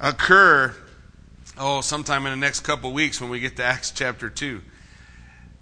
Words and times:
occur, 0.00 0.74
oh, 1.58 1.80
sometime 1.80 2.26
in 2.26 2.32
the 2.32 2.36
next 2.36 2.60
couple 2.60 2.92
weeks 2.92 3.20
when 3.20 3.30
we 3.30 3.40
get 3.40 3.56
to 3.56 3.64
Acts 3.64 3.90
chapter 3.90 4.30
2. 4.30 4.60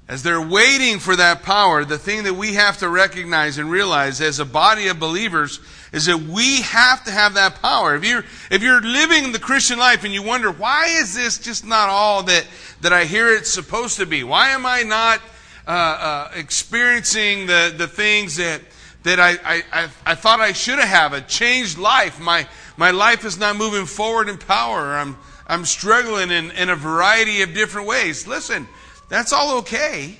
As 0.06 0.22
they're 0.22 0.40
waiting 0.40 1.00
for 1.00 1.16
that 1.16 1.42
power, 1.42 1.84
the 1.84 1.98
thing 1.98 2.24
that 2.24 2.32
we 2.32 2.54
have 2.54 2.78
to 2.78 2.88
recognize 2.88 3.58
and 3.58 3.70
realize 3.70 4.22
as 4.22 4.38
a 4.38 4.44
body 4.46 4.88
of 4.88 4.98
believers 4.98 5.60
is 5.92 6.06
that 6.06 6.16
we 6.16 6.62
have 6.62 7.04
to 7.04 7.10
have 7.10 7.34
that 7.34 7.60
power. 7.60 7.94
If 7.94 8.04
you're, 8.06 8.24
if 8.50 8.62
you're 8.62 8.80
living 8.80 9.32
the 9.32 9.38
Christian 9.38 9.78
life 9.78 10.04
and 10.04 10.14
you 10.14 10.22
wonder, 10.22 10.50
why 10.50 10.86
is 10.86 11.14
this 11.14 11.36
just 11.38 11.66
not 11.66 11.90
all 11.90 12.22
that, 12.22 12.46
that 12.80 12.92
I 12.92 13.04
hear 13.04 13.28
it's 13.28 13.50
supposed 13.50 13.98
to 13.98 14.06
be? 14.06 14.24
Why 14.24 14.50
am 14.50 14.64
I 14.64 14.82
not 14.82 15.20
uh, 15.66 15.70
uh, 15.70 16.30
experiencing 16.34 17.46
the, 17.46 17.74
the 17.76 17.86
things 17.86 18.36
that, 18.36 18.62
that 19.02 19.20
I, 19.20 19.36
I, 19.44 19.88
I, 20.06 20.14
thought 20.14 20.40
I 20.40 20.52
should 20.52 20.78
have, 20.78 21.12
a 21.12 21.20
changed 21.20 21.76
life? 21.76 22.18
My, 22.18 22.46
my 22.78 22.92
life 22.92 23.24
is 23.24 23.36
not 23.36 23.56
moving 23.56 23.86
forward 23.86 24.28
in 24.28 24.38
power. 24.38 24.94
I'm, 24.94 25.16
I'm 25.48 25.64
struggling 25.64 26.30
in, 26.30 26.52
in 26.52 26.70
a 26.70 26.76
variety 26.76 27.42
of 27.42 27.52
different 27.52 27.88
ways. 27.88 28.28
Listen, 28.28 28.68
that's 29.08 29.32
all 29.32 29.58
okay. 29.58 30.16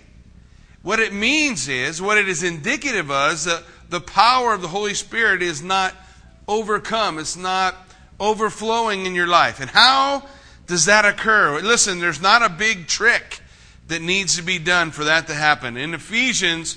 What 0.82 0.98
it 0.98 1.12
means 1.12 1.68
is, 1.68 2.02
what 2.02 2.18
it 2.18 2.29
is 2.29 2.42
indicative 2.42 3.12
of, 3.12 3.32
is 3.32 3.45
that 3.45 3.62
the 3.91 4.01
power 4.01 4.52
of 4.55 4.60
the 4.60 4.68
Holy 4.68 4.95
Spirit 4.95 5.41
is 5.41 5.62
not 5.62 5.95
overcome. 6.48 7.20
It's 7.20 7.37
not 7.37 7.77
overflowing 8.18 9.06
in 9.06 9.15
your 9.15 9.29
life. 9.29 9.60
And 9.60 9.70
how 9.70 10.24
does 10.66 10.87
that 10.87 11.04
occur? 11.04 11.60
Listen, 11.60 12.01
there's 12.01 12.20
not 12.20 12.43
a 12.43 12.48
big 12.48 12.88
trick 12.88 13.40
that 13.87 14.02
needs 14.02 14.37
to 14.37 14.43
be 14.43 14.59
done 14.59 14.90
for 14.90 15.04
that 15.04 15.29
to 15.29 15.34
happen. 15.34 15.77
In 15.77 15.95
Ephesians, 15.95 16.77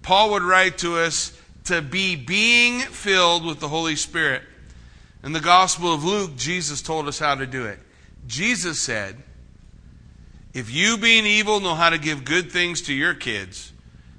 Paul 0.00 0.30
would 0.30 0.42
write 0.42 0.78
to 0.78 0.96
us 0.96 1.38
to 1.64 1.82
be 1.82 2.16
being 2.16 2.80
filled 2.80 3.44
with 3.44 3.60
the 3.60 3.68
Holy 3.68 3.94
Spirit. 3.94 4.42
In 5.28 5.34
the 5.34 5.40
Gospel 5.40 5.92
of 5.92 6.04
Luke, 6.04 6.38
Jesus 6.38 6.80
told 6.80 7.06
us 7.06 7.18
how 7.18 7.34
to 7.34 7.46
do 7.46 7.66
it. 7.66 7.78
Jesus 8.26 8.80
said, 8.80 9.22
if 10.54 10.72
you, 10.72 10.96
being 10.96 11.26
evil, 11.26 11.60
know 11.60 11.74
how 11.74 11.90
to 11.90 11.98
give 11.98 12.24
good 12.24 12.50
things 12.50 12.80
to 12.80 12.94
your 12.94 13.12
kids, 13.12 13.74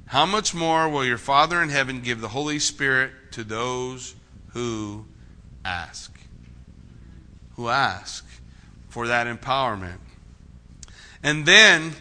how 0.05 0.27
much 0.27 0.53
more 0.53 0.87
will 0.87 1.03
your 1.03 1.17
Father 1.17 1.63
in 1.63 1.69
heaven 1.69 2.01
give 2.01 2.21
the 2.21 2.27
Holy 2.27 2.59
Spirit 2.59 3.11
to 3.31 3.43
those 3.43 4.13
who 4.49 5.07
ask? 5.65 6.15
Who 7.55 7.69
ask 7.69 8.23
for 8.89 9.07
that 9.07 9.25
empowerment. 9.25 9.97
And 11.23 11.43
then, 11.43 11.93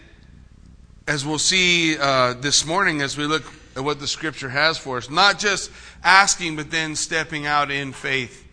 as 1.06 1.24
we'll 1.24 1.38
see 1.38 1.96
uh, 1.96 2.34
this 2.34 2.66
morning 2.66 3.00
as 3.00 3.16
we 3.16 3.24
look 3.24 3.50
at 3.74 3.82
what 3.82 4.00
the 4.00 4.06
Scripture 4.06 4.50
has 4.50 4.76
for 4.76 4.98
us, 4.98 5.08
not 5.08 5.38
just 5.38 5.70
asking, 6.04 6.56
but 6.56 6.70
then 6.70 6.94
stepping 6.94 7.46
out 7.46 7.70
in 7.70 7.94
faith 7.94 8.44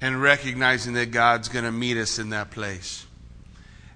and 0.00 0.20
recognizing 0.20 0.94
that 0.94 1.10
God's 1.10 1.48
going 1.48 1.64
to 1.64 1.72
meet 1.72 1.96
us 1.96 2.18
in 2.18 2.30
that 2.30 2.50
place. 2.50 3.06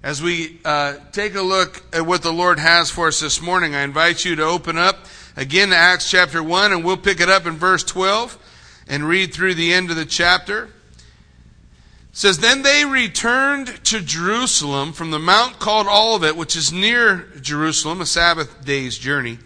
As 0.03 0.23
we 0.23 0.61
uh, 0.65 0.97
take 1.13 1.35
a 1.35 1.41
look 1.41 1.83
at 1.95 2.05
what 2.05 2.23
the 2.23 2.33
Lord 2.33 2.59
has 2.59 2.91
for 2.91 3.09
us 3.09 3.21
this 3.21 3.41
morning, 3.41 3.75
I 3.75 3.83
invite 3.83 4.25
you 4.25 4.37
to 4.37 4.43
open 4.43 4.77
up 4.77 4.99
again 5.35 5.71
to 5.71 5.77
Acts 5.77 6.11
chapter 6.11 6.43
1, 6.43 6.73
and 6.73 6.85
we'll 6.85 6.99
pick 6.99 7.21
it 7.21 7.31
up 7.31 7.47
in 7.47 7.55
verse 7.55 7.83
12 7.85 8.39
and 8.87 9.09
read 9.09 9.33
through 9.33 9.55
the 9.55 9.73
end 9.73 9.91
of 9.91 9.97
the 9.97 10.05
chapter. 10.05 10.65
It 10.65 10.71
says, 12.13 12.39
Then 12.39 12.61
they 12.61 12.85
returned 12.85 13.83
to 13.85 14.01
Jerusalem 14.01 14.93
from 14.93 15.11
the 15.11 15.19
mount 15.19 15.59
called 15.59 15.87
Olivet, 15.87 16.37
which 16.37 16.55
is 16.55 16.71
near 16.71 17.27
Jerusalem, 17.41 18.03
a 18.03 18.07
Sabbath 18.07 18.63
day's 18.63 18.99
journey. 18.99 19.39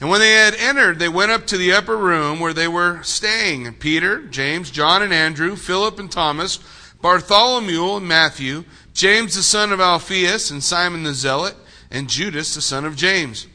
And 0.00 0.08
when 0.08 0.20
they 0.20 0.32
had 0.32 0.54
entered, 0.54 0.98
they 0.98 1.08
went 1.08 1.32
up 1.32 1.46
to 1.48 1.56
the 1.56 1.72
upper 1.72 1.96
room 1.96 2.38
where 2.38 2.52
they 2.52 2.68
were 2.68 3.02
staying. 3.02 3.72
Peter, 3.74 4.22
James, 4.22 4.70
John, 4.70 5.02
and 5.02 5.12
Andrew, 5.12 5.56
Philip 5.56 5.98
and 5.98 6.10
Thomas, 6.10 6.60
Bartholomew 7.00 7.96
and 7.96 8.06
Matthew, 8.06 8.64
James 8.94 9.34
the 9.34 9.42
son 9.42 9.72
of 9.72 9.80
Alphaeus, 9.80 10.50
and 10.50 10.62
Simon 10.62 11.02
the 11.02 11.14
Zealot, 11.14 11.56
and 11.90 12.08
Judas 12.08 12.54
the 12.54 12.60
son 12.60 12.84
of 12.84 12.96
James. 12.96 13.46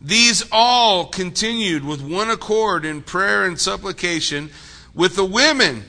These 0.00 0.44
all 0.52 1.06
continued 1.06 1.84
with 1.84 2.02
one 2.02 2.30
accord 2.30 2.84
in 2.84 3.02
prayer 3.02 3.44
and 3.44 3.58
supplication 3.58 4.50
with 4.94 5.16
the 5.16 5.24
women 5.24 5.84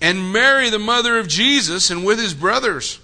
and 0.00 0.32
Mary, 0.32 0.70
the 0.70 0.78
mother 0.78 1.18
of 1.18 1.28
Jesus, 1.28 1.90
and 1.90 2.04
with 2.04 2.18
his 2.18 2.34
brothers. 2.34 3.00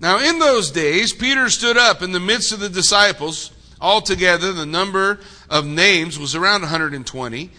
Now, 0.00 0.18
in 0.18 0.40
those 0.40 0.70
days, 0.70 1.12
Peter 1.12 1.48
stood 1.48 1.76
up 1.76 2.02
in 2.02 2.12
the 2.12 2.20
midst 2.20 2.52
of 2.52 2.60
the 2.60 2.68
disciples. 2.68 3.52
Altogether, 3.80 4.52
the 4.52 4.66
number 4.66 5.20
of 5.52 5.66
names 5.66 6.18
was 6.18 6.34
around 6.34 6.62
120, 6.62 7.50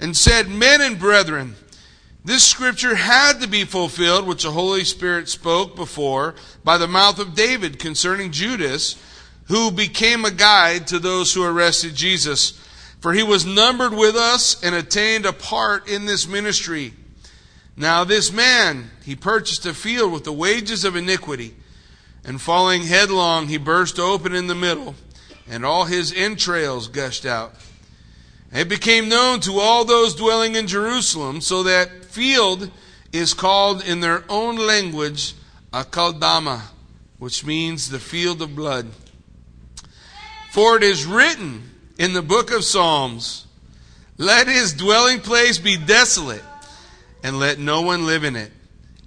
and 0.00 0.16
said, 0.16 0.48
Men 0.48 0.80
and 0.80 0.98
brethren, 0.98 1.54
this 2.24 2.42
scripture 2.42 2.96
had 2.96 3.40
to 3.40 3.46
be 3.46 3.64
fulfilled, 3.64 4.26
which 4.26 4.42
the 4.42 4.50
Holy 4.50 4.82
Spirit 4.82 5.28
spoke 5.28 5.76
before 5.76 6.34
by 6.64 6.76
the 6.78 6.88
mouth 6.88 7.20
of 7.20 7.36
David 7.36 7.78
concerning 7.78 8.32
Judas, 8.32 9.00
who 9.46 9.70
became 9.70 10.24
a 10.24 10.32
guide 10.32 10.88
to 10.88 10.98
those 10.98 11.32
who 11.32 11.44
arrested 11.44 11.94
Jesus. 11.94 12.50
For 13.00 13.12
he 13.12 13.22
was 13.22 13.46
numbered 13.46 13.94
with 13.94 14.16
us 14.16 14.60
and 14.60 14.74
attained 14.74 15.24
a 15.24 15.32
part 15.32 15.88
in 15.88 16.06
this 16.06 16.26
ministry. 16.26 16.92
Now, 17.76 18.02
this 18.02 18.32
man, 18.32 18.90
he 19.04 19.14
purchased 19.14 19.64
a 19.64 19.72
field 19.72 20.12
with 20.12 20.24
the 20.24 20.32
wages 20.32 20.84
of 20.84 20.96
iniquity, 20.96 21.54
and 22.24 22.40
falling 22.40 22.82
headlong, 22.82 23.46
he 23.46 23.58
burst 23.58 24.00
open 24.00 24.34
in 24.34 24.48
the 24.48 24.56
middle, 24.56 24.96
and 25.50 25.64
all 25.64 25.84
his 25.84 26.12
entrails 26.12 26.88
gushed 26.88 27.26
out. 27.26 27.54
It 28.52 28.68
became 28.68 29.08
known 29.08 29.40
to 29.40 29.58
all 29.58 29.84
those 29.84 30.14
dwelling 30.14 30.54
in 30.54 30.66
Jerusalem, 30.66 31.40
so 31.40 31.62
that 31.64 32.04
field 32.04 32.70
is 33.12 33.34
called 33.34 33.84
in 33.86 34.00
their 34.00 34.24
own 34.28 34.56
language 34.56 35.34
Akeldama, 35.72 36.62
which 37.18 37.44
means 37.44 37.88
the 37.88 37.98
field 37.98 38.40
of 38.40 38.56
blood. 38.56 38.88
For 40.50 40.76
it 40.76 40.82
is 40.82 41.04
written 41.04 41.70
in 41.98 42.14
the 42.14 42.22
book 42.22 42.50
of 42.50 42.64
Psalms, 42.64 43.46
Let 44.16 44.48
his 44.48 44.72
dwelling 44.72 45.20
place 45.20 45.58
be 45.58 45.76
desolate, 45.76 46.44
and 47.22 47.38
let 47.38 47.58
no 47.58 47.82
one 47.82 48.06
live 48.06 48.24
in 48.24 48.36
it. 48.36 48.52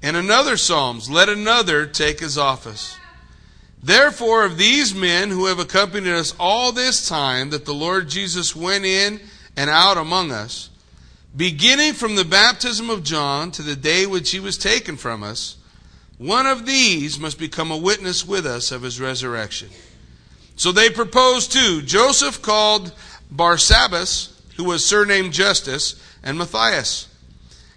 And 0.03 0.15
another 0.15 0.57
Psalms, 0.57 1.09
Let 1.09 1.29
another 1.29 1.87
take 1.87 2.19
his 2.19 2.37
office. 2.37 2.95
Therefore, 3.83 4.45
of 4.45 4.57
these 4.57 4.93
men 4.93 5.29
who 5.29 5.45
have 5.47 5.59
accompanied 5.59 6.11
us 6.11 6.35
all 6.39 6.71
this 6.71 7.07
time 7.07 7.49
that 7.49 7.65
the 7.65 7.73
Lord 7.73 8.09
Jesus 8.09 8.55
went 8.55 8.85
in 8.85 9.19
and 9.57 9.69
out 9.69 9.97
among 9.97 10.31
us, 10.31 10.69
beginning 11.35 11.93
from 11.93 12.15
the 12.15 12.25
baptism 12.25 12.89
of 12.89 13.03
John 13.03 13.51
to 13.51 13.61
the 13.63 13.75
day 13.75 14.05
which 14.05 14.31
he 14.31 14.39
was 14.39 14.57
taken 14.57 14.97
from 14.97 15.23
us, 15.23 15.57
one 16.19 16.45
of 16.45 16.67
these 16.67 17.19
must 17.19 17.39
become 17.39 17.71
a 17.71 17.77
witness 17.77 18.27
with 18.27 18.45
us 18.45 18.71
of 18.71 18.83
his 18.83 19.01
resurrection. 19.01 19.69
So 20.55 20.71
they 20.71 20.91
proposed 20.91 21.51
two 21.51 21.81
Joseph 21.81 22.43
called 22.43 22.93
Barsabbas, 23.33 24.31
who 24.57 24.65
was 24.65 24.85
surnamed 24.85 25.33
Justus, 25.33 25.99
and 26.21 26.37
Matthias. 26.37 27.07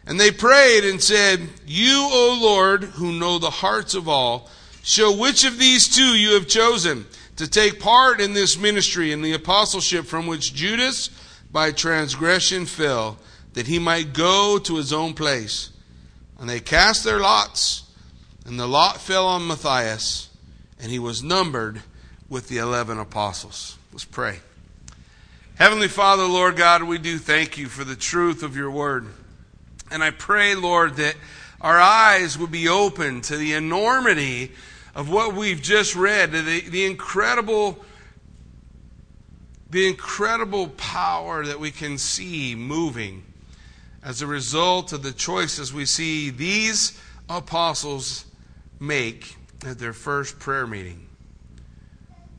And 0.07 0.21
they 0.21 0.31
prayed 0.31 0.85
and 0.85 1.03
said, 1.03 1.49
You, 1.67 2.09
O 2.13 2.39
Lord, 2.43 2.85
who 2.85 3.19
know 3.19 3.39
the 3.39 3.49
hearts 3.49 3.95
of 3.95 4.07
all, 4.07 4.51
show 4.85 5.17
which 5.17 5.45
of 5.45 5.59
these 5.59 5.89
two 5.89 6.15
you 6.15 6.35
have 6.35 6.47
chosen 6.47 7.07
to 7.37 7.49
take 7.49 7.81
part 7.81 8.21
in 8.21 8.35
this 8.35 8.57
ministry 8.57 9.13
and 9.13 9.25
the 9.25 9.33
apostleship 9.33 10.05
from 10.05 10.27
which 10.27 10.55
Judas 10.55 11.11
by 11.51 11.73
transgression 11.73 12.67
fell, 12.67 13.17
that 13.55 13.67
he 13.67 13.79
might 13.79 14.13
go 14.13 14.59
to 14.59 14.77
his 14.77 14.93
own 14.93 15.15
place. 15.15 15.71
And 16.39 16.49
they 16.49 16.61
cast 16.61 17.03
their 17.03 17.19
lots, 17.19 17.85
and 18.45 18.59
the 18.61 18.69
lot 18.69 19.01
fell 19.01 19.27
on 19.27 19.47
Matthias, 19.47 20.29
and 20.79 20.93
he 20.93 20.99
was 20.99 21.23
numbered 21.23 21.83
with 22.29 22.49
the 22.49 22.59
eleven 22.59 22.99
apostles. 22.99 23.79
Let's 23.93 24.05
pray. 24.05 24.41
Heavenly 25.55 25.89
Father, 25.89 26.25
Lord 26.25 26.57
God, 26.57 26.83
we 26.83 26.99
do 26.99 27.19
thank 27.19 27.57
you 27.57 27.69
for 27.69 27.85
the 27.85 27.97
truth 27.97 28.43
of 28.43 28.57
your 28.57 28.71
word. 28.71 29.07
And 29.91 30.03
I 30.03 30.11
pray, 30.11 30.57
Lord, 30.57 30.97
that 30.97 31.15
our 31.61 31.81
eyes 31.81 32.37
would 32.37 32.51
be 32.51 32.69
open 32.69 33.21
to 33.23 33.37
the 33.37 33.53
enormity 33.53 34.51
of 34.95 35.11
what 35.11 35.35
we've 35.35 35.61
just 35.61 35.97
read, 35.97 36.33
the, 36.33 36.61
the 36.61 36.85
incredible 36.85 37.85
the 39.71 39.89
incredible 39.89 40.69
power 40.69 41.45
that 41.45 41.59
we 41.59 41.73
can 41.73 41.99
see 41.99 42.55
moving 42.55 43.25
as 44.05 44.23
a 44.23 44.27
result 44.27 44.93
of 44.93 45.03
the 45.03 45.11
choices 45.11 45.73
we 45.73 45.85
see 45.85 46.31
these 46.31 47.01
apostles 47.29 48.25
make 48.79 49.35
at 49.67 49.81
their 49.81 49.93
first 49.93 50.39
prayer 50.39 50.65
meeting. 50.65 51.09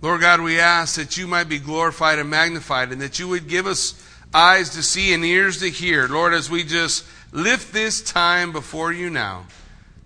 Lord 0.02 0.22
God, 0.22 0.40
we 0.40 0.60
ask 0.60 0.96
that 0.96 1.18
you 1.18 1.28
might 1.28 1.50
be 1.50 1.60
glorified 1.60 2.20
and 2.20 2.30
magnified 2.30 2.94
and 2.94 3.02
that 3.02 3.20
you 3.20 3.28
would 3.28 3.50
give 3.50 3.68
us 3.68 4.02
eyes 4.34 4.70
to 4.70 4.84
see 4.84 5.14
and 5.14 5.26
ears 5.26 5.60
to 5.60 5.70
hear. 5.70 6.08
Lord, 6.08 6.34
as 6.34 6.50
we 6.50 6.64
just 6.64 7.04
lift 7.32 7.74
this 7.74 8.02
time 8.02 8.52
before 8.52 8.94
you 8.94 9.10
now. 9.10 9.46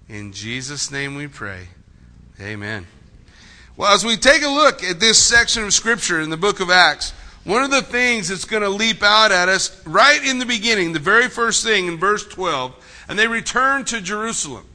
In 0.07 0.31
Jesus' 0.31 0.89
name 0.89 1.15
we 1.15 1.27
pray. 1.27 1.67
Amen. 2.41 2.87
Well, 3.75 3.93
as 3.93 4.05
we 4.05 4.15
take 4.15 4.43
a 4.43 4.47
look 4.47 4.81
at 4.81 5.01
this 5.01 5.21
section 5.21 5.65
of 5.65 5.73
Scripture 5.73 6.21
in 6.21 6.29
the 6.29 6.37
book 6.37 6.61
of 6.61 6.69
Acts, 6.69 7.11
one 7.43 7.63
of 7.63 7.71
the 7.71 7.81
things 7.81 8.29
that's 8.29 8.45
going 8.45 8.63
to 8.63 8.69
leap 8.69 9.03
out 9.03 9.33
at 9.33 9.49
us 9.49 9.85
right 9.85 10.23
in 10.23 10.39
the 10.39 10.45
beginning, 10.45 10.93
the 10.93 10.99
very 10.99 11.27
first 11.27 11.65
thing 11.65 11.87
in 11.87 11.97
verse 11.97 12.25
12, 12.25 13.03
and 13.09 13.19
they 13.19 13.27
returned 13.27 13.87
to 13.87 13.99
Jerusalem. 13.99 14.65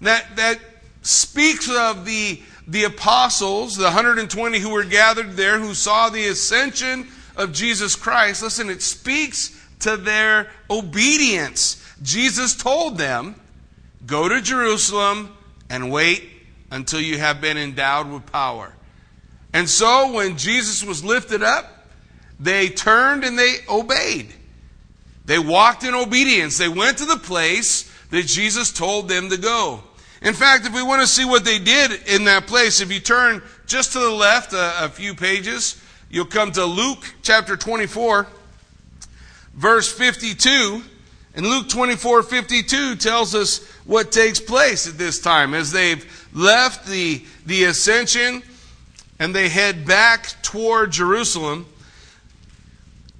that, 0.00 0.36
that 0.36 0.58
speaks 1.02 1.68
of 1.70 2.06
the, 2.06 2.40
the 2.66 2.84
apostles, 2.84 3.76
the 3.76 3.84
120 3.84 4.58
who 4.58 4.70
were 4.70 4.84
gathered 4.84 5.32
there, 5.32 5.58
who 5.58 5.74
saw 5.74 6.08
the 6.08 6.26
ascension 6.28 7.06
of 7.36 7.52
Jesus 7.52 7.96
Christ. 7.96 8.42
Listen, 8.42 8.70
it 8.70 8.80
speaks 8.80 9.60
to 9.80 9.98
their 9.98 10.48
obedience. 10.70 11.84
Jesus 12.02 12.56
told 12.56 12.96
them, 12.96 13.34
Go 14.06 14.26
to 14.26 14.40
Jerusalem 14.40 15.36
and 15.68 15.90
wait 15.90 16.33
until 16.70 17.00
you 17.00 17.18
have 17.18 17.40
been 17.40 17.56
endowed 17.56 18.10
with 18.10 18.26
power. 18.26 18.72
And 19.52 19.68
so 19.68 20.12
when 20.12 20.36
Jesus 20.36 20.84
was 20.84 21.04
lifted 21.04 21.42
up, 21.42 21.88
they 22.40 22.68
turned 22.68 23.24
and 23.24 23.38
they 23.38 23.58
obeyed. 23.68 24.32
They 25.24 25.38
walked 25.38 25.84
in 25.84 25.94
obedience. 25.94 26.58
They 26.58 26.68
went 26.68 26.98
to 26.98 27.06
the 27.06 27.16
place 27.16 27.90
that 28.10 28.26
Jesus 28.26 28.72
told 28.72 29.08
them 29.08 29.30
to 29.30 29.36
go. 29.36 29.82
In 30.22 30.34
fact, 30.34 30.66
if 30.66 30.74
we 30.74 30.82
want 30.82 31.02
to 31.02 31.06
see 31.06 31.24
what 31.24 31.44
they 31.44 31.58
did 31.58 31.92
in 32.08 32.24
that 32.24 32.46
place, 32.46 32.80
if 32.80 32.92
you 32.92 33.00
turn 33.00 33.42
just 33.66 33.92
to 33.92 33.98
the 33.98 34.10
left 34.10 34.52
a, 34.52 34.84
a 34.84 34.88
few 34.88 35.14
pages, 35.14 35.80
you'll 36.10 36.24
come 36.24 36.50
to 36.52 36.64
Luke 36.64 37.14
chapter 37.22 37.56
24, 37.56 38.26
verse 39.54 39.92
52. 39.92 40.82
And 41.36 41.46
Luke 41.46 41.68
24, 41.68 42.22
52 42.22 42.96
tells 42.96 43.34
us 43.34 43.68
what 43.84 44.12
takes 44.12 44.40
place 44.40 44.88
at 44.88 44.98
this 44.98 45.20
time 45.20 45.54
as 45.54 45.72
they've 45.72 46.28
left 46.32 46.86
the, 46.86 47.22
the 47.46 47.64
ascension 47.64 48.42
and 49.18 49.34
they 49.34 49.48
head 49.48 49.86
back 49.86 50.42
toward 50.42 50.92
Jerusalem. 50.92 51.66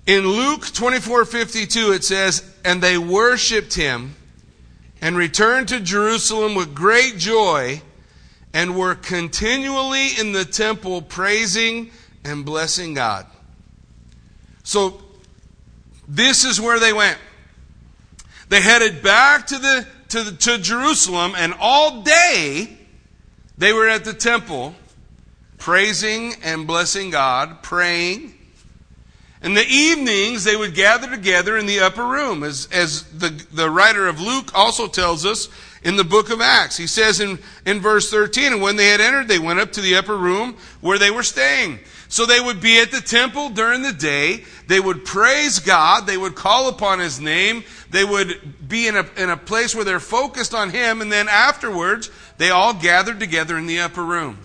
In 0.07 0.27
Luke 0.27 0.67
24, 0.73 1.25
52, 1.25 1.93
it 1.93 2.05
says, 2.05 2.51
And 2.65 2.83
they 2.83 2.99
worshiped 2.99 3.75
him 3.75 4.15
and 5.01 5.17
returned 5.17 5.69
to 5.69 5.81
Jerusalem 5.81 6.55
with 6.55 6.75
great 6.75 7.19
joy 7.19 7.81
and 8.53 8.77
were 8.77 8.95
continually 8.95 10.09
in 10.19 10.33
the 10.33 10.45
temple 10.45 11.03
praising 11.03 11.91
and 12.25 12.45
blessing 12.45 12.95
God. 12.95 13.27
So, 14.63 15.03
this 16.07 16.45
is 16.45 16.61
where 16.61 16.79
they 16.79 16.93
went. 16.93 17.19
They 18.49 18.61
headed 18.61 19.03
back 19.03 19.47
to, 19.49 19.59
the, 19.59 19.87
to, 20.15 20.23
the, 20.23 20.37
to 20.37 20.59
Jerusalem, 20.59 21.35
and 21.37 21.53
all 21.59 22.03
day 22.03 22.79
they 23.59 23.73
were 23.73 23.89
at 23.89 24.05
the 24.05 24.15
temple 24.15 24.77
praising 25.59 26.35
and 26.45 26.69
blessing 26.69 27.11
God, 27.11 27.65
praying. 27.65 28.33
In 29.43 29.55
the 29.55 29.67
evenings, 29.67 30.45
they 30.45 30.55
would 30.55 30.73
gather 30.73 31.11
together 31.11 31.59
in 31.59 31.67
the 31.67 31.81
upper 31.81 32.07
room, 32.07 32.45
as, 32.45 32.69
as 32.71 33.03
the, 33.11 33.29
the 33.53 33.69
writer 33.69 34.07
of 34.07 34.21
Luke 34.21 34.53
also 34.55 34.87
tells 34.87 35.27
us 35.27 35.49
in 35.83 35.97
the 35.97 36.05
book 36.05 36.31
of 36.31 36.41
Acts. 36.41 36.77
He 36.77 36.87
says 36.87 37.19
in, 37.19 37.41
in 37.67 37.81
verse 37.81 38.09
13, 38.09 38.53
And 38.53 38.63
when 38.63 38.77
they 38.77 38.91
had 38.91 39.01
entered, 39.01 39.27
they 39.27 39.41
went 39.41 39.59
up 39.59 39.73
to 39.73 39.81
the 39.81 39.97
upper 39.97 40.17
room 40.17 40.57
where 40.81 40.99
they 40.99 41.11
were 41.11 41.25
staying. 41.25 41.81
So 42.15 42.27
they 42.27 42.39
would 42.39 42.61
be 42.61 42.81
at 42.81 42.93
the 42.93 43.01
temple 43.01 43.49
during 43.49 43.83
the 43.83 43.93
day. 43.93 44.45
They 44.69 44.79
would 44.79 45.05
praise 45.05 45.59
God. 45.59 46.07
They 46.07 46.17
would 46.17 46.37
call 46.37 46.69
upon 46.69 47.01
His 47.01 47.21
name. 47.21 47.65
They 47.91 48.05
would 48.05 48.69
be 48.69 48.87
in 48.87 48.95
a, 48.95 49.05
in 49.17 49.31
a 49.31 49.37
place 49.37 49.75
where 49.75 49.85
they're 49.85 49.99
focused 49.99 50.55
on 50.55 50.71
Him. 50.71 51.03
And 51.03 51.11
then 51.11 51.27
afterwards, 51.29 52.13
they 52.39 52.51
all 52.51 52.73
gathered 52.73 53.19
together 53.19 53.59
in 53.59 53.67
the 53.67 53.81
upper 53.81 54.05
room. 54.05 54.39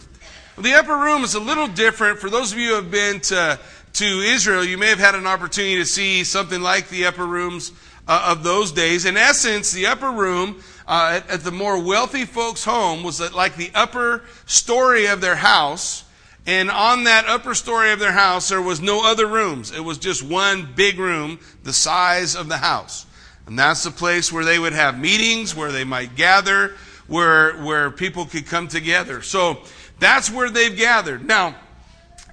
Well, 0.57 0.63
the 0.63 0.73
upper 0.73 0.97
room 0.97 1.23
is 1.23 1.35
a 1.35 1.39
little 1.39 1.67
different. 1.67 2.17
For 2.17 2.31
those 2.31 2.51
of 2.51 2.57
you 2.57 2.69
who 2.69 2.75
have 2.77 2.89
been 2.89 3.19
to, 3.19 3.59
to 3.93 4.05
Israel, 4.05 4.63
you 4.65 4.79
may 4.79 4.87
have 4.87 4.97
had 4.97 5.13
an 5.13 5.27
opportunity 5.27 5.75
to 5.75 5.85
see 5.85 6.23
something 6.23 6.63
like 6.63 6.89
the 6.89 7.05
upper 7.05 7.27
rooms 7.27 7.71
uh, 8.07 8.29
of 8.31 8.43
those 8.43 8.71
days. 8.71 9.05
In 9.05 9.15
essence, 9.15 9.71
the 9.71 9.85
upper 9.85 10.09
room 10.09 10.63
uh, 10.87 11.21
at, 11.21 11.29
at 11.29 11.41
the 11.41 11.51
more 11.51 11.79
wealthy 11.79 12.25
folks' 12.25 12.63
home 12.63 13.03
was 13.03 13.21
like 13.31 13.57
the 13.57 13.69
upper 13.75 14.23
story 14.47 15.05
of 15.05 15.21
their 15.21 15.35
house 15.35 16.05
and 16.49 16.71
on 16.71 17.03
that 17.03 17.27
upper 17.27 17.53
story 17.53 17.91
of 17.91 17.99
their 17.99 18.11
house, 18.11 18.49
there 18.49 18.59
was 18.59 18.81
no 18.81 19.05
other 19.05 19.27
rooms. 19.27 19.69
It 19.69 19.81
was 19.81 19.99
just 19.99 20.23
one 20.23 20.67
big 20.75 20.97
room, 20.97 21.39
the 21.61 21.71
size 21.71 22.35
of 22.35 22.49
the 22.49 22.57
house. 22.57 23.05
And 23.45 23.57
that's 23.57 23.83
the 23.83 23.91
place 23.91 24.33
where 24.33 24.43
they 24.43 24.57
would 24.57 24.73
have 24.73 24.97
meetings, 24.97 25.55
where 25.55 25.71
they 25.71 25.83
might 25.83 26.15
gather, 26.15 26.75
where, 27.05 27.53
where 27.57 27.91
people 27.91 28.25
could 28.25 28.47
come 28.47 28.67
together. 28.67 29.21
So 29.21 29.59
that's 29.99 30.31
where 30.31 30.49
they've 30.49 30.75
gathered. 30.75 31.23
Now, 31.23 31.53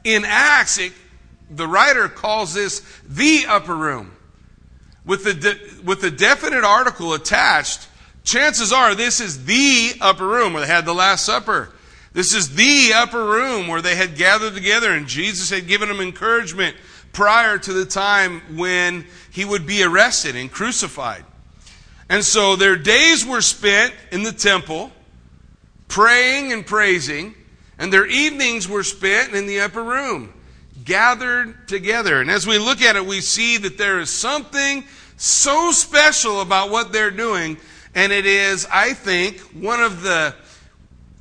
in 0.03 0.25
Acts, 0.25 0.79
it, 0.79 0.95
the 1.51 1.69
writer 1.69 2.09
calls 2.09 2.55
this 2.55 2.81
the 3.07 3.45
upper 3.47 3.77
room. 3.77 4.13
With 5.05 5.25
the, 5.25 5.35
de, 5.35 5.59
with 5.85 6.01
the 6.01 6.11
definite 6.11 6.65
article 6.65 7.13
attached, 7.13 7.87
chances 8.25 8.73
are 8.73 8.95
this 8.95 9.21
is 9.21 9.45
the 9.45 9.93
upper 10.01 10.27
room 10.27 10.55
where 10.55 10.63
they 10.63 10.73
had 10.73 10.87
the 10.87 10.95
Last 10.95 11.27
Supper. 11.27 11.75
This 12.17 12.33
is 12.33 12.55
the 12.55 12.93
upper 12.95 13.23
room 13.23 13.69
where 13.69 13.83
they 13.83 13.95
had 13.95 14.17
gathered 14.17 14.55
together 14.55 14.91
and 14.91 15.07
Jesus 15.07 15.51
had 15.51 15.67
given 15.67 15.89
them 15.91 16.01
encouragement 16.01 16.75
prior 17.13 17.59
to 17.59 17.75
the 17.75 17.85
time 17.85 18.41
when 18.57 19.05
he 19.31 19.45
would 19.45 19.67
be 19.67 19.83
arrested 19.83 20.35
and 20.35 20.51
crucified. 20.51 21.27
And 22.09 22.25
so 22.25 22.57
their 22.57 22.77
days 22.77 23.23
were 23.27 23.43
spent 23.43 23.93
in 24.13 24.23
the 24.23 24.33
temple, 24.33 24.93
praying 25.89 26.55
and 26.55 26.65
praising, 26.65 27.35
and 27.79 27.93
their 27.93 28.07
evenings 28.07 28.67
were 28.67 28.83
spent 28.83 29.35
in 29.35 29.47
the 29.47 29.61
upper 29.61 29.83
room, 29.83 30.33
gathered 30.87 31.69
together. 31.69 32.23
And 32.23 32.31
as 32.31 32.47
we 32.47 32.57
look 32.59 32.81
at 32.81 32.97
it, 32.97 33.05
we 33.05 33.21
see 33.21 33.59
that 33.59 33.77
there 33.77 34.01
is 34.01 34.09
something 34.09 34.85
so 35.19 35.71
special 35.71 36.41
about 36.41 36.71
what 36.71 36.93
they're 36.93 37.11
doing, 37.11 37.59
and 37.95 38.11
it 38.11 38.25
is, 38.25 38.67
I 38.73 38.95
think, 38.95 39.39
one 39.53 39.83
of 39.83 40.01
the 40.01 40.35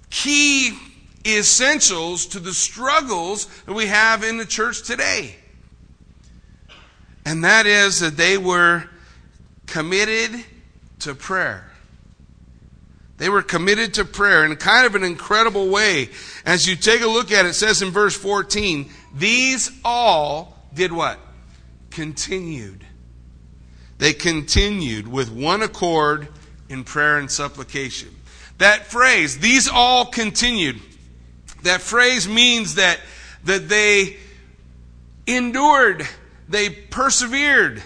key 0.10 0.78
essentials 1.26 2.26
to 2.28 2.40
the 2.40 2.54
struggles 2.54 3.46
that 3.66 3.74
we 3.74 3.88
have 3.88 4.24
in 4.24 4.38
the 4.38 4.46
church 4.46 4.84
today. 4.84 5.36
And 7.26 7.44
that 7.44 7.66
is 7.66 8.00
that 8.02 8.18
they 8.18 8.38
were 8.38 8.86
committed 9.66 10.46
to 11.00 11.16
prayer. 11.16 11.72
They 13.18 13.30
were 13.30 13.42
committed 13.42 13.94
to 13.96 14.06
prayer 14.06 14.44
in 14.46 14.56
kind 14.58 14.86
of 14.86 14.96
an 14.96 15.04
incredible 15.04 15.70
way. 15.70 16.10
As 16.46 16.68
you 16.68 16.76
take 16.76 17.02
a 17.02 17.08
look 17.08 17.32
at 17.32 17.46
it, 17.46 17.50
it 17.50 17.54
says 17.54 17.82
in 17.82 17.92
verse 17.92 18.16
14, 18.16 18.90
these 19.16 19.72
all 19.84 20.58
did 20.74 20.92
what? 20.92 21.20
Continued. 21.90 22.86
They 23.98 24.12
continued 24.12 25.08
with 25.08 25.32
one 25.32 25.62
accord 25.64 26.28
in 26.68 26.84
prayer 26.84 27.18
and 27.18 27.32
supplication. 27.32 28.10
That 28.58 28.86
phrase, 28.86 29.40
these 29.40 29.70
all 29.70 30.06
continued, 30.06 30.82
that 31.66 31.82
phrase 31.82 32.28
means 32.28 32.76
that, 32.76 33.00
that 33.44 33.70
they 33.70 34.18
endured, 35.28 36.08
they 36.48 36.70
persevered. 36.70 37.84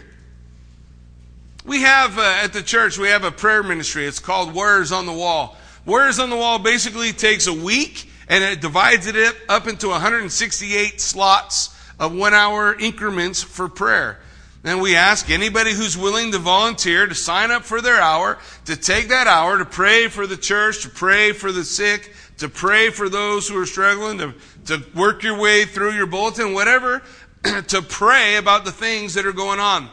We 1.66 1.82
have 1.82 2.18
uh, 2.18 2.42
at 2.44 2.54
the 2.54 2.62
church, 2.62 2.98
we 2.98 3.10
have 3.10 3.24
a 3.24 3.32
prayer 3.32 3.64
ministry. 3.64 4.06
It's 4.06 4.20
called 4.20 4.54
Words 4.54 4.92
on 4.92 5.06
the 5.06 5.14
Wall. 5.14 5.58
Words 5.86 6.20
on 6.20 6.30
the 6.30 6.36
Wall 6.36 6.60
basically 6.60 7.12
takes 7.12 7.48
a 7.48 7.54
week 7.54 8.10
and 8.28 8.44
it 8.44 8.62
divides 8.62 9.08
it 9.08 9.36
up 9.48 9.68
into 9.68 9.88
168 9.90 11.02
slots 11.02 11.76
of 12.00 12.14
one 12.14 12.34
hour 12.34 12.76
increments 12.76 13.42
for 13.42 13.68
prayer. 13.68 14.20
And 14.64 14.82
we 14.82 14.96
ask 14.96 15.30
anybody 15.30 15.72
who's 15.72 15.98
willing 15.98 16.34
to 16.34 16.38
volunteer 16.38 17.08
to 17.08 17.16
sign 17.16 17.50
up 17.50 17.64
for 17.64 17.82
their 17.82 18.00
hour, 18.00 18.40
to 18.66 18.76
take 18.76 19.08
that 19.10 19.26
hour 19.26 19.58
to 19.58 19.66
pray 19.66 20.10
for 20.10 20.28
the 20.28 20.36
church, 20.38 20.84
to 20.84 20.90
pray 20.90 21.32
for 21.32 21.52
the 21.52 21.64
sick, 21.64 22.14
to 22.40 22.50
pray 22.50 22.90
for 22.90 23.10
those 23.10 23.48
who 23.48 23.62
are 23.62 23.66
struggling, 23.66 24.18
to, 24.18 24.34
to 24.66 24.84
work 24.96 25.24
your 25.24 25.38
way 25.38 25.66
through 25.66 25.92
your 25.92 26.08
bulletin, 26.08 26.54
whatever, 26.54 27.02
to 27.68 27.82
pray 27.82 28.36
about 28.36 28.66
the 28.66 28.72
things 28.72 29.14
that 29.14 29.26
are 29.26 29.34
going 29.34 29.60
on. 29.60 29.90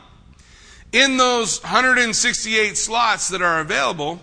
In 0.92 1.16
those 1.16 1.62
168 1.62 2.76
slots 2.76 3.28
that 3.28 3.42
are 3.42 3.60
available, 3.60 4.20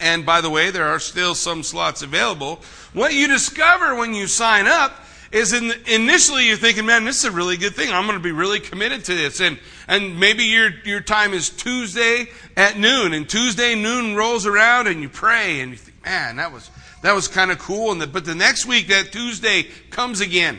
and 0.00 0.26
by 0.26 0.40
the 0.40 0.50
way, 0.50 0.70
there 0.70 0.86
are 0.86 0.98
still 0.98 1.34
some 1.34 1.62
slots 1.62 2.02
available, 2.02 2.60
what 2.92 3.14
you 3.14 3.28
discover 3.28 3.94
when 3.94 4.14
you 4.14 4.26
sign 4.26 4.66
up 4.66 5.04
is 5.30 5.52
in, 5.52 5.72
initially 5.86 6.46
you're 6.46 6.56
thinking, 6.56 6.86
man, 6.86 7.04
this 7.04 7.18
is 7.18 7.24
a 7.24 7.30
really 7.30 7.56
good 7.56 7.74
thing. 7.74 7.92
I'm 7.92 8.06
going 8.06 8.16
to 8.16 8.22
be 8.22 8.32
really 8.32 8.60
committed 8.60 9.04
to 9.06 9.14
this. 9.14 9.40
And, 9.40 9.58
and 9.88 10.18
maybe 10.18 10.44
your, 10.44 10.70
your 10.84 11.00
time 11.00 11.34
is 11.34 11.50
Tuesday 11.50 12.26
at 12.56 12.78
noon, 12.78 13.12
and 13.12 13.28
Tuesday 13.28 13.74
noon 13.74 14.14
rolls 14.14 14.46
around 14.46 14.86
and 14.86 15.02
you 15.02 15.08
pray 15.08 15.60
and 15.60 15.72
you 15.72 15.76
think, 15.76 16.04
man, 16.04 16.36
that 16.36 16.52
was, 16.52 16.70
that 17.04 17.14
was 17.14 17.28
kind 17.28 17.50
of 17.50 17.58
cool. 17.58 17.92
And 17.92 18.00
the, 18.00 18.06
but 18.06 18.24
the 18.24 18.34
next 18.34 18.64
week, 18.64 18.88
that 18.88 19.12
Tuesday 19.12 19.64
comes 19.90 20.22
again. 20.22 20.58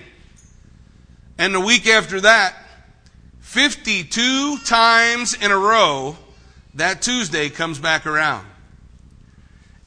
And 1.39 1.55
the 1.55 1.59
week 1.59 1.87
after 1.87 2.21
that, 2.21 2.55
52 3.39 4.59
times 4.59 5.33
in 5.33 5.49
a 5.49 5.57
row, 5.57 6.15
that 6.75 7.01
Tuesday 7.01 7.49
comes 7.49 7.79
back 7.79 8.05
around. 8.05 8.45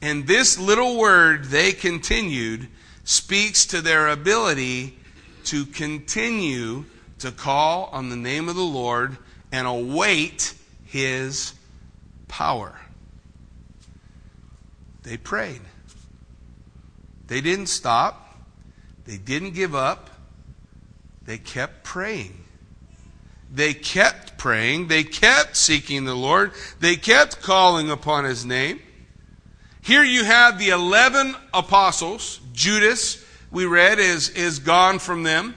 And 0.01 0.27
this 0.27 0.59
little 0.59 0.97
word, 0.97 1.45
they 1.45 1.71
continued, 1.71 2.67
speaks 3.05 3.65
to 3.67 3.79
their 3.79 4.09
ability 4.09 4.97
to 5.45 5.65
continue 5.65 6.83
to 7.19 7.31
call 7.31 7.85
on 7.93 8.09
the 8.09 8.17
name 8.17 8.49
of 8.49 8.57
the 8.57 8.61
Lord 8.61 9.17
and 9.53 9.65
await 9.65 10.53
His 10.83 11.53
power. 12.27 12.77
they 15.03 15.15
prayed. 15.15 15.61
They 17.29 17.41
didn't 17.41 17.67
stop. 17.67 18.35
They 19.05 19.17
didn't 19.17 19.51
give 19.51 19.75
up. 19.75 20.09
They 21.25 21.37
kept 21.37 21.83
praying. 21.83 22.43
They 23.53 23.73
kept 23.73 24.37
praying. 24.37 24.87
They 24.87 25.03
kept 25.03 25.55
seeking 25.55 26.05
the 26.05 26.15
Lord. 26.15 26.51
They 26.79 26.95
kept 26.95 27.41
calling 27.41 27.89
upon 27.91 28.25
His 28.25 28.45
name. 28.45 28.81
Here 29.81 30.03
you 30.03 30.23
have 30.23 30.57
the 30.59 30.69
11 30.69 31.35
apostles. 31.53 32.39
Judas, 32.51 33.23
we 33.51 33.65
read, 33.65 33.99
is, 33.99 34.29
is 34.29 34.59
gone 34.59 34.97
from 34.99 35.23
them. 35.23 35.55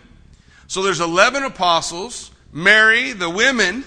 So 0.67 0.83
there's 0.83 1.00
11 1.00 1.43
apostles, 1.43 2.31
Mary, 2.52 3.12
the 3.12 3.31
women, 3.31 3.85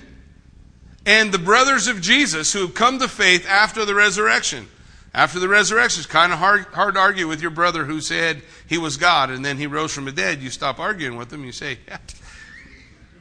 and 1.06 1.32
the 1.32 1.40
brothers 1.40 1.88
of 1.88 2.02
Jesus 2.02 2.52
who 2.52 2.62
have 2.62 2.74
come 2.74 2.98
to 3.00 3.08
faith 3.08 3.48
after 3.48 3.86
the 3.86 3.96
resurrection. 3.96 4.68
After 5.16 5.40
the 5.40 5.48
resurrection, 5.48 6.02
it's 6.02 6.12
kind 6.12 6.34
of 6.34 6.40
hard, 6.40 6.66
hard 6.74 6.96
to 6.96 7.00
argue 7.00 7.26
with 7.26 7.42
your 7.42 7.50
brother 7.50 7.86
who 7.86 8.02
said 8.02 8.42
he 8.68 8.78
was 8.78 8.98
God 8.98 9.30
and 9.30 9.46
then 9.46 9.58
he 9.58 9.66
rose 9.66 9.94
from 9.94 10.04
the 10.04 10.12
dead. 10.12 10.42
You 10.42 10.50
stop 10.50 10.78
arguing 10.78 11.18
with 11.18 11.32
him. 11.32 11.46
You 11.46 11.54
say, 11.54 11.78
yeah, 11.88 12.00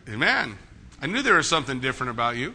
Amen. 0.08 0.58
I 1.00 1.06
knew 1.06 1.22
there 1.22 1.36
was 1.36 1.48
something 1.48 1.78
different 1.78 2.10
about 2.10 2.34
you. 2.34 2.52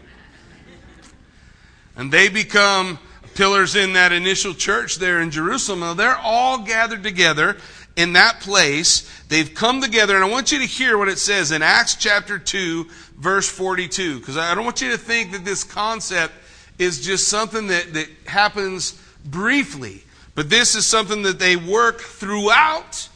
And 1.96 2.12
they 2.12 2.28
become 2.28 2.98
pillars 3.34 3.76
in 3.76 3.94
that 3.94 4.12
initial 4.12 4.52
church 4.52 4.96
there 4.96 5.22
in 5.22 5.30
Jerusalem. 5.30 5.80
Now, 5.80 5.94
they're 5.94 6.18
all 6.18 6.58
gathered 6.58 7.02
together 7.02 7.56
in 7.96 8.12
that 8.12 8.40
place. 8.40 9.10
They've 9.28 9.52
come 9.54 9.80
together, 9.80 10.16
and 10.16 10.22
I 10.22 10.28
want 10.28 10.52
you 10.52 10.58
to 10.58 10.66
hear 10.66 10.98
what 10.98 11.08
it 11.08 11.18
says 11.18 11.50
in 11.50 11.62
Acts 11.62 11.94
chapter 11.94 12.38
2, 12.38 12.86
verse 13.16 13.48
42, 13.48 14.18
because 14.20 14.36
I 14.36 14.54
don't 14.54 14.64
want 14.64 14.82
you 14.82 14.90
to 14.90 14.98
think 14.98 15.32
that 15.32 15.46
this 15.46 15.64
concept 15.64 16.34
is 16.78 17.00
just 17.00 17.26
something 17.26 17.68
that, 17.68 17.94
that 17.94 18.08
happens 18.26 19.00
briefly, 19.24 20.02
but 20.34 20.50
this 20.50 20.74
is 20.74 20.86
something 20.86 21.22
that 21.22 21.38
they 21.38 21.56
work 21.56 22.00
throughout 22.00 23.08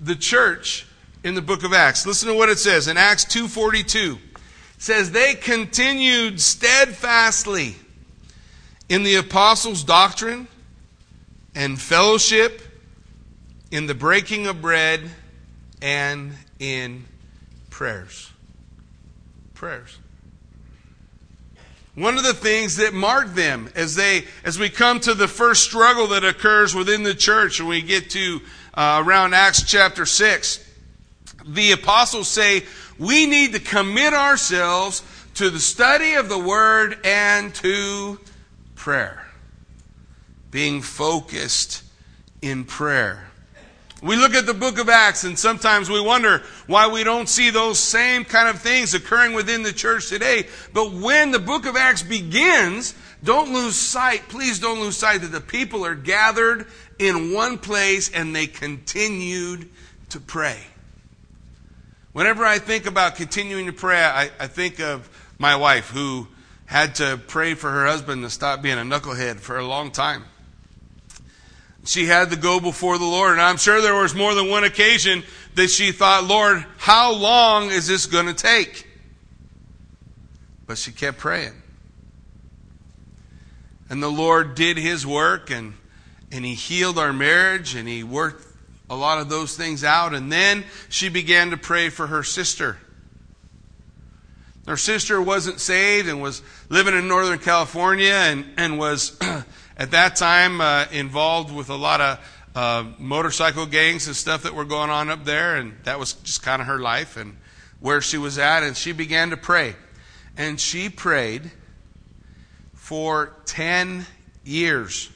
the 0.00 0.16
church 0.16 0.86
in 1.24 1.34
the 1.34 1.42
book 1.42 1.64
of 1.64 1.72
Acts. 1.72 2.06
Listen 2.06 2.28
to 2.28 2.34
what 2.34 2.48
it 2.48 2.58
says 2.58 2.88
in 2.88 2.96
Acts 2.96 3.24
2:42. 3.24 4.18
It 4.18 4.82
says 4.82 5.12
they 5.12 5.34
continued 5.34 6.40
steadfastly 6.40 7.76
in 8.88 9.04
the 9.04 9.14
apostles' 9.14 9.84
doctrine 9.84 10.48
and 11.54 11.80
fellowship, 11.80 12.60
in 13.70 13.86
the 13.86 13.94
breaking 13.94 14.46
of 14.46 14.60
bread, 14.60 15.10
and 15.80 16.32
in 16.58 17.04
prayers. 17.70 18.30
Prayers. 19.54 19.98
One 21.94 22.16
of 22.16 22.24
the 22.24 22.32
things 22.32 22.76
that 22.76 22.94
marked 22.94 23.34
them 23.34 23.68
as 23.74 23.94
they, 23.94 24.24
as 24.44 24.58
we 24.58 24.70
come 24.70 24.98
to 25.00 25.12
the 25.12 25.28
first 25.28 25.62
struggle 25.62 26.06
that 26.08 26.24
occurs 26.24 26.74
within 26.74 27.02
the 27.02 27.14
church, 27.14 27.60
and 27.60 27.68
we 27.68 27.82
get 27.82 28.08
to 28.10 28.40
uh, 28.72 29.02
around 29.04 29.34
Acts 29.34 29.62
chapter 29.62 30.06
six, 30.06 30.66
the 31.44 31.72
apostles 31.72 32.28
say 32.28 32.62
we 32.98 33.26
need 33.26 33.52
to 33.52 33.58
commit 33.58 34.14
ourselves 34.14 35.02
to 35.34 35.50
the 35.50 35.58
study 35.58 36.14
of 36.14 36.30
the 36.30 36.38
word 36.38 36.98
and 37.04 37.54
to 37.56 38.18
prayer, 38.74 39.26
being 40.50 40.80
focused 40.80 41.82
in 42.40 42.64
prayer. 42.64 43.31
We 44.02 44.16
look 44.16 44.34
at 44.34 44.46
the 44.46 44.54
book 44.54 44.80
of 44.80 44.88
Acts 44.88 45.22
and 45.22 45.38
sometimes 45.38 45.88
we 45.88 46.00
wonder 46.00 46.42
why 46.66 46.88
we 46.88 47.04
don't 47.04 47.28
see 47.28 47.50
those 47.50 47.78
same 47.78 48.24
kind 48.24 48.48
of 48.48 48.60
things 48.60 48.94
occurring 48.94 49.32
within 49.32 49.62
the 49.62 49.72
church 49.72 50.08
today. 50.08 50.48
But 50.72 50.92
when 50.92 51.30
the 51.30 51.38
book 51.38 51.66
of 51.66 51.76
Acts 51.76 52.02
begins, 52.02 52.94
don't 53.22 53.54
lose 53.54 53.76
sight, 53.76 54.28
please 54.28 54.58
don't 54.58 54.80
lose 54.80 54.96
sight 54.96 55.20
that 55.20 55.30
the 55.30 55.40
people 55.40 55.86
are 55.86 55.94
gathered 55.94 56.66
in 56.98 57.32
one 57.32 57.58
place 57.58 58.10
and 58.12 58.34
they 58.34 58.48
continued 58.48 59.70
to 60.08 60.18
pray. 60.18 60.58
Whenever 62.12 62.44
I 62.44 62.58
think 62.58 62.86
about 62.86 63.14
continuing 63.14 63.66
to 63.66 63.72
pray, 63.72 64.02
I, 64.02 64.30
I 64.38 64.48
think 64.48 64.80
of 64.80 65.08
my 65.38 65.54
wife 65.54 65.90
who 65.90 66.26
had 66.66 66.96
to 66.96 67.20
pray 67.28 67.54
for 67.54 67.70
her 67.70 67.86
husband 67.86 68.22
to 68.24 68.30
stop 68.30 68.62
being 68.62 68.78
a 68.78 68.82
knucklehead 68.82 69.38
for 69.38 69.58
a 69.58 69.64
long 69.64 69.92
time. 69.92 70.24
She 71.84 72.06
had 72.06 72.30
to 72.30 72.36
go 72.36 72.60
before 72.60 72.98
the 72.98 73.04
Lord, 73.04 73.32
and 73.32 73.40
I'm 73.40 73.56
sure 73.56 73.80
there 73.80 73.94
was 73.94 74.14
more 74.14 74.34
than 74.34 74.48
one 74.48 74.64
occasion 74.64 75.24
that 75.56 75.68
she 75.68 75.90
thought, 75.90 76.24
Lord, 76.24 76.64
how 76.78 77.12
long 77.12 77.70
is 77.70 77.88
this 77.88 78.06
going 78.06 78.26
to 78.26 78.34
take? 78.34 78.86
But 80.66 80.78
she 80.78 80.92
kept 80.92 81.18
praying. 81.18 81.54
And 83.90 84.02
the 84.02 84.10
Lord 84.10 84.54
did 84.54 84.78
his 84.78 85.06
work, 85.06 85.50
and, 85.50 85.74
and 86.30 86.44
he 86.44 86.54
healed 86.54 86.98
our 86.98 87.12
marriage, 87.12 87.74
and 87.74 87.88
he 87.88 88.04
worked 88.04 88.46
a 88.88 88.94
lot 88.94 89.20
of 89.20 89.28
those 89.28 89.56
things 89.56 89.82
out. 89.82 90.14
And 90.14 90.30
then 90.30 90.64
she 90.88 91.08
began 91.08 91.50
to 91.50 91.56
pray 91.56 91.88
for 91.88 92.06
her 92.06 92.22
sister. 92.22 92.78
Her 94.66 94.76
sister 94.76 95.20
wasn't 95.20 95.60
saved 95.60 96.08
and 96.08 96.22
was 96.22 96.42
living 96.68 96.94
in 96.94 97.08
Northern 97.08 97.40
California 97.40 98.12
and, 98.12 98.46
and 98.56 98.78
was 98.78 99.18
at 99.76 99.92
that 99.92 100.16
time 100.16 100.60
uh, 100.60 100.86
involved 100.92 101.52
with 101.52 101.70
a 101.70 101.76
lot 101.76 102.00
of 102.00 102.18
uh, 102.54 102.84
motorcycle 102.98 103.66
gangs 103.66 104.06
and 104.06 104.16
stuff 104.16 104.42
that 104.42 104.54
were 104.54 104.64
going 104.64 104.90
on 104.90 105.08
up 105.08 105.24
there. 105.24 105.56
And 105.56 105.74
that 105.84 105.98
was 105.98 106.12
just 106.14 106.42
kind 106.42 106.60
of 106.60 106.68
her 106.68 106.78
life 106.78 107.16
and 107.16 107.36
where 107.80 108.00
she 108.00 108.18
was 108.18 108.38
at. 108.38 108.62
And 108.62 108.76
she 108.76 108.92
began 108.92 109.30
to 109.30 109.36
pray. 109.36 109.74
And 110.36 110.60
she 110.60 110.88
prayed 110.88 111.50
for 112.74 113.34
10 113.46 114.06
years 114.44 115.10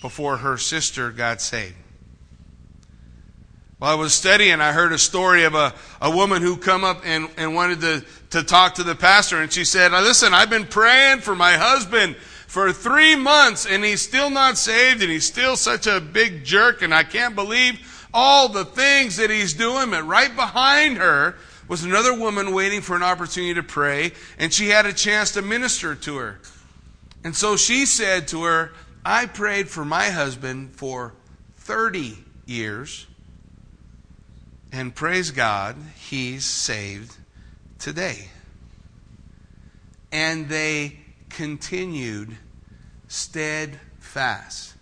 before 0.00 0.38
her 0.38 0.56
sister 0.56 1.10
got 1.10 1.40
saved. 1.40 1.74
While 3.78 3.92
I 3.92 3.94
was 3.94 4.12
studying, 4.12 4.60
I 4.60 4.72
heard 4.72 4.92
a 4.92 4.98
story 4.98 5.44
of 5.44 5.54
a, 5.54 5.74
a 6.02 6.10
woman 6.10 6.42
who 6.42 6.58
come 6.58 6.84
up 6.84 7.00
and, 7.04 7.30
and 7.38 7.54
wanted 7.54 7.80
to, 7.80 8.04
to 8.30 8.42
talk 8.42 8.74
to 8.74 8.82
the 8.82 8.94
pastor. 8.94 9.40
And 9.40 9.50
she 9.50 9.64
said, 9.64 9.92
listen, 9.92 10.34
I've 10.34 10.50
been 10.50 10.66
praying 10.66 11.20
for 11.20 11.34
my 11.34 11.56
husband 11.56 12.16
for 12.50 12.72
three 12.72 13.14
months 13.14 13.64
and 13.64 13.84
he's 13.84 14.02
still 14.02 14.28
not 14.28 14.58
saved 14.58 15.02
and 15.02 15.10
he's 15.12 15.24
still 15.24 15.54
such 15.54 15.86
a 15.86 16.00
big 16.00 16.42
jerk 16.42 16.82
and 16.82 16.92
I 16.92 17.04
can't 17.04 17.36
believe 17.36 18.08
all 18.12 18.48
the 18.48 18.64
things 18.64 19.18
that 19.18 19.30
he's 19.30 19.54
doing. 19.54 19.92
But 19.92 20.04
right 20.04 20.34
behind 20.34 20.96
her 20.96 21.36
was 21.68 21.84
another 21.84 22.12
woman 22.12 22.52
waiting 22.52 22.80
for 22.80 22.96
an 22.96 23.04
opportunity 23.04 23.54
to 23.54 23.62
pray 23.62 24.10
and 24.36 24.52
she 24.52 24.68
had 24.68 24.84
a 24.84 24.92
chance 24.92 25.30
to 25.34 25.42
minister 25.42 25.94
to 25.94 26.16
her. 26.16 26.40
And 27.22 27.36
so 27.36 27.56
she 27.56 27.86
said 27.86 28.26
to 28.28 28.42
her, 28.42 28.72
I 29.04 29.26
prayed 29.26 29.68
for 29.68 29.84
my 29.84 30.06
husband 30.06 30.74
for 30.74 31.14
30 31.58 32.18
years 32.46 33.06
and 34.72 34.92
praise 34.92 35.30
God, 35.30 35.76
he's 36.00 36.44
saved 36.46 37.16
today. 37.78 38.26
And 40.10 40.48
they 40.48 40.98
continued 41.30 42.36
steadfast. 43.08 44.74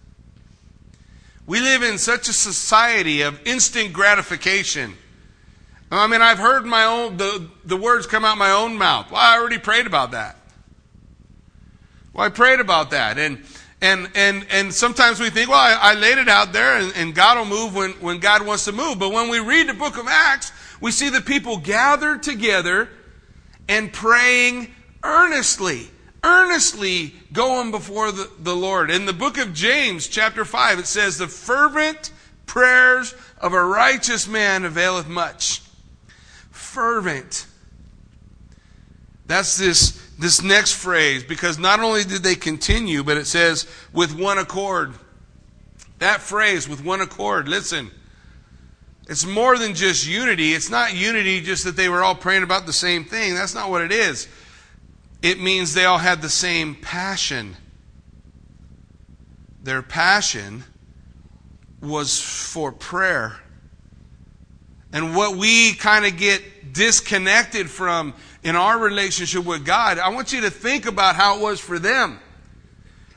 We 1.46 1.60
live 1.60 1.82
in 1.82 1.98
such 1.98 2.28
a 2.28 2.32
society 2.32 3.22
of 3.22 3.40
instant 3.46 3.92
gratification. 3.92 4.94
I 5.90 6.06
mean, 6.06 6.20
I've 6.20 6.38
heard 6.38 6.66
my 6.66 6.84
own 6.84 7.16
the, 7.16 7.48
the 7.64 7.76
words 7.76 8.06
come 8.06 8.24
out 8.24 8.36
my 8.36 8.50
own 8.50 8.76
mouth. 8.76 9.10
Well, 9.10 9.20
I 9.20 9.38
already 9.38 9.58
prayed 9.58 9.86
about 9.86 10.10
that. 10.10 10.36
Well, 12.12 12.26
I 12.26 12.28
prayed 12.28 12.60
about 12.60 12.90
that. 12.90 13.16
And 13.16 13.42
and, 13.80 14.10
and, 14.16 14.44
and 14.50 14.74
sometimes 14.74 15.20
we 15.20 15.30
think, 15.30 15.50
well, 15.50 15.58
I, 15.58 15.92
I 15.92 15.94
laid 15.94 16.18
it 16.18 16.28
out 16.28 16.52
there 16.52 16.78
and, 16.78 16.92
and 16.96 17.14
God 17.14 17.38
will 17.38 17.44
move 17.44 17.76
when, 17.76 17.92
when 17.92 18.18
God 18.18 18.44
wants 18.44 18.64
to 18.64 18.72
move. 18.72 18.98
But 18.98 19.12
when 19.12 19.28
we 19.28 19.38
read 19.38 19.68
the 19.68 19.74
book 19.74 19.96
of 19.96 20.08
Acts, 20.08 20.52
we 20.80 20.90
see 20.90 21.10
the 21.10 21.20
people 21.20 21.58
gathered 21.58 22.22
together 22.22 22.88
and 23.68 23.92
praying 23.92 24.74
earnestly, 25.04 25.88
earnestly 26.24 27.14
going 27.32 27.70
before 27.70 28.12
the, 28.12 28.30
the 28.40 28.54
Lord. 28.54 28.90
In 28.90 29.06
the 29.06 29.12
book 29.12 29.38
of 29.38 29.54
James, 29.54 30.08
chapter 30.08 30.44
5, 30.44 30.80
it 30.80 30.86
says, 30.86 31.18
The 31.18 31.28
fervent 31.28 32.10
prayers 32.46 33.14
of 33.40 33.52
a 33.52 33.64
righteous 33.64 34.26
man 34.26 34.64
availeth 34.64 35.08
much. 35.08 35.62
Fervent. 36.50 37.46
That's 39.26 39.58
this 39.58 40.08
this 40.18 40.42
next 40.42 40.72
phrase 40.72 41.22
because 41.22 41.58
not 41.58 41.80
only 41.80 42.02
did 42.02 42.22
they 42.22 42.34
continue, 42.34 43.04
but 43.04 43.16
it 43.16 43.26
says 43.26 43.68
with 43.92 44.18
one 44.18 44.38
accord. 44.38 44.94
That 46.00 46.20
phrase, 46.20 46.68
with 46.68 46.84
one 46.84 47.00
accord, 47.00 47.48
listen, 47.48 47.90
it's 49.08 49.24
more 49.26 49.56
than 49.58 49.74
just 49.74 50.06
unity. 50.06 50.54
It's 50.54 50.70
not 50.70 50.94
unity 50.94 51.40
just 51.40 51.64
that 51.64 51.76
they 51.76 51.88
were 51.88 52.04
all 52.04 52.14
praying 52.14 52.42
about 52.42 52.66
the 52.66 52.72
same 52.72 53.04
thing. 53.04 53.34
That's 53.34 53.54
not 53.54 53.70
what 53.70 53.82
it 53.82 53.90
is. 53.90 54.28
It 55.22 55.40
means 55.40 55.74
they 55.74 55.84
all 55.84 55.98
had 55.98 56.22
the 56.22 56.28
same 56.28 56.74
passion. 56.76 57.56
Their 59.62 59.82
passion 59.82 60.64
was 61.80 62.20
for 62.20 62.72
prayer. 62.72 63.38
And 64.92 65.14
what 65.14 65.36
we 65.36 65.74
kind 65.74 66.06
of 66.06 66.16
get 66.16 66.72
disconnected 66.72 67.68
from 67.68 68.14
in 68.42 68.56
our 68.56 68.78
relationship 68.78 69.44
with 69.44 69.64
God, 69.64 69.98
I 69.98 70.08
want 70.10 70.32
you 70.32 70.42
to 70.42 70.50
think 70.50 70.86
about 70.86 71.16
how 71.16 71.38
it 71.38 71.42
was 71.42 71.60
for 71.60 71.78
them. 71.78 72.20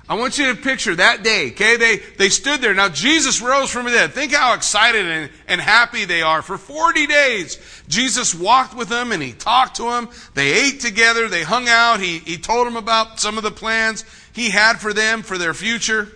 I 0.09 0.15
want 0.15 0.37
you 0.37 0.53
to 0.53 0.61
picture 0.61 0.95
that 0.95 1.23
day, 1.23 1.51
okay? 1.51 1.77
They, 1.77 1.97
they 2.17 2.29
stood 2.29 2.59
there. 2.59 2.73
Now, 2.73 2.89
Jesus 2.89 3.41
rose 3.41 3.69
from 3.69 3.85
the 3.85 3.91
dead. 3.91 4.11
Think 4.11 4.33
how 4.33 4.53
excited 4.55 5.05
and, 5.05 5.31
and 5.47 5.61
happy 5.61 6.05
they 6.05 6.21
are. 6.21 6.41
For 6.41 6.57
40 6.57 7.07
days, 7.07 7.83
Jesus 7.87 8.35
walked 8.35 8.75
with 8.75 8.89
them 8.89 9.11
and 9.11 9.23
he 9.23 9.31
talked 9.31 9.77
to 9.77 9.83
them. 9.83 10.09
They 10.33 10.51
ate 10.51 10.81
together. 10.81 11.29
They 11.29 11.43
hung 11.43 11.69
out. 11.69 12.01
He, 12.01 12.17
he 12.19 12.37
told 12.37 12.67
them 12.67 12.75
about 12.75 13.19
some 13.19 13.37
of 13.37 13.43
the 13.43 13.51
plans 13.51 14.03
he 14.33 14.49
had 14.49 14.79
for 14.79 14.91
them, 14.91 15.21
for 15.21 15.37
their 15.37 15.53
future, 15.53 16.09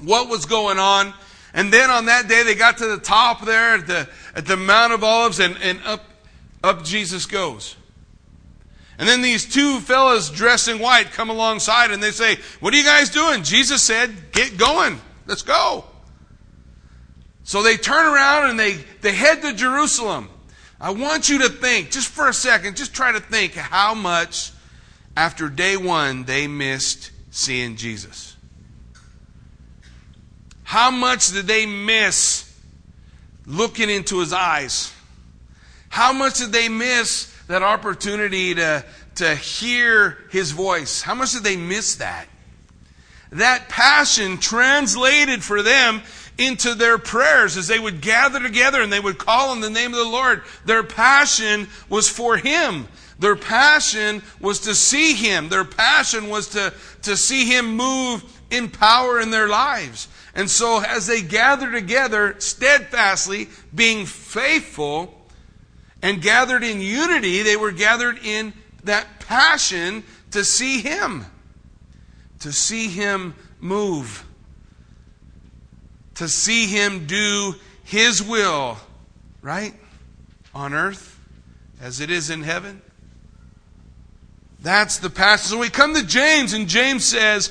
what 0.00 0.28
was 0.28 0.46
going 0.46 0.78
on. 0.78 1.12
And 1.52 1.72
then 1.72 1.90
on 1.90 2.06
that 2.06 2.28
day, 2.28 2.42
they 2.42 2.54
got 2.54 2.78
to 2.78 2.86
the 2.86 2.98
top 2.98 3.44
there 3.44 3.76
at 3.76 3.86
the, 3.86 4.08
at 4.34 4.46
the 4.46 4.56
Mount 4.56 4.92
of 4.92 5.02
Olives 5.02 5.40
and, 5.40 5.56
and 5.62 5.80
up, 5.84 6.04
up 6.62 6.84
Jesus 6.84 7.26
goes. 7.26 7.76
And 8.98 9.08
then 9.08 9.20
these 9.20 9.44
two 9.44 9.80
fellas 9.80 10.30
dressed 10.30 10.68
in 10.68 10.78
white 10.78 11.12
come 11.12 11.28
alongside 11.28 11.90
and 11.90 12.02
they 12.02 12.12
say, 12.12 12.38
What 12.60 12.72
are 12.72 12.76
you 12.76 12.84
guys 12.84 13.10
doing? 13.10 13.42
Jesus 13.42 13.82
said, 13.82 14.32
Get 14.32 14.56
going. 14.56 15.00
Let's 15.26 15.42
go. 15.42 15.84
So 17.44 17.62
they 17.62 17.76
turn 17.76 18.06
around 18.06 18.50
and 18.50 18.58
they, 18.58 18.72
they 19.02 19.12
head 19.12 19.42
to 19.42 19.52
Jerusalem. 19.52 20.30
I 20.80 20.90
want 20.90 21.28
you 21.28 21.38
to 21.40 21.48
think, 21.48 21.90
just 21.90 22.08
for 22.08 22.28
a 22.28 22.34
second, 22.34 22.76
just 22.76 22.94
try 22.94 23.12
to 23.12 23.20
think 23.20 23.54
how 23.54 23.94
much 23.94 24.50
after 25.16 25.48
day 25.48 25.76
one 25.76 26.24
they 26.24 26.46
missed 26.46 27.10
seeing 27.30 27.76
Jesus. 27.76 28.36
How 30.64 30.90
much 30.90 31.30
did 31.32 31.46
they 31.46 31.64
miss 31.64 32.52
looking 33.46 33.88
into 33.88 34.18
his 34.18 34.32
eyes? 34.32 34.92
How 35.88 36.12
much 36.12 36.38
did 36.38 36.50
they 36.50 36.68
miss 36.68 37.32
that 37.48 37.62
opportunity 37.62 38.54
to, 38.54 38.84
to 39.16 39.34
hear 39.34 40.18
his 40.30 40.50
voice. 40.50 41.02
How 41.02 41.14
much 41.14 41.32
did 41.32 41.44
they 41.44 41.56
miss 41.56 41.96
that? 41.96 42.26
That 43.32 43.68
passion 43.68 44.38
translated 44.38 45.42
for 45.42 45.62
them 45.62 46.02
into 46.38 46.74
their 46.74 46.98
prayers 46.98 47.56
as 47.56 47.66
they 47.66 47.78
would 47.78 48.00
gather 48.00 48.40
together 48.40 48.82
and 48.82 48.92
they 48.92 49.00
would 49.00 49.18
call 49.18 49.50
on 49.50 49.60
the 49.60 49.70
name 49.70 49.92
of 49.92 49.98
the 49.98 50.04
Lord. 50.04 50.42
Their 50.64 50.82
passion 50.82 51.68
was 51.88 52.08
for 52.08 52.36
him. 52.36 52.88
Their 53.18 53.36
passion 53.36 54.22
was 54.40 54.60
to 54.60 54.74
see 54.74 55.14
him. 55.14 55.48
Their 55.48 55.64
passion 55.64 56.28
was 56.28 56.48
to, 56.50 56.74
to 57.02 57.16
see 57.16 57.46
him 57.46 57.76
move 57.76 58.22
in 58.50 58.68
power 58.68 59.18
in 59.20 59.30
their 59.30 59.48
lives. 59.48 60.08
And 60.34 60.50
so 60.50 60.80
as 60.80 61.06
they 61.06 61.22
gathered 61.22 61.72
together 61.72 62.36
steadfastly, 62.38 63.48
being 63.74 64.04
faithful, 64.04 65.15
and 66.06 66.22
gathered 66.22 66.62
in 66.62 66.80
unity, 66.80 67.42
they 67.42 67.56
were 67.56 67.72
gathered 67.72 68.16
in 68.24 68.52
that 68.84 69.18
passion 69.18 70.04
to 70.30 70.44
see 70.44 70.80
Him, 70.80 71.26
to 72.38 72.52
see 72.52 72.86
Him 72.86 73.34
move, 73.58 74.24
to 76.14 76.28
see 76.28 76.66
Him 76.66 77.06
do 77.06 77.56
His 77.82 78.22
will, 78.22 78.76
right? 79.42 79.74
On 80.54 80.72
earth 80.72 81.18
as 81.80 82.00
it 82.00 82.08
is 82.08 82.30
in 82.30 82.44
heaven. 82.44 82.80
That's 84.60 84.98
the 84.98 85.10
passion. 85.10 85.48
So 85.48 85.58
we 85.58 85.70
come 85.70 85.96
to 85.96 86.06
James, 86.06 86.52
and 86.52 86.68
James 86.68 87.04
says, 87.04 87.50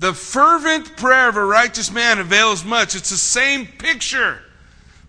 The 0.00 0.14
fervent 0.14 0.96
prayer 0.96 1.28
of 1.28 1.36
a 1.36 1.44
righteous 1.44 1.92
man 1.92 2.18
avails 2.18 2.64
much. 2.64 2.96
It's 2.96 3.10
the 3.10 3.16
same 3.16 3.66
picture 3.66 4.42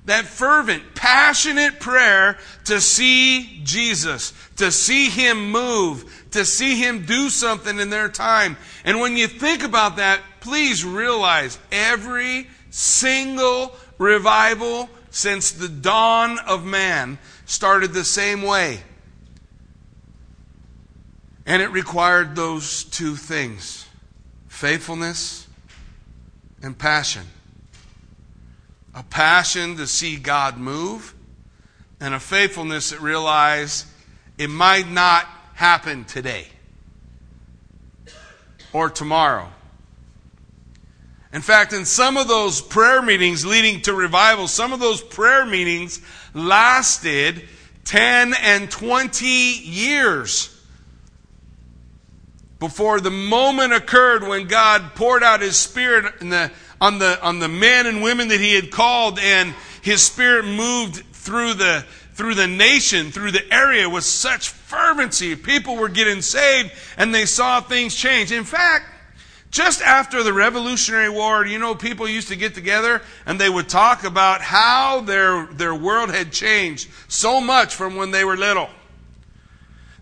that 0.10 0.26
fervent, 0.26 0.96
passionate 0.96 1.80
prayer 1.80 2.38
to 2.66 2.82
see 2.82 3.62
Jesus, 3.64 4.34
to 4.58 4.72
see 4.72 5.10
Him 5.10 5.52
move, 5.52 6.28
to 6.32 6.46
see 6.46 6.76
Him 6.76 7.06
do 7.06 7.30
something 7.30 7.80
in 7.80 7.90
their 7.90 8.10
time. 8.10 8.58
And 8.84 9.00
when 9.00 9.18
you 9.18 9.28
think 9.28 9.64
about 9.64 9.98
that, 9.98 10.22
please 10.40 10.84
realize 10.84 11.60
every 11.72 12.48
single 12.70 13.76
revival 13.98 14.90
since 15.12 15.52
the 15.52 15.70
dawn 15.70 16.40
of 16.40 16.66
man 16.66 17.18
started 17.46 17.94
the 17.94 18.04
same 18.04 18.42
way. 18.42 18.80
And 21.46 21.62
it 21.62 21.70
required 21.70 22.36
those 22.36 22.84
two 22.84 23.16
things 23.16 23.86
faithfulness 24.48 25.48
and 26.62 26.78
passion 26.78 27.26
a 29.00 29.04
passion 29.04 29.78
to 29.78 29.88
see 29.88 30.18
God 30.18 30.58
move, 30.58 31.16
and 32.02 32.14
a 32.14 32.20
faithfulness 32.20 32.90
that 32.90 33.00
realize 33.00 33.86
it 34.38 34.50
might 34.50 34.90
not 34.90 35.26
happen 35.54 36.04
today 36.04 36.46
or 38.74 38.90
tomorrow. 38.90 39.48
In 41.32 41.42
fact, 41.42 41.72
in 41.72 41.86
some 41.86 42.18
of 42.18 42.28
those 42.28 42.60
prayer 42.60 43.02
meetings 43.02 43.46
leading 43.46 43.82
to 43.84 43.94
revival, 43.94 44.50
some 44.50 44.74
of 44.74 44.82
those 44.82 45.02
prayer 45.02 45.46
meetings 45.46 46.02
lasted 46.34 47.44
10 47.86 48.34
and 48.42 48.70
20 48.70 49.26
years 49.26 50.54
before 52.60 53.00
the 53.00 53.12
moment 53.12 53.72
occurred 53.72 54.28
when 54.28 54.48
God 54.48 54.96
poured 54.96 55.24
out 55.24 55.40
His 55.40 55.56
Spirit 55.56 56.16
in 56.20 56.28
the 56.28 56.52
on 56.82 57.00
the, 57.00 57.22
on 57.22 57.40
the 57.40 57.48
men 57.48 57.86
and 57.86 58.02
women 58.02 58.30
that 58.30 58.40
he 58.40 58.56
had 58.56 58.72
called, 58.72 59.20
and 59.20 59.54
his 59.82 60.04
spirit 60.06 60.46
moved 60.46 61.04
through 61.14 61.56
the, 61.56 61.86
through 62.14 62.36
the 62.36 62.48
nation, 62.48 63.12
through 63.12 63.32
the 63.32 63.54
area 63.54 63.90
with 63.90 64.04
such 64.04 64.50
fervency. 64.50 65.36
People 65.36 65.76
were 65.76 65.90
getting 65.90 66.22
saved, 66.22 66.72
and 66.98 67.14
they 67.14 67.26
saw 67.26 67.62
things 67.62 67.96
change. 67.96 68.32
In 68.32 68.44
fact, 68.44 68.86
just 69.52 69.82
after 69.82 70.22
the 70.22 70.32
Revolutionary 70.32 71.10
War, 71.10 71.46
you 71.46 71.58
know, 71.58 71.74
people 71.74 72.08
used 72.08 72.28
to 72.28 72.36
get 72.36 72.54
together 72.54 73.02
and 73.26 73.40
they 73.40 73.50
would 73.50 73.68
talk 73.68 74.04
about 74.04 74.42
how 74.42 75.02
their, 75.02 75.48
their 75.48 75.74
world 75.74 76.12
had 76.12 76.32
changed 76.32 76.90
so 77.08 77.42
much 77.42 77.74
from 77.74 77.96
when 77.96 78.12
they 78.12 78.24
were 78.24 78.38
little. 78.38 78.70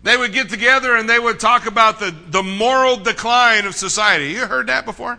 They 0.02 0.16
would 0.16 0.32
get 0.32 0.50
together 0.50 0.96
and 0.96 1.08
they 1.08 1.18
would 1.18 1.40
talk 1.40 1.66
about 1.66 1.98
the, 1.98 2.14
the 2.28 2.42
moral 2.42 2.96
decline 2.96 3.64
of 3.64 3.74
society. 3.74 4.32
You 4.32 4.46
heard 4.46 4.66
that 4.66 4.84
before? 4.84 5.18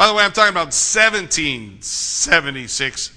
By 0.00 0.08
the 0.08 0.14
way, 0.14 0.24
I'm 0.24 0.32
talking 0.32 0.52
about 0.52 0.72
1776. 0.72 3.12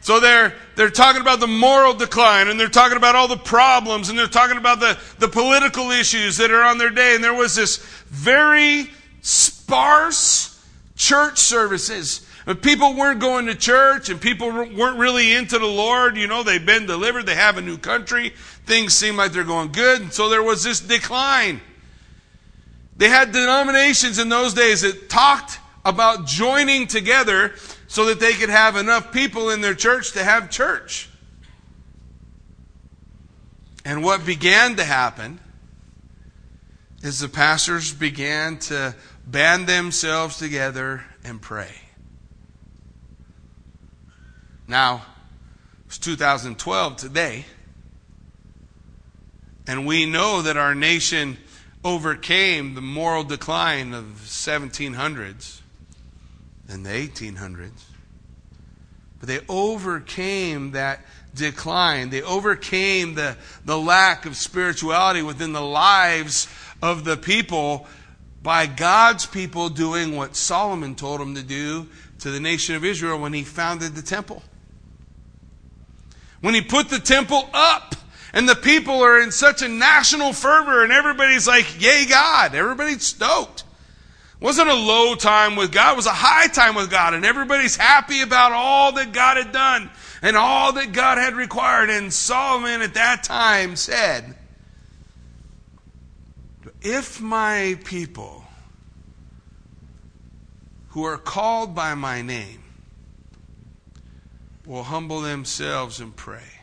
So 0.00 0.20
they're, 0.20 0.54
they're 0.74 0.88
talking 0.88 1.20
about 1.20 1.40
the 1.40 1.46
moral 1.46 1.92
decline 1.92 2.48
and 2.48 2.58
they're 2.58 2.70
talking 2.70 2.96
about 2.96 3.14
all 3.14 3.28
the 3.28 3.36
problems 3.36 4.08
and 4.08 4.18
they're 4.18 4.26
talking 4.26 4.56
about 4.56 4.80
the, 4.80 4.98
the 5.18 5.28
political 5.28 5.90
issues 5.90 6.38
that 6.38 6.50
are 6.50 6.62
on 6.62 6.78
their 6.78 6.88
day. 6.88 7.14
And 7.14 7.22
there 7.22 7.34
was 7.34 7.54
this 7.54 7.76
very 8.06 8.88
sparse 9.20 10.66
church 10.96 11.36
services. 11.36 12.26
But 12.46 12.62
people 12.62 12.94
weren't 12.94 13.20
going 13.20 13.44
to 13.48 13.54
church 13.54 14.08
and 14.08 14.18
people 14.18 14.50
weren't 14.50 14.98
really 14.98 15.34
into 15.34 15.58
the 15.58 15.66
Lord. 15.66 16.16
You 16.16 16.26
know, 16.26 16.42
they've 16.42 16.64
been 16.64 16.86
delivered. 16.86 17.26
They 17.26 17.34
have 17.34 17.58
a 17.58 17.62
new 17.62 17.76
country. 17.76 18.30
Things 18.64 18.94
seem 18.94 19.18
like 19.18 19.32
they're 19.32 19.44
going 19.44 19.72
good. 19.72 20.00
And 20.00 20.10
so 20.10 20.30
there 20.30 20.42
was 20.42 20.64
this 20.64 20.80
decline. 20.80 21.60
They 22.96 23.08
had 23.08 23.32
denominations 23.32 24.18
in 24.18 24.28
those 24.28 24.54
days 24.54 24.82
that 24.82 25.08
talked 25.08 25.58
about 25.84 26.26
joining 26.26 26.86
together 26.86 27.54
so 27.88 28.06
that 28.06 28.20
they 28.20 28.32
could 28.32 28.48
have 28.48 28.76
enough 28.76 29.12
people 29.12 29.50
in 29.50 29.60
their 29.60 29.74
church 29.74 30.12
to 30.12 30.24
have 30.24 30.50
church. 30.50 31.08
And 33.84 34.02
what 34.02 34.24
began 34.24 34.76
to 34.76 34.84
happen 34.84 35.40
is 37.02 37.20
the 37.20 37.28
pastors 37.28 37.92
began 37.92 38.58
to 38.58 38.94
band 39.26 39.66
themselves 39.66 40.38
together 40.38 41.04
and 41.22 41.40
pray. 41.40 41.72
Now, 44.66 45.04
it's 45.86 45.98
2012 45.98 46.96
today, 46.96 47.44
and 49.66 49.86
we 49.86 50.06
know 50.06 50.40
that 50.42 50.56
our 50.56 50.74
nation 50.74 51.36
overcame 51.84 52.74
the 52.74 52.80
moral 52.80 53.22
decline 53.22 53.92
of 53.92 54.04
1700s 54.24 55.60
and 56.68 56.84
the 56.84 56.90
1800s. 56.90 57.84
But 59.20 59.28
they 59.28 59.40
overcame 59.48 60.72
that 60.72 61.00
decline. 61.34 62.10
They 62.10 62.22
overcame 62.22 63.14
the, 63.14 63.36
the 63.64 63.78
lack 63.78 64.26
of 64.26 64.36
spirituality 64.36 65.22
within 65.22 65.52
the 65.52 65.62
lives 65.62 66.48
of 66.82 67.04
the 67.04 67.16
people 67.16 67.86
by 68.42 68.66
God's 68.66 69.26
people 69.26 69.68
doing 69.68 70.16
what 70.16 70.36
Solomon 70.36 70.94
told 70.94 71.20
them 71.20 71.34
to 71.34 71.42
do 71.42 71.88
to 72.20 72.30
the 72.30 72.40
nation 72.40 72.74
of 72.74 72.84
Israel 72.84 73.18
when 73.18 73.32
he 73.32 73.42
founded 73.42 73.94
the 73.94 74.02
temple. 74.02 74.42
When 76.40 76.54
he 76.54 76.60
put 76.60 76.90
the 76.90 76.98
temple 76.98 77.48
up, 77.54 77.94
and 78.34 78.48
the 78.48 78.56
people 78.56 79.00
are 79.00 79.22
in 79.22 79.30
such 79.30 79.62
a 79.62 79.68
national 79.68 80.32
fervor, 80.32 80.82
and 80.82 80.92
everybody's 80.92 81.46
like, 81.46 81.80
Yay, 81.80 82.04
God. 82.06 82.56
Everybody's 82.56 83.06
stoked. 83.06 83.62
It 84.40 84.44
wasn't 84.44 84.68
a 84.68 84.74
low 84.74 85.14
time 85.14 85.54
with 85.54 85.70
God, 85.72 85.92
it 85.92 85.96
was 85.96 86.06
a 86.06 86.10
high 86.10 86.48
time 86.48 86.74
with 86.74 86.90
God, 86.90 87.14
and 87.14 87.24
everybody's 87.24 87.76
happy 87.76 88.22
about 88.22 88.50
all 88.50 88.90
that 88.92 89.12
God 89.12 89.36
had 89.36 89.52
done 89.52 89.88
and 90.20 90.36
all 90.36 90.72
that 90.72 90.92
God 90.92 91.16
had 91.16 91.34
required. 91.34 91.90
And 91.90 92.12
Solomon 92.12 92.82
at 92.82 92.94
that 92.94 93.22
time 93.22 93.76
said, 93.76 94.34
If 96.82 97.20
my 97.20 97.78
people 97.84 98.44
who 100.88 101.04
are 101.04 101.18
called 101.18 101.72
by 101.72 101.94
my 101.94 102.20
name 102.20 102.64
will 104.66 104.82
humble 104.82 105.20
themselves 105.20 106.00
and 106.00 106.16
pray, 106.16 106.53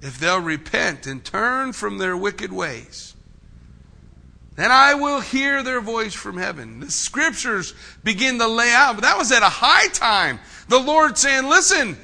if 0.00 0.18
they'll 0.18 0.40
repent 0.40 1.06
and 1.06 1.24
turn 1.24 1.72
from 1.72 1.98
their 1.98 2.16
wicked 2.16 2.52
ways, 2.52 3.14
then 4.56 4.72
I 4.72 4.94
will 4.94 5.20
hear 5.20 5.62
their 5.62 5.80
voice 5.80 6.14
from 6.14 6.36
heaven. 6.36 6.80
The 6.80 6.90
scriptures 6.90 7.74
begin 8.02 8.38
to 8.38 8.48
lay 8.48 8.72
out, 8.72 8.96
but 8.96 9.02
that 9.02 9.16
was 9.16 9.30
at 9.30 9.42
a 9.42 9.48
high 9.48 9.88
time. 9.88 10.40
The 10.68 10.80
Lord 10.80 11.16
saying, 11.16 11.48
listen, 11.48 11.96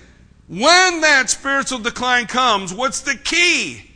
when 0.46 1.00
that 1.00 1.30
spiritual 1.30 1.80
decline 1.80 2.26
comes, 2.26 2.72
what's 2.72 3.00
the 3.00 3.16
key? 3.16 3.90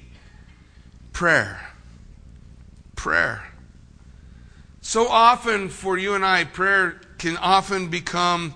Prayer. 1.13 1.61
Prayer. 2.97 3.45
So 4.81 5.07
often 5.07 5.69
for 5.69 5.99
you 5.99 6.15
and 6.15 6.25
I, 6.25 6.45
prayer 6.45 7.01
can 7.19 7.37
often 7.37 7.89
become 7.89 8.55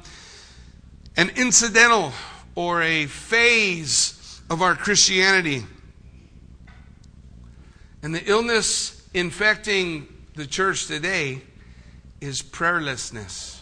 an 1.16 1.30
incidental 1.36 2.12
or 2.54 2.82
a 2.82 3.06
phase 3.06 4.18
of 4.52 4.60
our 4.60 4.76
Christianity. 4.76 5.64
And 8.02 8.14
the 8.14 8.22
illness 8.30 9.02
infecting 9.14 10.06
the 10.34 10.46
church 10.46 10.86
today 10.86 11.40
is 12.20 12.42
prayerlessness. 12.42 13.60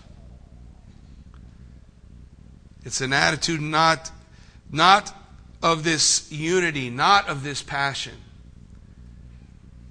It's 2.84 3.00
an 3.00 3.12
attitude 3.12 3.60
not, 3.60 4.10
not 4.72 5.14
of 5.62 5.84
this 5.84 6.30
unity, 6.32 6.90
not 6.90 7.28
of 7.28 7.44
this 7.44 7.62
passion, 7.62 8.16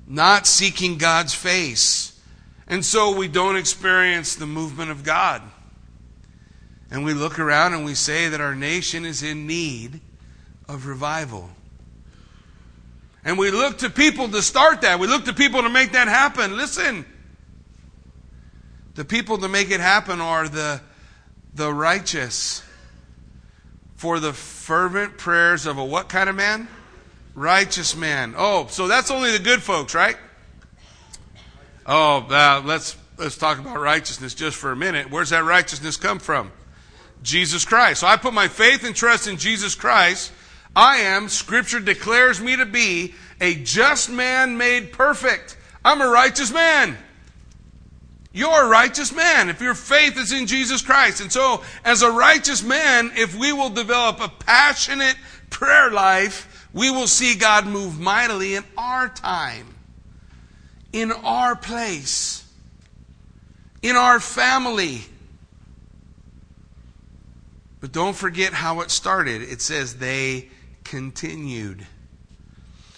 not 0.05 0.45
seeking 0.45 0.97
God's 0.97 1.33
face 1.33 2.19
and 2.69 2.85
so 2.85 3.15
we 3.15 3.27
don't 3.27 3.55
experience 3.55 4.35
the 4.35 4.45
movement 4.45 4.91
of 4.91 5.03
God. 5.03 5.41
And 6.91 7.03
we 7.03 7.13
look 7.13 7.39
around 7.39 7.73
and 7.73 7.83
we 7.83 7.95
say 7.95 8.29
that 8.29 8.41
our 8.41 8.53
nation 8.53 9.05
is 9.05 9.23
in 9.23 9.47
need 9.47 10.01
of 10.69 10.85
revival. 10.85 11.49
And 13.25 13.37
we 13.37 13.51
look 13.51 13.79
to 13.79 13.89
people 13.89 14.29
to 14.29 14.41
start 14.41 14.81
that. 14.81 14.99
We 14.99 15.07
look 15.07 15.25
to 15.25 15.33
people 15.33 15.63
to 15.63 15.69
make 15.69 15.91
that 15.91 16.07
happen. 16.07 16.55
Listen. 16.55 17.05
The 18.95 19.03
people 19.03 19.39
to 19.39 19.49
make 19.49 19.71
it 19.71 19.81
happen 19.81 20.21
are 20.21 20.47
the, 20.47 20.79
the 21.55 21.73
righteous. 21.73 22.63
For 23.95 24.19
the 24.21 24.31
fervent 24.31 25.17
prayers 25.17 25.65
of 25.65 25.77
a 25.77 25.83
what 25.83 26.07
kind 26.07 26.29
of 26.29 26.35
man? 26.35 26.69
Righteous 27.35 27.95
man. 27.95 28.35
Oh, 28.37 28.67
so 28.67 28.87
that's 28.87 29.11
only 29.11 29.31
the 29.31 29.43
good 29.43 29.61
folks, 29.61 29.93
right? 29.93 30.15
Oh, 31.85 32.25
uh, 32.29 32.61
let's 32.63 32.95
let's 33.17 33.37
talk 33.37 33.59
about 33.59 33.79
righteousness 33.79 34.33
just 34.33 34.55
for 34.55 34.71
a 34.71 34.75
minute. 34.75 35.09
Where's 35.09 35.31
that 35.31 35.43
righteousness 35.43 35.97
come 35.97 36.19
from? 36.19 36.51
Jesus 37.23 37.65
Christ. 37.65 38.01
So 38.01 38.07
I 38.07 38.15
put 38.15 38.33
my 38.33 38.47
faith 38.47 38.85
and 38.85 38.95
trust 38.95 39.27
in 39.27 39.37
Jesus 39.37 39.75
Christ. 39.75 40.31
I 40.75 40.97
am, 40.97 41.29
Scripture 41.29 41.79
declares 41.79 42.39
me 42.39 42.55
to 42.57 42.65
be, 42.65 43.13
a 43.41 43.55
just 43.55 44.09
man 44.09 44.57
made 44.57 44.91
perfect. 44.91 45.57
I'm 45.83 46.01
a 46.01 46.07
righteous 46.07 46.51
man. 46.51 46.97
You're 48.31 48.65
a 48.65 48.67
righteous 48.67 49.13
man 49.13 49.49
if 49.49 49.61
your 49.61 49.73
faith 49.73 50.17
is 50.17 50.31
in 50.31 50.45
Jesus 50.45 50.81
Christ. 50.81 51.21
And 51.21 51.31
so, 51.31 51.63
as 51.83 52.01
a 52.01 52.11
righteous 52.11 52.63
man, 52.63 53.11
if 53.15 53.37
we 53.37 53.51
will 53.51 53.69
develop 53.69 54.19
a 54.19 54.27
passionate 54.27 55.15
prayer 55.49 55.89
life, 55.89 56.67
we 56.73 56.91
will 56.91 57.07
see 57.07 57.35
God 57.35 57.65
move 57.65 57.99
mightily 57.99 58.55
in 58.55 58.63
our 58.77 59.09
time 59.09 59.75
in 60.91 61.11
our 61.11 61.55
place, 61.55 62.43
in 63.81 63.95
our 63.95 64.19
family. 64.19 65.01
But 67.79 67.91
don't 67.91 68.15
forget 68.15 68.53
how 68.53 68.81
it 68.81 68.91
started. 68.91 69.41
It 69.41 69.61
says 69.61 69.95
they 69.95 70.49
continued. 70.89 71.85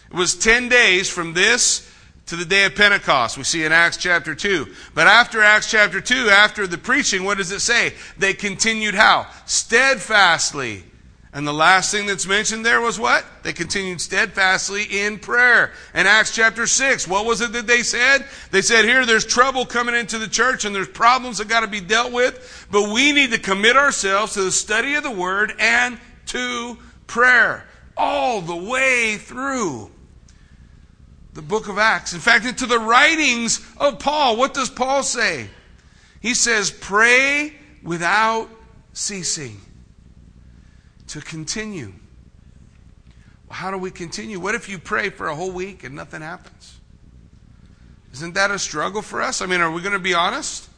It 0.09 0.15
was 0.15 0.35
10 0.35 0.69
days 0.69 1.09
from 1.09 1.33
this 1.33 1.89
to 2.27 2.35
the 2.35 2.45
day 2.45 2.65
of 2.65 2.75
Pentecost. 2.75 3.37
We 3.37 3.43
see 3.43 3.63
in 3.63 3.71
Acts 3.71 3.97
chapter 3.97 4.33
2. 4.33 4.67
But 4.93 5.07
after 5.07 5.41
Acts 5.41 5.69
chapter 5.69 6.01
2, 6.01 6.29
after 6.29 6.65
the 6.67 6.77
preaching, 6.77 7.23
what 7.23 7.37
does 7.37 7.51
it 7.51 7.59
say? 7.59 7.93
They 8.17 8.33
continued 8.33 8.95
how? 8.95 9.27
Steadfastly 9.45 10.83
and 11.33 11.47
the 11.47 11.53
last 11.53 11.91
thing 11.91 12.07
that's 12.07 12.27
mentioned 12.27 12.65
there 12.65 12.81
was 12.81 12.99
what? 12.99 13.25
They 13.43 13.53
continued 13.53 14.01
steadfastly 14.01 14.83
in 14.83 15.17
prayer. 15.17 15.71
In 15.93 16.05
Acts 16.05 16.35
chapter 16.35 16.67
6, 16.67 17.07
what 17.07 17.25
was 17.25 17.39
it 17.39 17.53
that 17.53 17.67
they 17.67 17.83
said? 17.83 18.25
They 18.51 18.61
said, 18.61 18.83
here, 18.83 19.05
there's 19.05 19.25
trouble 19.25 19.65
coming 19.65 19.95
into 19.95 20.17
the 20.17 20.27
church 20.27 20.65
and 20.65 20.75
there's 20.75 20.89
problems 20.89 21.37
that 21.37 21.47
got 21.47 21.61
to 21.61 21.67
be 21.67 21.79
dealt 21.79 22.11
with, 22.11 22.67
but 22.69 22.91
we 22.91 23.13
need 23.13 23.31
to 23.31 23.39
commit 23.39 23.77
ourselves 23.77 24.33
to 24.33 24.43
the 24.43 24.51
study 24.51 24.95
of 24.95 25.03
the 25.03 25.11
Word 25.11 25.53
and 25.57 25.97
to 26.27 26.77
prayer. 27.07 27.65
All 27.97 28.41
the 28.41 28.55
way 28.55 29.17
through 29.17 29.91
the 31.33 31.41
book 31.41 31.67
of 31.67 31.77
Acts. 31.77 32.13
In 32.13 32.19
fact, 32.19 32.45
into 32.45 32.65
the 32.65 32.79
writings 32.79 33.65
of 33.77 33.99
Paul, 33.99 34.37
what 34.37 34.53
does 34.53 34.69
Paul 34.69 35.03
say? 35.03 35.47
He 36.19 36.33
says, 36.33 36.71
pray 36.71 37.53
without 37.83 38.49
ceasing 38.93 39.59
to 41.07 41.21
continue. 41.21 41.93
Well, 43.47 43.57
how 43.57 43.71
do 43.71 43.77
we 43.77 43.91
continue? 43.91 44.39
What 44.39 44.55
if 44.55 44.69
you 44.69 44.77
pray 44.77 45.09
for 45.09 45.27
a 45.27 45.35
whole 45.35 45.51
week 45.51 45.83
and 45.83 45.95
nothing 45.95 46.21
happens? 46.21 46.79
Isn't 48.13 48.33
that 48.35 48.51
a 48.51 48.59
struggle 48.59 49.01
for 49.01 49.21
us? 49.21 49.41
I 49.41 49.45
mean, 49.45 49.61
are 49.61 49.71
we 49.71 49.81
going 49.81 49.93
to 49.93 49.99
be 49.99 50.13
honest? 50.13 50.69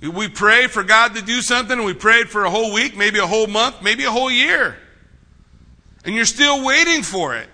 We 0.00 0.28
pray 0.28 0.66
for 0.66 0.82
God 0.82 1.14
to 1.16 1.22
do 1.22 1.40
something 1.40 1.76
and 1.76 1.84
we 1.84 1.94
prayed 1.94 2.30
for 2.30 2.44
a 2.44 2.50
whole 2.50 2.72
week, 2.72 2.96
maybe 2.96 3.18
a 3.18 3.26
whole 3.26 3.46
month, 3.46 3.82
maybe 3.82 4.04
a 4.04 4.10
whole 4.10 4.30
year. 4.30 4.76
And 6.04 6.14
you're 6.14 6.24
still 6.24 6.64
waiting 6.64 7.02
for 7.02 7.36
it. 7.36 7.48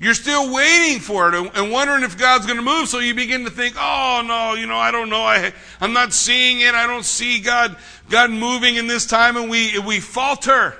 You're 0.00 0.14
still 0.14 0.54
waiting 0.54 1.00
for 1.00 1.28
it 1.28 1.56
and 1.56 1.72
wondering 1.72 2.04
if 2.04 2.16
God's 2.16 2.46
going 2.46 2.58
to 2.58 2.64
move. 2.64 2.88
So 2.88 3.00
you 3.00 3.14
begin 3.14 3.44
to 3.44 3.50
think, 3.50 3.74
oh 3.76 4.22
no, 4.24 4.54
you 4.54 4.66
know, 4.66 4.76
I 4.76 4.92
don't 4.92 5.10
know. 5.10 5.22
I, 5.22 5.52
I'm 5.80 5.92
not 5.92 6.12
seeing 6.12 6.60
it. 6.60 6.72
I 6.74 6.86
don't 6.86 7.04
see 7.04 7.40
God, 7.40 7.76
God 8.08 8.30
moving 8.30 8.76
in 8.76 8.86
this 8.86 9.06
time 9.06 9.36
and 9.36 9.50
we, 9.50 9.76
we 9.80 9.98
falter. 9.98 10.76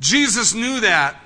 Jesus 0.00 0.54
knew 0.54 0.80
that. 0.80 1.20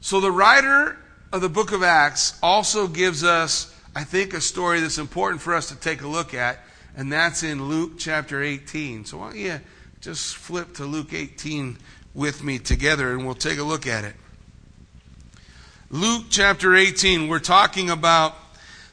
So 0.00 0.20
the 0.20 0.30
writer 0.30 0.98
of 1.32 1.40
the 1.40 1.48
book 1.48 1.72
of 1.72 1.82
Acts 1.82 2.38
also 2.42 2.88
gives 2.88 3.24
us, 3.24 3.74
I 3.94 4.04
think, 4.04 4.34
a 4.34 4.40
story 4.40 4.80
that's 4.80 4.98
important 4.98 5.40
for 5.40 5.54
us 5.54 5.70
to 5.70 5.76
take 5.76 6.02
a 6.02 6.08
look 6.08 6.34
at. 6.34 6.58
And 6.94 7.10
that's 7.10 7.42
in 7.42 7.68
Luke 7.68 7.92
chapter 7.98 8.42
18. 8.42 9.06
So 9.06 9.18
why 9.18 9.30
don't 9.30 9.38
you 9.38 9.60
just 10.02 10.36
flip 10.36 10.74
to 10.74 10.84
Luke 10.84 11.14
18 11.14 11.78
with 12.16 12.42
me 12.42 12.58
together 12.58 13.12
and 13.12 13.24
we'll 13.26 13.34
take 13.34 13.58
a 13.58 13.62
look 13.62 13.86
at 13.86 14.04
it. 14.04 14.14
Luke 15.90 16.24
chapter 16.30 16.74
18, 16.74 17.28
we're 17.28 17.38
talking 17.38 17.90
about 17.90 18.34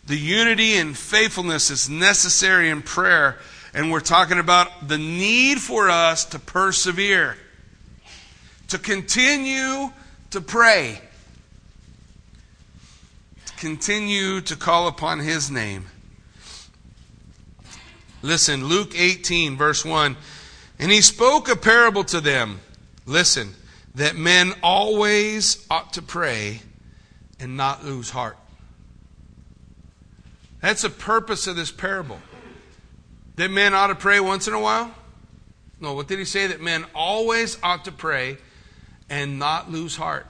the 0.05 0.17
unity 0.17 0.75
and 0.75 0.95
faithfulness 0.95 1.69
that's 1.69 1.88
necessary 1.89 2.69
in 2.69 2.81
prayer. 2.81 3.39
And 3.73 3.91
we're 3.91 4.01
talking 4.01 4.38
about 4.38 4.88
the 4.88 4.99
need 4.99 5.59
for 5.59 5.89
us 5.89 6.25
to 6.25 6.39
persevere, 6.39 7.38
to 8.67 8.77
continue 8.77 9.91
to 10.29 10.41
pray, 10.41 11.01
to 13.45 13.53
continue 13.53 14.41
to 14.41 14.55
call 14.55 14.88
upon 14.88 15.19
His 15.19 15.49
name. 15.49 15.86
Listen, 18.21 18.65
Luke 18.65 18.93
18, 18.95 19.57
verse 19.57 19.83
1. 19.83 20.15
And 20.77 20.91
he 20.91 21.01
spoke 21.01 21.49
a 21.49 21.55
parable 21.55 22.03
to 22.05 22.21
them. 22.21 22.59
Listen, 23.05 23.53
that 23.95 24.15
men 24.15 24.53
always 24.63 25.65
ought 25.69 25.93
to 25.93 26.01
pray 26.01 26.61
and 27.39 27.57
not 27.57 27.83
lose 27.83 28.09
heart. 28.09 28.37
That's 30.61 30.83
the 30.83 30.89
purpose 30.89 31.47
of 31.47 31.55
this 31.55 31.71
parable. 31.71 32.19
That 33.35 33.51
men 33.51 33.73
ought 33.73 33.87
to 33.87 33.95
pray 33.95 34.19
once 34.19 34.47
in 34.47 34.53
a 34.53 34.59
while? 34.59 34.93
No, 35.79 35.93
what 35.93 36.07
did 36.07 36.19
he 36.19 36.25
say? 36.25 36.47
That 36.47 36.61
men 36.61 36.85
always 36.95 37.57
ought 37.61 37.85
to 37.85 37.91
pray 37.91 38.37
and 39.09 39.37
not 39.39 39.69
lose 39.69 39.95
heart. 39.95 40.25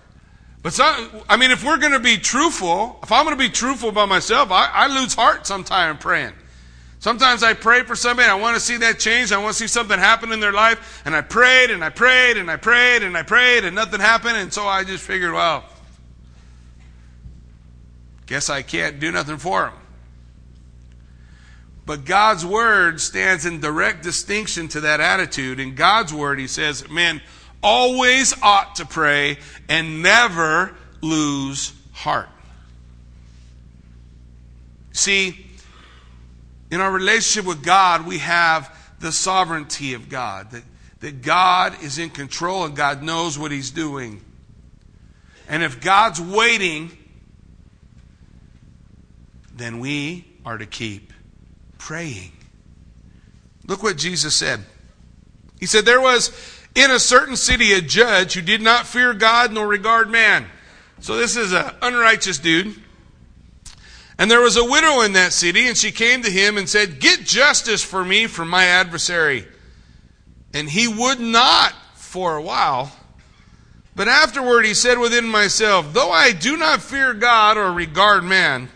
But 0.63 0.73
some, 0.73 1.09
I 1.29 1.37
mean, 1.37 1.51
if 1.51 1.63
we're 1.63 1.77
going 1.77 1.91
to 1.91 1.99
be 1.99 2.17
truthful, 2.17 2.99
if 3.03 3.11
I'm 3.11 3.25
going 3.25 3.37
to 3.37 3.43
be 3.43 3.49
truthful 3.49 3.89
about 3.89 4.09
myself, 4.09 4.49
I, 4.49 4.65
I 4.73 4.87
lose 4.87 5.13
heart 5.13 5.45
sometimes 5.45 5.99
praying. 5.99 6.33
Sometimes 7.03 7.43
I 7.43 7.53
pray 7.53 7.83
for 7.83 7.97
somebody, 7.97 8.29
and 8.29 8.31
I 8.31 8.41
want 8.41 8.55
to 8.55 8.61
see 8.61 8.77
that 8.77 8.97
change, 8.97 9.33
I 9.33 9.37
want 9.37 9.57
to 9.57 9.59
see 9.59 9.67
something 9.67 9.99
happen 9.99 10.31
in 10.31 10.39
their 10.39 10.53
life, 10.53 11.01
and 11.03 11.13
I 11.13 11.19
prayed 11.19 11.69
and 11.69 11.83
I 11.83 11.89
prayed 11.89 12.37
and 12.37 12.49
I 12.49 12.55
prayed 12.55 13.03
and 13.03 13.17
I 13.17 13.23
prayed 13.23 13.65
and 13.65 13.75
nothing 13.75 13.99
happened, 13.99 14.37
and 14.37 14.53
so 14.53 14.65
I 14.65 14.85
just 14.85 15.03
figured, 15.03 15.33
well, 15.33 15.65
Guess 18.25 18.49
I 18.49 18.61
can't 18.61 19.01
do 19.01 19.11
nothing 19.11 19.37
for 19.37 19.63
them. 19.63 19.73
But 21.85 22.05
God's 22.05 22.45
word 22.45 23.01
stands 23.01 23.45
in 23.45 23.59
direct 23.59 24.01
distinction 24.01 24.69
to 24.69 24.79
that 24.79 25.01
attitude. 25.01 25.59
In 25.59 25.75
God's 25.75 26.13
word, 26.13 26.39
he 26.39 26.47
says, 26.47 26.89
men 26.89 27.21
always 27.61 28.33
ought 28.41 28.75
to 28.77 28.85
pray 28.85 29.39
and 29.67 30.01
never 30.01 30.73
lose 31.01 31.73
heart. 31.91 32.29
See, 34.93 35.45
in 36.73 36.81
our 36.81 36.91
relationship 36.91 37.47
with 37.47 37.63
God, 37.63 38.07
we 38.07 38.17
have 38.17 38.75
the 38.99 39.11
sovereignty 39.11 39.93
of 39.93 40.09
God, 40.09 40.49
that, 40.49 40.63
that 41.01 41.21
God 41.21 41.83
is 41.83 41.99
in 41.99 42.09
control 42.09 42.65
and 42.65 42.75
God 42.75 43.03
knows 43.03 43.37
what 43.37 43.51
He's 43.51 43.69
doing. 43.69 44.23
And 45.47 45.61
if 45.61 45.81
God's 45.81 46.19
waiting, 46.19 46.89
then 49.55 49.79
we 49.79 50.25
are 50.43 50.57
to 50.57 50.65
keep 50.65 51.13
praying. 51.77 52.31
Look 53.67 53.83
what 53.83 53.95
Jesus 53.95 54.35
said. 54.35 54.61
He 55.59 55.67
said, 55.67 55.85
There 55.85 56.01
was 56.01 56.31
in 56.73 56.89
a 56.89 56.97
certain 56.97 57.35
city 57.35 57.73
a 57.73 57.81
judge 57.81 58.33
who 58.33 58.41
did 58.41 58.61
not 58.61 58.87
fear 58.87 59.13
God 59.13 59.53
nor 59.53 59.67
regard 59.67 60.09
man. 60.09 60.47
So 61.01 61.17
this 61.17 61.37
is 61.37 61.53
an 61.53 61.69
unrighteous 61.83 62.39
dude. 62.39 62.81
And 64.17 64.29
there 64.29 64.41
was 64.41 64.57
a 64.57 64.63
widow 64.63 65.01
in 65.01 65.13
that 65.13 65.33
city, 65.33 65.67
and 65.67 65.77
she 65.77 65.91
came 65.91 66.21
to 66.21 66.31
him 66.31 66.57
and 66.57 66.69
said, 66.69 66.99
Get 66.99 67.25
justice 67.25 67.83
for 67.83 68.05
me 68.05 68.27
from 68.27 68.49
my 68.49 68.65
adversary. 68.65 69.47
And 70.53 70.69
he 70.69 70.87
would 70.87 71.19
not 71.19 71.73
for 71.95 72.37
a 72.37 72.41
while. 72.41 72.91
But 73.95 74.07
afterward 74.07 74.65
he 74.65 74.73
said 74.73 74.99
within 74.99 75.27
myself, 75.27 75.93
Though 75.93 76.11
I 76.11 76.31
do 76.31 76.57
not 76.57 76.81
fear 76.81 77.13
God 77.13 77.57
or 77.57 77.71
regard 77.71 78.23
man, 78.23 78.69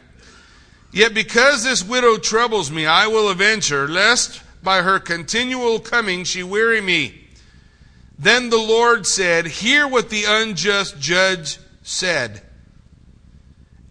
yet 0.92 1.14
because 1.14 1.64
this 1.64 1.84
widow 1.84 2.18
troubles 2.18 2.72
me, 2.72 2.86
I 2.86 3.08
will 3.08 3.30
avenge 3.30 3.70
her, 3.70 3.88
lest 3.88 4.42
by 4.64 4.82
her 4.82 5.00
continual 5.00 5.80
coming 5.80 6.24
she 6.24 6.44
weary 6.44 6.82
me. 6.82 7.28
Then 8.18 8.50
the 8.50 8.58
Lord 8.58 9.06
said, 9.06 9.46
Hear 9.46 9.88
what 9.88 10.10
the 10.10 10.26
unjust 10.28 11.00
judge 11.00 11.60
said. 11.84 12.42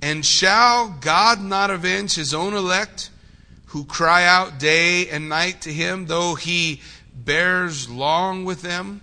And 0.02 0.24
shall 0.24 0.88
God 1.00 1.40
not 1.40 1.70
avenge 1.70 2.14
his 2.14 2.34
own 2.34 2.54
elect 2.54 3.10
who 3.66 3.84
cry 3.84 4.24
out 4.24 4.58
day 4.58 5.08
and 5.08 5.28
night 5.28 5.62
to 5.62 5.72
him, 5.72 6.06
though 6.06 6.34
he 6.34 6.80
bears 7.14 7.88
long 7.88 8.44
with 8.44 8.62
them? 8.62 9.00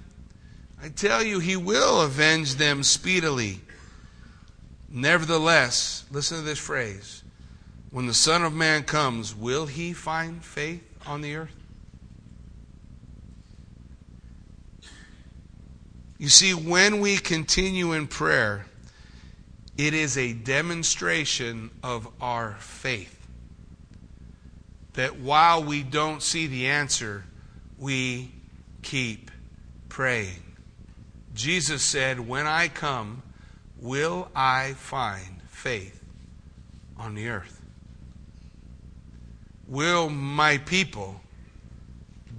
I 0.82 0.90
tell 0.90 1.24
you, 1.24 1.40
he 1.40 1.56
will 1.56 2.02
avenge 2.02 2.56
them 2.56 2.84
speedily. 2.84 3.62
Nevertheless, 4.90 6.06
listen 6.12 6.38
to 6.38 6.44
this 6.44 6.60
phrase 6.60 7.24
when 7.94 8.08
the 8.08 8.14
Son 8.14 8.44
of 8.44 8.54
Man 8.54 8.84
comes, 8.84 9.36
will 9.36 9.68
he 9.68 9.94
find 9.94 10.44
faith 10.44 10.84
on 11.06 11.22
the 11.22 11.36
earth? 11.36 11.56
You 16.18 16.30
see, 16.30 16.54
when 16.54 17.02
we 17.02 17.18
continue 17.18 17.94
in 17.94 18.08
prayer, 18.08 18.66
it 19.78 19.94
is 19.94 20.18
a 20.18 20.34
demonstration 20.34 21.72
of 21.82 22.08
our 22.22 22.56
faith. 22.60 23.20
That 24.94 25.18
while 25.18 25.64
we 25.64 25.82
don't 25.82 26.22
see 26.22 26.46
the 26.46 26.68
answer, 26.68 27.26
we 27.80 28.32
keep 28.84 29.32
praying. 29.90 30.44
Jesus 31.34 31.82
said, 31.82 32.20
When 32.20 32.46
I 32.46 32.68
come, 32.68 33.24
will 33.80 34.30
I 34.36 34.74
find 34.74 35.42
faith 35.50 36.04
on 36.98 37.16
the 37.16 37.30
earth? 37.30 37.60
Will 39.68 40.10
my 40.10 40.60
people 40.60 41.22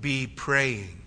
be 0.00 0.28
praying? 0.28 1.00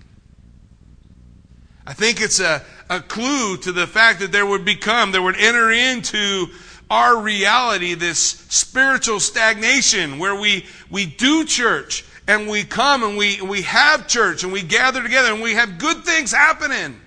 I 1.88 1.94
think 1.94 2.20
it's 2.20 2.42
a, 2.42 2.62
a 2.90 3.00
clue 3.00 3.56
to 3.60 3.72
the 3.72 3.88
fact 3.88 4.20
that 4.20 4.34
there 4.34 4.46
would 4.46 4.66
become, 4.66 5.14
there 5.14 5.22
would 5.22 5.38
enter 5.38 5.72
into 5.72 6.48
our 6.90 7.18
reality 7.18 7.94
this 7.94 8.20
spiritual 8.20 9.22
stagnation 9.22 10.20
where 10.20 10.36
we, 10.36 10.66
we 10.92 11.06
do 11.06 11.46
church 11.46 12.04
and 12.28 12.50
we 12.50 12.66
come 12.66 13.04
and 13.04 13.16
we, 13.16 13.42
we 13.42 13.62
have 13.62 14.06
church 14.06 14.44
and 14.44 14.52
we 14.52 14.64
gather 14.64 15.02
together 15.02 15.32
and 15.32 15.42
we 15.42 15.54
have 15.54 15.78
good 15.78 16.04
things 16.04 16.34
happening 16.34 17.00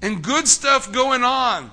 and 0.00 0.22
good 0.22 0.48
stuff 0.48 0.90
going 0.90 1.22
on. 1.22 1.70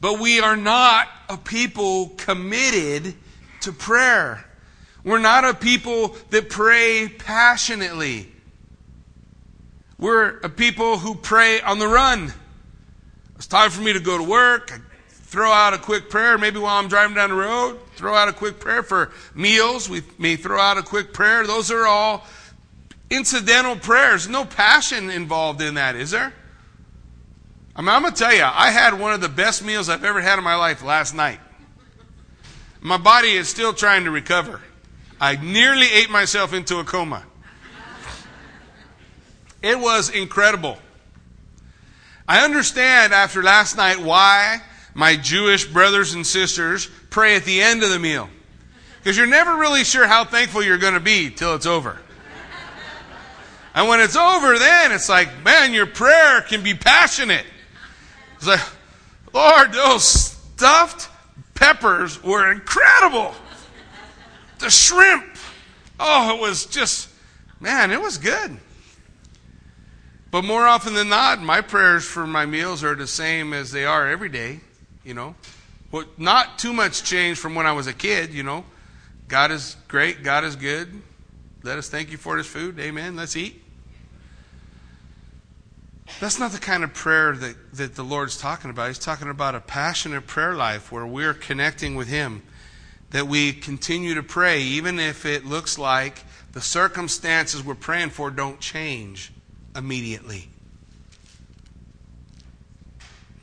But 0.00 0.18
we 0.18 0.40
are 0.40 0.56
not 0.56 1.06
a 1.28 1.36
people 1.36 2.14
committed 2.16 3.14
to 3.60 3.72
prayer. 3.72 4.42
We're 5.04 5.18
not 5.18 5.44
a 5.44 5.52
people 5.52 6.16
that 6.30 6.48
pray 6.48 7.10
passionately. 7.18 8.30
We're 9.98 10.38
a 10.38 10.48
people 10.48 10.98
who 10.98 11.16
pray 11.16 11.60
on 11.60 11.80
the 11.80 11.88
run. 11.88 12.32
It's 13.34 13.48
time 13.48 13.70
for 13.70 13.82
me 13.82 13.92
to 13.92 14.00
go 14.00 14.16
to 14.16 14.22
work. 14.22 14.70
I 14.72 14.78
throw 15.08 15.50
out 15.50 15.74
a 15.74 15.78
quick 15.78 16.08
prayer, 16.08 16.38
maybe 16.38 16.60
while 16.60 16.76
I'm 16.76 16.86
driving 16.86 17.16
down 17.16 17.30
the 17.30 17.36
road. 17.36 17.80
Throw 17.96 18.14
out 18.14 18.28
a 18.28 18.32
quick 18.32 18.60
prayer 18.60 18.84
for 18.84 19.10
meals. 19.34 19.88
We 19.88 20.02
may 20.16 20.36
throw 20.36 20.60
out 20.60 20.78
a 20.78 20.82
quick 20.82 21.12
prayer. 21.12 21.44
Those 21.46 21.72
are 21.72 21.84
all 21.84 22.24
incidental 23.10 23.74
prayers. 23.74 24.28
No 24.28 24.44
passion 24.44 25.10
involved 25.10 25.60
in 25.60 25.74
that, 25.74 25.96
is 25.96 26.12
there? 26.12 26.32
I 27.74 27.80
mean, 27.80 27.90
I'm 27.90 28.02
going 28.02 28.14
to 28.14 28.18
tell 28.18 28.34
you, 28.34 28.44
I 28.44 28.70
had 28.70 28.98
one 28.98 29.12
of 29.12 29.20
the 29.20 29.28
best 29.28 29.64
meals 29.64 29.88
I've 29.88 30.04
ever 30.04 30.20
had 30.20 30.38
in 30.38 30.44
my 30.44 30.54
life 30.54 30.84
last 30.84 31.12
night. 31.12 31.40
My 32.80 32.98
body 32.98 33.30
is 33.30 33.48
still 33.48 33.72
trying 33.72 34.04
to 34.04 34.12
recover. 34.12 34.60
I 35.20 35.36
nearly 35.36 35.86
ate 35.92 36.10
myself 36.10 36.52
into 36.52 36.78
a 36.78 36.84
coma. 36.84 37.24
It 39.62 39.78
was 39.78 40.10
incredible. 40.10 40.78
I 42.26 42.44
understand 42.44 43.12
after 43.12 43.42
last 43.42 43.76
night 43.76 43.98
why 43.98 44.60
my 44.94 45.16
Jewish 45.16 45.66
brothers 45.66 46.14
and 46.14 46.26
sisters 46.26 46.88
pray 47.10 47.36
at 47.36 47.44
the 47.44 47.62
end 47.62 47.82
of 47.82 47.90
the 47.90 47.98
meal. 47.98 48.28
Because 48.98 49.16
you're 49.16 49.26
never 49.26 49.56
really 49.56 49.84
sure 49.84 50.06
how 50.06 50.24
thankful 50.24 50.62
you're 50.62 50.78
going 50.78 50.94
to 50.94 51.00
be 51.00 51.30
till 51.30 51.54
it's 51.54 51.66
over. 51.66 51.98
And 53.74 53.88
when 53.88 54.00
it's 54.00 54.16
over, 54.16 54.58
then 54.58 54.92
it's 54.92 55.08
like, 55.08 55.44
man, 55.44 55.72
your 55.72 55.86
prayer 55.86 56.40
can 56.42 56.62
be 56.62 56.74
passionate. 56.74 57.46
It's 58.36 58.46
like, 58.46 58.60
Lord, 59.32 59.72
those 59.72 60.04
stuffed 60.04 61.08
peppers 61.54 62.22
were 62.22 62.50
incredible. 62.50 63.34
The 64.58 64.70
shrimp, 64.70 65.24
oh, 66.00 66.34
it 66.34 66.40
was 66.40 66.66
just, 66.66 67.08
man, 67.60 67.92
it 67.92 68.00
was 68.00 68.18
good. 68.18 68.58
But 70.30 70.44
more 70.44 70.66
often 70.66 70.94
than 70.94 71.08
not, 71.08 71.40
my 71.40 71.62
prayers 71.62 72.04
for 72.04 72.26
my 72.26 72.44
meals 72.44 72.84
are 72.84 72.94
the 72.94 73.06
same 73.06 73.52
as 73.52 73.72
they 73.72 73.86
are 73.86 74.06
every 74.06 74.28
day, 74.28 74.60
you 75.02 75.14
know. 75.14 75.34
But 75.90 76.18
not 76.18 76.58
too 76.58 76.74
much 76.74 77.02
change 77.02 77.38
from 77.38 77.54
when 77.54 77.66
I 77.66 77.72
was 77.72 77.86
a 77.86 77.94
kid, 77.94 78.34
you 78.34 78.42
know. 78.42 78.64
God 79.26 79.50
is 79.50 79.76
great, 79.88 80.22
God 80.22 80.44
is 80.44 80.54
good. 80.54 81.02
Let 81.62 81.78
us 81.78 81.88
thank 81.88 82.10
you 82.10 82.18
for 82.18 82.36
this 82.36 82.46
food. 82.46 82.78
Amen. 82.78 83.16
Let's 83.16 83.36
eat. 83.36 83.62
That's 86.20 86.38
not 86.38 86.52
the 86.52 86.58
kind 86.58 86.84
of 86.84 86.94
prayer 86.94 87.34
that, 87.34 87.74
that 87.74 87.94
the 87.94 88.02
Lord's 88.02 88.36
talking 88.38 88.70
about. 88.70 88.88
He's 88.88 88.98
talking 88.98 89.28
about 89.28 89.54
a 89.54 89.60
passionate 89.60 90.26
prayer 90.26 90.54
life 90.54 90.92
where 90.92 91.06
we're 91.06 91.34
connecting 91.34 91.94
with 91.94 92.08
Him. 92.08 92.42
That 93.10 93.26
we 93.26 93.54
continue 93.54 94.14
to 94.14 94.22
pray, 94.22 94.60
even 94.60 95.00
if 95.00 95.24
it 95.24 95.46
looks 95.46 95.78
like 95.78 96.22
the 96.52 96.60
circumstances 96.60 97.64
we're 97.64 97.74
praying 97.74 98.10
for 98.10 98.30
don't 98.30 98.60
change 98.60 99.32
immediately. 99.78 100.48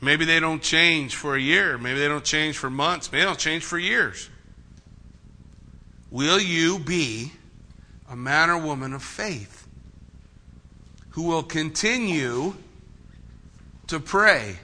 Maybe 0.00 0.26
they 0.26 0.38
don't 0.38 0.62
change 0.62 1.16
for 1.16 1.34
a 1.34 1.40
year. 1.40 1.78
Maybe 1.78 1.98
they 1.98 2.08
don't 2.08 2.24
change 2.24 2.58
for 2.58 2.68
months. 2.68 3.10
Maybe 3.10 3.22
they 3.22 3.26
don't 3.26 3.38
change 3.38 3.64
for 3.64 3.78
years. 3.78 4.28
Will 6.10 6.38
you 6.38 6.78
be 6.78 7.32
a 8.08 8.14
man 8.14 8.50
or 8.50 8.58
woman 8.58 8.92
of 8.92 9.02
faith 9.02 9.66
who 11.10 11.22
will 11.22 11.42
continue 11.42 12.54
to 13.86 13.98
pray 13.98 14.56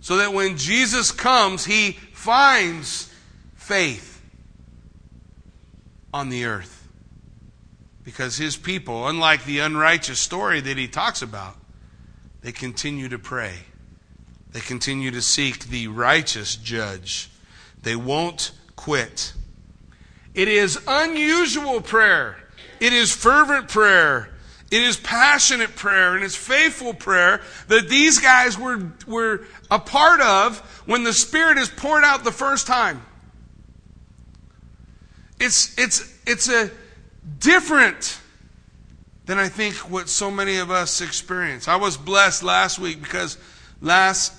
so 0.00 0.16
that 0.16 0.32
when 0.32 0.56
Jesus 0.56 1.12
comes, 1.12 1.64
he 1.64 1.92
finds 2.12 3.12
faith 3.54 4.20
on 6.12 6.28
the 6.28 6.44
earth? 6.44 6.81
Because 8.04 8.36
his 8.36 8.56
people, 8.56 9.06
unlike 9.06 9.44
the 9.44 9.60
unrighteous 9.60 10.18
story 10.18 10.60
that 10.60 10.76
he 10.76 10.88
talks 10.88 11.22
about, 11.22 11.56
they 12.42 12.52
continue 12.52 13.08
to 13.08 13.18
pray. 13.18 13.54
They 14.50 14.60
continue 14.60 15.10
to 15.12 15.22
seek 15.22 15.66
the 15.66 15.88
righteous 15.88 16.56
judge. 16.56 17.30
They 17.82 17.96
won't 17.96 18.52
quit. 18.76 19.32
It 20.34 20.48
is 20.48 20.78
unusual 20.86 21.80
prayer. 21.80 22.36
It 22.80 22.92
is 22.92 23.12
fervent 23.12 23.68
prayer. 23.68 24.28
It 24.70 24.82
is 24.82 24.96
passionate 24.96 25.76
prayer 25.76 26.14
and 26.14 26.24
it's 26.24 26.34
faithful 26.34 26.94
prayer 26.94 27.42
that 27.68 27.90
these 27.90 28.18
guys 28.18 28.58
were, 28.58 28.90
were 29.06 29.44
a 29.70 29.78
part 29.78 30.22
of 30.22 30.58
when 30.86 31.04
the 31.04 31.12
Spirit 31.12 31.58
is 31.58 31.68
poured 31.68 32.04
out 32.04 32.24
the 32.24 32.32
first 32.32 32.66
time. 32.66 33.02
It's, 35.38 35.78
it's, 35.78 36.18
it's 36.26 36.48
a 36.48 36.70
different 37.38 38.20
than 39.26 39.38
I 39.38 39.48
think 39.48 39.74
what 39.90 40.08
so 40.08 40.30
many 40.30 40.56
of 40.56 40.70
us 40.70 41.00
experience. 41.00 41.68
I 41.68 41.76
was 41.76 41.96
blessed 41.96 42.42
last 42.42 42.78
week 42.78 43.02
because 43.02 43.38
last 43.80 44.32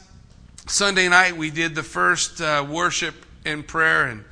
Sunday 0.67 1.09
night 1.09 1.37
we 1.37 1.49
did 1.49 1.75
the 1.75 1.83
first 1.83 2.41
uh, 2.41 2.65
worship 2.67 3.15
and 3.45 3.65
prayer, 3.65 4.05
and 4.05 4.23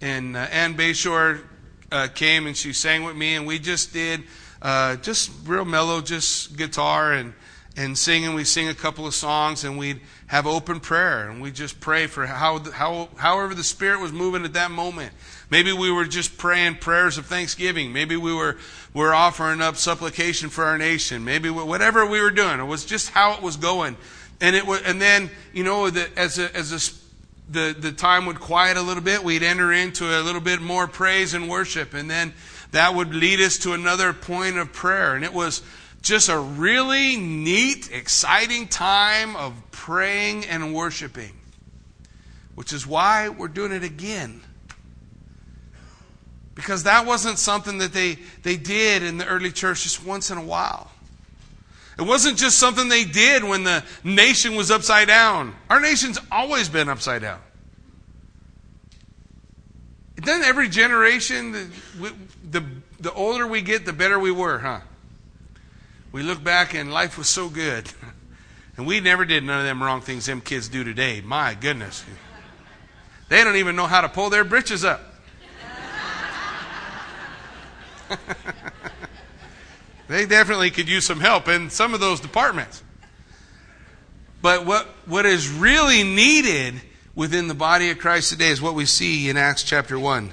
and 0.00 0.36
uh, 0.36 0.40
Ann 0.40 0.74
Bayshore 0.74 1.42
uh, 1.90 2.08
came 2.14 2.46
and 2.46 2.56
she 2.56 2.72
sang 2.72 3.04
with 3.04 3.16
me, 3.16 3.34
and 3.34 3.46
we 3.46 3.58
just 3.58 3.92
did 3.92 4.24
uh, 4.60 4.96
just 4.96 5.30
real 5.44 5.64
mellow, 5.64 6.00
just 6.00 6.56
guitar 6.56 7.12
and 7.12 7.34
and 7.76 7.98
sing, 7.98 8.24
and 8.24 8.34
We 8.34 8.44
sing 8.44 8.68
a 8.68 8.74
couple 8.74 9.06
of 9.06 9.14
songs, 9.14 9.64
and 9.64 9.76
we'd 9.76 10.00
have 10.26 10.46
open 10.46 10.80
prayer, 10.80 11.28
and 11.28 11.42
we 11.42 11.50
just 11.50 11.80
pray 11.80 12.06
for 12.06 12.26
how 12.26 12.58
how 12.70 13.08
however 13.16 13.54
the 13.54 13.64
Spirit 13.64 14.00
was 14.00 14.12
moving 14.12 14.44
at 14.44 14.52
that 14.52 14.70
moment. 14.70 15.12
Maybe 15.50 15.72
we 15.72 15.90
were 15.90 16.04
just 16.04 16.38
praying 16.38 16.76
prayers 16.76 17.18
of 17.18 17.26
thanksgiving. 17.26 17.92
Maybe 17.92 18.16
we 18.16 18.32
were 18.32 18.56
were 18.92 19.12
offering 19.12 19.60
up 19.60 19.76
supplication 19.76 20.50
for 20.50 20.64
our 20.64 20.78
nation. 20.78 21.24
Maybe 21.24 21.50
whatever 21.50 22.06
we 22.06 22.20
were 22.20 22.30
doing, 22.30 22.60
it 22.60 22.64
was 22.64 22.84
just 22.84 23.10
how 23.10 23.34
it 23.34 23.42
was 23.42 23.56
going. 23.56 23.96
And 24.40 24.56
it 24.56 24.66
was, 24.66 24.82
and 24.82 25.00
then 25.00 25.30
you 25.52 25.64
know, 25.64 25.90
the, 25.90 26.08
as 26.16 26.38
a, 26.38 26.54
as 26.56 26.72
a, 26.72 27.52
the 27.52 27.74
the 27.78 27.92
time 27.92 28.26
would 28.26 28.40
quiet 28.40 28.76
a 28.76 28.82
little 28.82 29.02
bit, 29.02 29.24
we'd 29.24 29.42
enter 29.42 29.72
into 29.72 30.04
a 30.04 30.22
little 30.22 30.40
bit 30.40 30.60
more 30.60 30.86
praise 30.86 31.34
and 31.34 31.48
worship, 31.48 31.92
and 31.94 32.08
then 32.08 32.34
that 32.70 32.94
would 32.94 33.14
lead 33.14 33.40
us 33.40 33.58
to 33.58 33.72
another 33.72 34.12
point 34.12 34.58
of 34.58 34.72
prayer. 34.72 35.14
And 35.14 35.24
it 35.24 35.32
was 35.32 35.62
just 36.04 36.28
a 36.28 36.38
really 36.38 37.16
neat, 37.16 37.90
exciting 37.90 38.68
time 38.68 39.34
of 39.36 39.54
praying 39.70 40.44
and 40.44 40.74
worshiping, 40.74 41.32
which 42.54 42.72
is 42.74 42.86
why 42.86 43.30
we're 43.30 43.48
doing 43.48 43.72
it 43.72 43.82
again. 43.82 44.42
Because 46.54 46.84
that 46.84 47.06
wasn't 47.06 47.38
something 47.38 47.78
that 47.78 47.94
they, 47.94 48.18
they 48.42 48.56
did 48.56 49.02
in 49.02 49.16
the 49.16 49.26
early 49.26 49.50
church 49.50 49.82
just 49.84 50.04
once 50.04 50.30
in 50.30 50.36
a 50.36 50.44
while. 50.44 50.90
It 51.98 52.02
wasn't 52.02 52.36
just 52.36 52.58
something 52.58 52.88
they 52.88 53.04
did 53.04 53.42
when 53.42 53.64
the 53.64 53.82
nation 54.04 54.56
was 54.56 54.70
upside 54.70 55.08
down. 55.08 55.54
Our 55.70 55.80
nation's 55.80 56.18
always 56.30 56.68
been 56.68 56.88
upside 56.88 57.22
down. 57.22 57.40
Doesn't 60.16 60.44
every 60.44 60.68
generation, 60.68 61.52
the, 61.52 62.12
the, 62.50 62.64
the 63.00 63.12
older 63.12 63.46
we 63.46 63.62
get, 63.62 63.86
the 63.86 63.92
better 63.92 64.18
we 64.18 64.30
were, 64.30 64.58
huh? 64.58 64.80
We 66.14 66.22
look 66.22 66.44
back 66.44 66.74
and 66.74 66.92
life 66.92 67.18
was 67.18 67.28
so 67.28 67.48
good. 67.48 67.90
And 68.76 68.88
we 68.88 68.98
never 68.98 69.24
did 69.24 69.44
none 69.44 69.60
of 69.60 69.64
them 69.64 69.80
wrong 69.80 70.00
things 70.00 70.26
them 70.26 70.40
kids 70.40 70.66
do 70.66 70.82
today. 70.82 71.20
My 71.20 71.54
goodness. 71.54 72.04
They 73.28 73.44
don't 73.44 73.54
even 73.54 73.76
know 73.76 73.86
how 73.86 74.00
to 74.00 74.08
pull 74.08 74.30
their 74.30 74.42
britches 74.42 74.84
up. 74.84 75.00
they 80.08 80.26
definitely 80.26 80.72
could 80.72 80.88
use 80.88 81.06
some 81.06 81.20
help 81.20 81.46
in 81.46 81.70
some 81.70 81.94
of 81.94 82.00
those 82.00 82.18
departments. 82.18 82.82
But 84.42 84.66
what, 84.66 84.88
what 85.06 85.24
is 85.24 85.48
really 85.48 86.02
needed 86.02 86.80
within 87.14 87.46
the 87.46 87.54
body 87.54 87.90
of 87.90 88.00
Christ 88.00 88.30
today 88.30 88.48
is 88.48 88.60
what 88.60 88.74
we 88.74 88.86
see 88.86 89.28
in 89.28 89.36
Acts 89.36 89.62
chapter 89.62 89.96
1. 89.96 90.32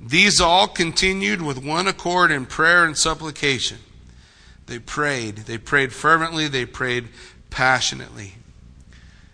These 0.00 0.40
all 0.40 0.66
continued 0.66 1.42
with 1.42 1.64
one 1.64 1.86
accord 1.86 2.32
in 2.32 2.44
prayer 2.44 2.84
and 2.84 2.98
supplication. 2.98 3.78
They 4.66 4.78
prayed. 4.78 5.36
They 5.38 5.58
prayed 5.58 5.92
fervently. 5.92 6.48
They 6.48 6.66
prayed 6.66 7.08
passionately. 7.50 8.34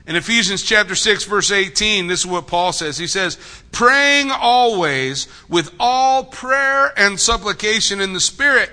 In 0.08 0.16
Ephesians 0.16 0.62
chapter 0.62 0.94
6 0.94 1.24
verse 1.24 1.50
18, 1.50 2.06
this 2.06 2.20
is 2.20 2.26
what 2.26 2.46
Paul 2.46 2.72
says. 2.72 2.96
He 2.96 3.06
says, 3.06 3.36
praying 3.72 4.30
always 4.30 5.28
with 5.50 5.70
all 5.78 6.24
prayer 6.24 6.98
and 6.98 7.20
supplication 7.20 8.00
in 8.00 8.14
the 8.14 8.20
Spirit, 8.20 8.70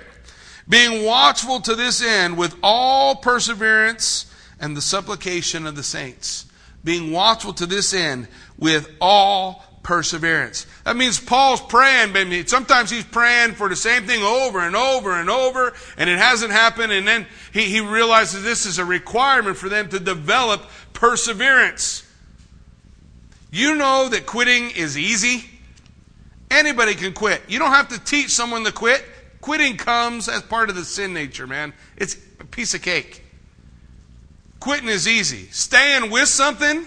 being 0.66 1.04
watchful 1.04 1.60
to 1.60 1.74
this 1.74 2.02
end 2.02 2.38
with 2.38 2.56
all 2.62 3.16
perseverance 3.16 4.32
and 4.58 4.74
the 4.74 4.80
supplication 4.80 5.66
of 5.66 5.76
the 5.76 5.82
saints. 5.82 6.46
Being 6.82 7.12
watchful 7.12 7.52
to 7.54 7.66
this 7.66 7.92
end 7.92 8.28
with 8.56 8.88
all 8.98 9.62
perseverance. 9.82 10.66
That 10.86 10.96
means 10.96 11.18
Paul's 11.18 11.60
praying, 11.60 12.12
but 12.12 12.48
sometimes 12.48 12.90
he's 12.90 13.02
praying 13.02 13.54
for 13.54 13.68
the 13.68 13.74
same 13.74 14.04
thing 14.04 14.22
over 14.22 14.60
and 14.60 14.76
over 14.76 15.18
and 15.18 15.28
over, 15.28 15.74
and 15.98 16.08
it 16.08 16.16
hasn't 16.16 16.52
happened, 16.52 16.92
and 16.92 17.08
then 17.08 17.26
he, 17.52 17.62
he 17.62 17.80
realizes 17.80 18.44
this 18.44 18.66
is 18.66 18.78
a 18.78 18.84
requirement 18.84 19.56
for 19.56 19.68
them 19.68 19.88
to 19.88 19.98
develop 19.98 20.62
perseverance. 20.92 22.08
You 23.50 23.74
know 23.74 24.08
that 24.10 24.26
quitting 24.26 24.70
is 24.70 24.96
easy. 24.96 25.46
Anybody 26.52 26.94
can 26.94 27.12
quit. 27.12 27.42
You 27.48 27.58
don't 27.58 27.72
have 27.72 27.88
to 27.88 27.98
teach 27.98 28.30
someone 28.30 28.62
to 28.62 28.70
quit. 28.70 29.04
Quitting 29.40 29.76
comes 29.76 30.28
as 30.28 30.42
part 30.42 30.70
of 30.70 30.76
the 30.76 30.84
sin 30.84 31.12
nature, 31.12 31.48
man. 31.48 31.74
It's 31.96 32.14
a 32.38 32.44
piece 32.44 32.74
of 32.74 32.82
cake. 32.82 33.24
Quitting 34.60 34.88
is 34.88 35.08
easy. 35.08 35.48
Staying 35.50 36.12
with 36.12 36.28
something, 36.28 36.86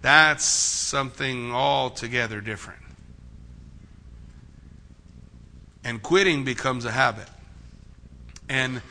that's 0.00 0.44
something 0.44 1.50
altogether 1.52 2.40
different. 2.40 2.83
And 5.84 6.02
quitting 6.02 6.44
becomes 6.44 6.84
a 6.84 6.90
habit. 6.90 7.28
And 8.48 8.82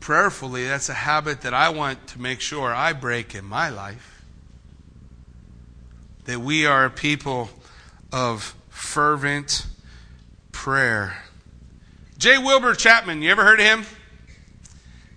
prayerfully, 0.00 0.66
that's 0.66 0.88
a 0.88 0.94
habit 0.94 1.42
that 1.42 1.54
I 1.54 1.68
want 1.68 2.06
to 2.08 2.20
make 2.20 2.40
sure 2.40 2.74
I 2.74 2.92
break 2.92 3.34
in 3.34 3.44
my 3.44 3.68
life. 3.68 4.24
That 6.24 6.40
we 6.40 6.66
are 6.66 6.84
a 6.84 6.90
people 6.90 7.50
of 8.12 8.54
fervent 8.68 9.66
prayer. 10.52 11.22
J. 12.18 12.38
Wilbur 12.38 12.74
Chapman, 12.74 13.22
you 13.22 13.30
ever 13.30 13.44
heard 13.44 13.60
of 13.60 13.66
him? 13.66 13.86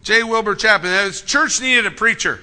J. 0.03 0.23
Wilbur 0.23 0.55
Chapman. 0.55 1.05
His 1.05 1.21
church 1.21 1.61
needed 1.61 1.85
a 1.85 1.91
preacher. 1.91 2.39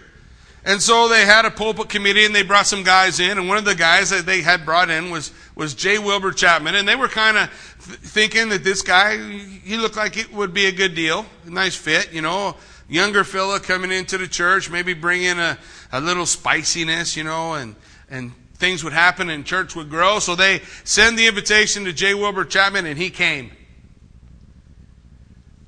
And 0.65 0.83
so 0.83 1.09
they 1.09 1.25
had 1.25 1.45
a 1.45 1.51
pulpit 1.51 1.89
committee 1.89 2.25
and 2.27 2.35
they 2.35 2.43
brought 2.43 2.67
some 2.67 2.83
guys 2.83 3.21
in. 3.21 3.39
And 3.39 3.49
one 3.49 3.57
of 3.57 3.65
the 3.65 3.75
guys 3.75 4.11
that 4.11 4.27
they 4.27 4.43
had 4.43 4.65
brought 4.65 4.91
in 4.91 5.11
was, 5.11 5.33
was 5.55 5.75
J. 5.75 5.99
Wilbur 5.99 6.33
Chapman. 6.33 6.75
And 6.75 6.87
they 6.87 6.97
were 6.97 7.09
kind 7.09 7.37
of 7.37 7.51
th- 7.89 7.99
thinking 7.99 8.51
that 8.51 8.63
this 8.63 8.83
guy, 8.83 9.17
he 9.17 9.77
looked 9.77 9.97
like 9.97 10.17
it 10.17 10.33
would 10.33 10.55
be 10.55 10.67
a 10.67 10.73
good 10.73 10.95
deal, 10.95 11.27
a 11.47 11.51
nice 11.51 11.75
fit, 11.75 12.13
you 12.13 12.23
know, 12.23 12.55
younger 12.89 13.25
fella 13.25 13.59
coming 13.59 13.91
into 13.91 14.19
the 14.19 14.29
church, 14.29 14.71
maybe 14.71 14.95
bring 14.95 15.23
in 15.23 15.39
a, 15.39 15.59
a 15.91 16.01
little 16.01 16.27
spiciness, 16.27 17.17
you 17.17 17.25
know, 17.25 17.55
and, 17.55 17.75
and 18.11 18.33
things 18.55 18.85
would 18.85 18.93
happen 18.93 19.31
and 19.31 19.45
church 19.45 19.75
would 19.75 19.91
grow. 19.91 20.19
So 20.19 20.37
they 20.37 20.61
send 20.85 21.19
the 21.19 21.27
invitation 21.27 21.85
to 21.87 21.93
J. 21.93 22.15
Wilbur 22.15 22.45
Chapman 22.45 22.87
and 22.87 22.99
he 22.99 23.11
came. 23.11 23.51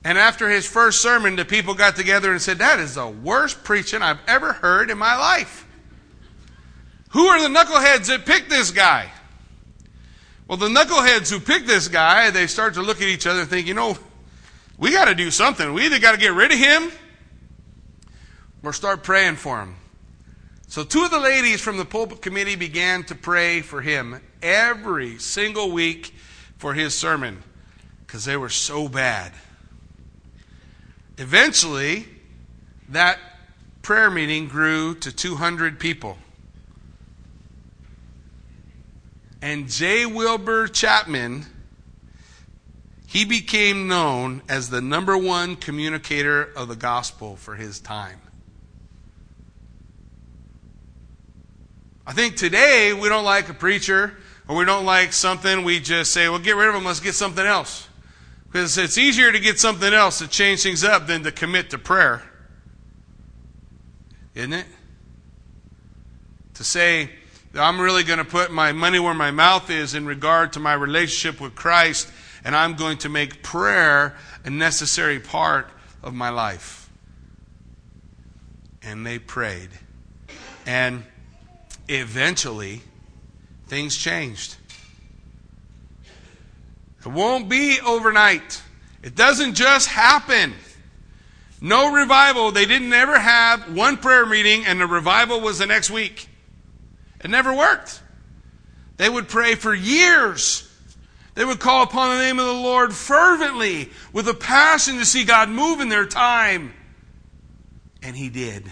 And 0.05 0.17
after 0.17 0.49
his 0.49 0.67
first 0.67 1.03
sermon, 1.03 1.37
the 1.37 1.45
people 1.45 1.75
got 1.75 1.95
together 1.95 2.33
and 2.33 2.41
said, 2.41 2.59
That 2.59 2.81
is 2.81 2.95
the 2.95 3.07
worst 3.07 3.65
preaching 3.65 4.01
I've 4.03 4.21
ever 4.27 4.55
heard 4.55 4.91
in 4.91 4.97
my 4.97 5.17
life. 5.17 5.67
Who 7.11 7.27
are 7.27 7.41
the 7.41 7.49
knuckleheads 7.49 8.07
that 8.07 8.25
picked 8.25 8.49
this 8.49 8.71
guy? 8.71 9.11
Well, 10.51 10.57
the 10.57 10.67
knuckleheads 10.67 11.31
who 11.31 11.39
picked 11.39 11.69
this 11.69 11.87
guy, 11.87 12.31
they 12.31 12.49
start 12.49 12.75
to 12.75 12.83
look 12.83 12.97
at 12.97 13.07
each 13.07 13.25
other 13.25 13.43
and 13.43 13.49
think, 13.49 13.69
you 13.69 13.75
know, 13.75 13.97
we 14.79 14.91
got 14.91 15.05
to 15.05 15.15
do 15.15 15.31
something. 15.31 15.73
We 15.73 15.85
either 15.85 16.01
got 16.01 16.11
to 16.11 16.19
get 16.19 16.33
rid 16.33 16.51
of 16.51 16.59
him 16.59 16.91
or 18.65 18.73
start 18.73 19.05
praying 19.05 19.37
for 19.37 19.61
him. 19.61 19.77
So, 20.67 20.83
two 20.83 21.05
of 21.05 21.13
the 21.13 21.21
ladies 21.21 21.61
from 21.61 21.77
the 21.77 21.85
pulpit 21.85 22.21
committee 22.21 22.57
began 22.57 23.05
to 23.05 23.15
pray 23.15 23.61
for 23.61 23.81
him 23.81 24.21
every 24.43 25.19
single 25.19 25.71
week 25.71 26.17
for 26.59 26.75
his 26.75 26.97
sermon 26.97 27.45
because 28.05 28.25
they 28.25 28.37
were 28.37 28.49
so 28.49 28.89
bad. 28.89 29.31
Eventually, 31.17 32.09
that 32.89 33.21
prayer 33.83 34.11
meeting 34.11 34.49
grew 34.49 34.97
to 34.97 35.13
200 35.13 35.79
people. 35.79 36.19
And 39.43 39.69
J. 39.69 40.05
Wilbur 40.05 40.69
Chapman, 40.69 41.47
he 43.07 43.25
became 43.25 43.89
known 43.89 44.43
as 44.49 44.71
the 44.71 44.81
number 44.81 45.17
one 45.17 45.57
communicator 45.57 46.43
of 46.43 46.69
the 46.69 46.77
gospel 46.77 47.37
for 47.37 47.57
his 47.57 47.81
time. 47.81 48.21
I 52.07 52.13
think 52.13 52.37
today 52.37 52.93
we 52.93 53.09
don't 53.09 53.25
like 53.25 53.49
a 53.49 53.55
preacher 53.55 54.17
or 54.49 54.57
we 54.57 54.65
don't 54.65 54.85
like 54.85 55.13
something, 55.13 55.65
we 55.65 55.79
just 55.79 56.13
say, 56.13 56.29
well, 56.29 56.41
get 56.41 56.57
rid 56.57 56.69
of 56.69 56.75
him, 56.75 56.85
let's 56.85 57.01
get 57.01 57.15
something 57.15 57.47
else. 57.47 57.87
Because 58.47 58.77
it's 58.79 58.99
easier 58.99 59.31
to 59.31 59.39
get 59.39 59.61
something 59.61 59.95
else 59.95 60.19
to 60.19 60.27
change 60.27 60.65
things 60.65 60.83
up 60.83 61.07
than 61.07 61.23
to 61.23 61.31
commit 61.31 61.71
to 61.71 61.79
prayer. 61.79 62.23
Isn't 64.35 64.53
it? 64.53 64.67
To 66.55 66.65
say, 66.65 67.11
I'm 67.55 67.81
really 67.81 68.05
going 68.05 68.19
to 68.19 68.25
put 68.25 68.53
my 68.53 68.73
money 68.73 69.01
where 69.01 69.15
my 69.15 69.33
mouth 69.33 69.71
is 69.71 69.95
in 69.95 70.07
regard 70.07 70.53
to 70.53 70.61
my 70.61 70.73
relationship 70.75 71.41
with 71.41 71.57
Christ, 71.57 72.09
and 72.45 72.55
I'm 72.55 72.75
going 72.75 72.99
to 72.99 73.09
make 73.09 73.43
prayer 73.43 74.17
a 74.45 74.51
necessary 74.51 75.19
part 75.19 75.69
of 76.03 76.15
my 76.15 76.29
life. 76.29 76.89
And 78.83 79.05
they 79.05 79.19
prayed. 79.19 79.71
And 80.65 81.03
eventually, 81.89 82.83
things 83.67 83.97
changed. 83.97 84.57
It 87.01 87.09
won't 87.09 87.49
be 87.49 87.79
overnight. 87.81 88.63
It 89.03 89.15
doesn't 89.15 89.55
just 89.55 89.89
happen. 89.89 90.55
No 91.61 91.93
revival. 91.93 92.53
They 92.53 92.65
didn't 92.65 92.93
ever 92.93 93.19
have 93.19 93.75
one 93.75 93.97
prayer 93.97 94.25
meeting 94.25 94.65
and 94.67 94.81
the 94.81 94.87
revival 94.87 95.41
was 95.41 95.59
the 95.59 95.67
next 95.67 95.91
week. 95.91 96.30
It 97.23 97.31
never 97.31 97.55
worked. 97.55 98.01
They 98.97 99.09
would 99.09 99.29
pray 99.29 99.55
for 99.55 99.75
years. 99.75 100.67
They 101.35 101.45
would 101.45 101.61
call 101.61 101.83
upon 101.83 102.17
the 102.17 102.23
name 102.23 102.39
of 102.39 102.47
the 102.47 102.53
Lord 102.53 102.93
fervently 102.93 103.91
with 104.13 104.29
a 104.29 104.35
passion 104.35 104.99
to 104.99 105.05
see 105.05 105.25
God 105.25 105.49
move 105.49 105.81
in 105.81 105.89
their 105.89 106.07
time. 106.07 106.75
And 108.03 108.17
He 108.17 108.29
did. 108.29 108.71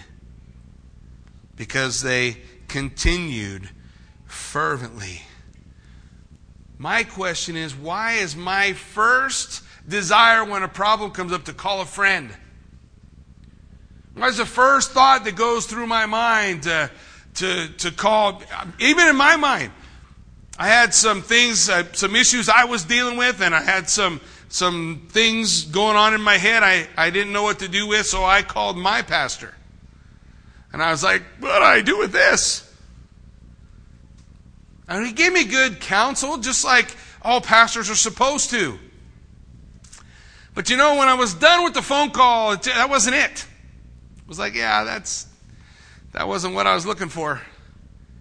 Because 1.55 2.01
they 2.01 2.37
continued 2.67 3.69
fervently. 4.25 5.21
My 6.77 7.03
question 7.03 7.55
is 7.55 7.75
why 7.75 8.13
is 8.13 8.35
my 8.35 8.73
first 8.73 9.63
desire 9.87 10.45
when 10.45 10.63
a 10.63 10.67
problem 10.67 11.11
comes 11.11 11.33
up 11.33 11.45
to 11.45 11.53
call 11.53 11.81
a 11.81 11.85
friend? 11.85 12.29
Why 14.13 14.27
is 14.27 14.37
the 14.37 14.45
first 14.45 14.91
thought 14.91 15.23
that 15.25 15.35
goes 15.35 15.65
through 15.65 15.87
my 15.87 16.05
mind 16.05 16.63
to, 16.63 16.91
to, 17.35 17.67
to 17.67 17.91
call, 17.91 18.41
even 18.79 19.07
in 19.07 19.15
my 19.15 19.35
mind? 19.35 19.71
I 20.57 20.67
had 20.67 20.93
some 20.93 21.21
things, 21.21 21.69
uh, 21.69 21.85
some 21.93 22.15
issues 22.15 22.49
I 22.49 22.65
was 22.65 22.83
dealing 22.83 23.17
with, 23.17 23.41
and 23.41 23.55
I 23.55 23.61
had 23.61 23.89
some 23.89 24.19
some 24.49 25.03
things 25.09 25.65
going 25.65 25.95
on 25.95 26.15
in 26.15 26.21
my 26.21 26.37
head 26.37 26.63
I, 26.63 26.87
I 26.97 27.11
didn't 27.11 27.31
know 27.31 27.43
what 27.43 27.59
to 27.59 27.67
do 27.67 27.87
with, 27.87 28.07
so 28.07 28.25
I 28.25 28.41
called 28.41 28.77
my 28.77 29.03
pastor. 29.03 29.53
And 30.73 30.81
I 30.81 30.91
was 30.91 31.03
like, 31.03 31.21
what 31.39 31.59
do 31.59 31.63
I 31.63 31.81
do 31.81 31.97
with 31.97 32.11
this? 32.11 32.65
And 34.87 35.05
he 35.05 35.13
gave 35.13 35.31
me 35.31 35.45
good 35.45 35.79
counsel, 35.79 36.37
just 36.37 36.65
like 36.65 36.95
all 37.21 37.41
pastors 37.41 37.89
are 37.91 37.95
supposed 37.95 38.49
to. 38.49 38.79
But 40.55 40.69
you 40.69 40.77
know, 40.77 40.97
when 40.97 41.07
I 41.07 41.13
was 41.13 41.35
done 41.35 41.63
with 41.63 41.75
the 41.75 41.81
phone 41.83 42.09
call, 42.09 42.57
that 42.57 42.89
wasn't 42.89 43.15
it. 43.15 43.45
It 44.17 44.27
was 44.27 44.39
like, 44.39 44.55
yeah, 44.55 44.83
that's 44.83 45.27
that 46.11 46.27
wasn't 46.27 46.55
what 46.55 46.67
I 46.67 46.75
was 46.75 46.85
looking 46.85 47.09
for. 47.09 47.41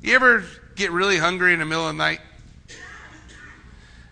You 0.02 0.14
ever 0.14 0.44
get 0.74 0.92
really 0.92 1.18
hungry 1.18 1.52
in 1.52 1.58
the 1.58 1.64
middle 1.64 1.88
of 1.88 1.94
the 1.94 1.98
night? 1.98 2.20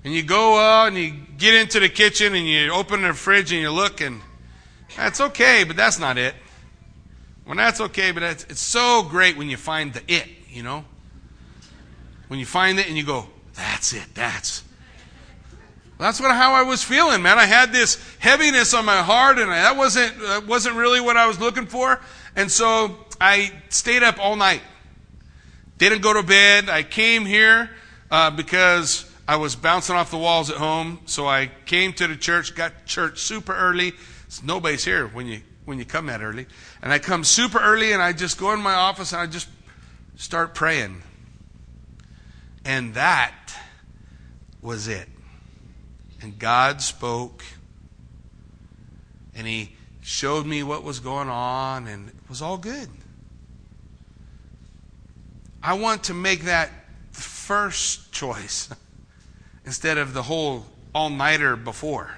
And 0.05 0.14
you 0.14 0.22
go 0.22 0.59
out 0.59 0.89
and 0.89 0.97
you 0.97 1.12
get 1.37 1.55
into 1.55 1.81
the 1.81 1.89
kitchen 1.89 2.35
and 2.35 2.47
you 2.47 2.72
open 2.72 3.03
the 3.03 3.12
fridge 3.12 3.53
and 3.53 3.61
you 3.61 3.70
look 3.70 4.01
and 4.01 4.20
that's 4.97 5.20
okay, 5.20 5.64
but 5.64 5.77
that's 5.77 5.99
not 5.99 6.16
it. 6.16 6.35
When 7.45 7.57
that's 7.57 7.81
okay, 7.81 8.12
but 8.12 8.22
it's, 8.22 8.45
it's 8.45 8.61
so 8.61 9.03
great 9.03 9.37
when 9.37 9.51
you 9.51 9.57
find 9.57 9.93
the 9.93 10.03
it, 10.07 10.27
you 10.49 10.62
know? 10.62 10.85
When 12.29 12.41
you 12.41 12.47
find 12.47 12.79
it 12.79 12.89
and 12.89 12.97
you 12.97 13.05
go, 13.05 13.29
that's 13.55 13.93
it, 13.93 14.07
that's. 14.14 14.64
That's 15.99 16.20
what, 16.20 16.35
how 16.35 16.53
I 16.53 16.62
was 16.62 16.83
feeling, 16.85 17.22
man. 17.22 17.39
I 17.39 17.47
had 17.47 17.72
this 17.72 17.99
heaviness 18.18 18.74
on 18.74 18.85
my 18.85 18.99
heart, 18.99 19.39
and 19.39 19.51
I, 19.51 19.62
that 19.62 19.77
wasn't 19.77 20.18
that 20.20 20.47
wasn't 20.47 20.77
really 20.77 21.01
what 21.01 21.16
I 21.16 21.27
was 21.27 21.41
looking 21.41 21.66
for. 21.66 22.01
And 22.35 22.51
so 22.51 23.06
I 23.21 23.53
stayed 23.69 24.03
up 24.03 24.19
all 24.19 24.37
night. 24.37 24.62
Didn't 25.79 26.03
go 26.03 26.12
to 26.12 26.23
bed. 26.23 26.69
I 26.69 26.83
came 26.83 27.27
here 27.27 27.71
uh, 28.11 28.31
because 28.31 29.11
I 29.29 29.37
was 29.37 29.57
bouncing 29.57 29.97
off 29.97 30.11
the 30.11 30.19
walls 30.19 30.51
at 30.51 30.57
home. 30.57 31.01
So 31.07 31.27
I 31.27 31.51
came 31.67 31.93
to 31.95 32.07
the 32.07 32.17
church, 32.17 32.55
got 32.55 32.87
church 32.87 33.19
super 33.19 33.55
early. 33.55 33.93
Nobody's 34.43 34.85
here 34.85 35.07
when 35.07 35.27
you 35.27 35.41
when 35.64 35.79
you 35.79 35.85
come 35.85 36.07
that 36.07 36.23
early. 36.23 36.47
And 36.81 36.93
I 36.93 36.99
come 36.99 37.25
super 37.25 37.59
early, 37.59 37.93
and 37.93 38.01
I 38.01 38.12
just 38.12 38.39
go 38.39 38.53
in 38.53 38.61
my 38.61 38.75
office 38.75 39.12
and 39.12 39.21
I 39.21 39.27
just 39.27 39.49
start 40.17 40.55
praying. 40.55 41.03
And 42.64 42.95
that 42.95 43.35
was 44.62 44.89
it. 44.89 45.09
And 46.23 46.39
God 46.39 46.81
spoke, 46.81 47.45
and 49.35 49.47
He 49.47 49.73
showed 50.03 50.47
me 50.47 50.62
what 50.62 50.85
was 50.85 51.01
going 51.01 51.29
on, 51.29 51.87
and 51.87 52.09
it 52.09 52.14
was 52.29 52.41
all 52.41 52.59
good. 52.59 52.89
I 55.67 55.73
want 55.75 56.05
to 56.05 56.14
make 56.14 56.43
that 56.43 56.71
the 57.12 57.21
first 57.21 58.12
choice 58.12 58.69
instead 59.67 59.99
of 59.99 60.14
the 60.14 60.23
whole 60.23 60.64
all 60.95 61.11
nighter 61.11 61.57
before. 61.57 62.09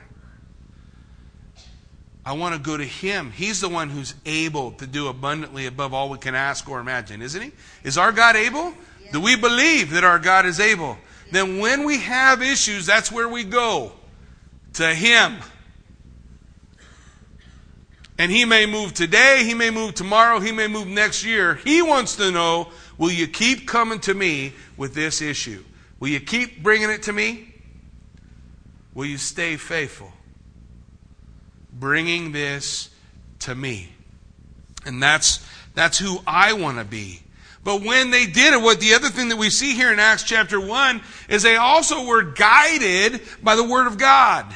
I 2.26 2.32
want 2.32 2.54
to 2.54 2.60
go 2.60 2.76
to 2.76 2.84
Him. 2.84 3.30
He's 3.30 3.62
the 3.62 3.70
one 3.70 3.88
who's 3.88 4.14
able 4.26 4.72
to 4.72 4.86
do 4.86 5.08
abundantly 5.08 5.64
above 5.64 5.94
all 5.94 6.10
we 6.10 6.18
can 6.18 6.34
ask 6.34 6.68
or 6.68 6.78
imagine, 6.78 7.22
isn't 7.22 7.40
He? 7.40 7.52
Is 7.84 7.96
our 7.96 8.12
God 8.12 8.36
able? 8.36 8.74
Do 9.12 9.20
we 9.22 9.34
believe 9.34 9.92
that 9.92 10.04
our 10.04 10.18
God 10.18 10.44
is 10.44 10.60
able? 10.60 10.98
Then 11.32 11.58
when 11.58 11.84
we 11.84 12.00
have 12.00 12.42
issues, 12.42 12.84
that's 12.84 13.10
where 13.10 13.30
we 13.30 13.44
go 13.44 13.92
to 14.74 14.94
Him. 14.94 15.36
And 18.18 18.30
He 18.30 18.44
may 18.44 18.66
move 18.66 18.92
today, 18.92 19.44
He 19.44 19.54
may 19.54 19.70
move 19.70 19.94
tomorrow, 19.94 20.38
He 20.38 20.52
may 20.52 20.66
move 20.66 20.86
next 20.86 21.24
year. 21.24 21.54
He 21.54 21.80
wants 21.80 22.16
to 22.16 22.30
know 22.30 22.68
will 22.98 23.10
you 23.10 23.26
keep 23.26 23.66
coming 23.66 24.00
to 24.00 24.12
me 24.12 24.52
with 24.76 24.94
this 24.94 25.22
issue? 25.22 25.64
Will 26.00 26.08
you 26.08 26.20
keep 26.20 26.62
bringing 26.62 26.90
it 26.90 27.04
to 27.04 27.12
me? 27.12 27.54
Will 28.94 29.06
you 29.06 29.18
stay 29.18 29.56
faithful? 29.56 30.12
Bringing 31.72 32.32
this 32.32 32.90
to 33.40 33.54
me. 33.54 33.90
And 34.84 35.02
that's, 35.02 35.44
that's 35.74 35.98
who 35.98 36.18
I 36.26 36.52
want 36.52 36.78
to 36.78 36.84
be. 36.84 37.20
But 37.64 37.82
when 37.82 38.10
they 38.10 38.26
did 38.26 38.54
it, 38.54 38.62
what 38.62 38.80
the 38.80 38.94
other 38.94 39.08
thing 39.08 39.28
that 39.28 39.36
we 39.36 39.50
see 39.50 39.74
here 39.74 39.92
in 39.92 39.98
Acts 39.98 40.22
chapter 40.22 40.60
1 40.60 41.02
is 41.28 41.42
they 41.42 41.56
also 41.56 42.06
were 42.06 42.22
guided 42.22 43.20
by 43.42 43.56
the 43.56 43.64
Word 43.64 43.86
of 43.86 43.98
God. 43.98 44.46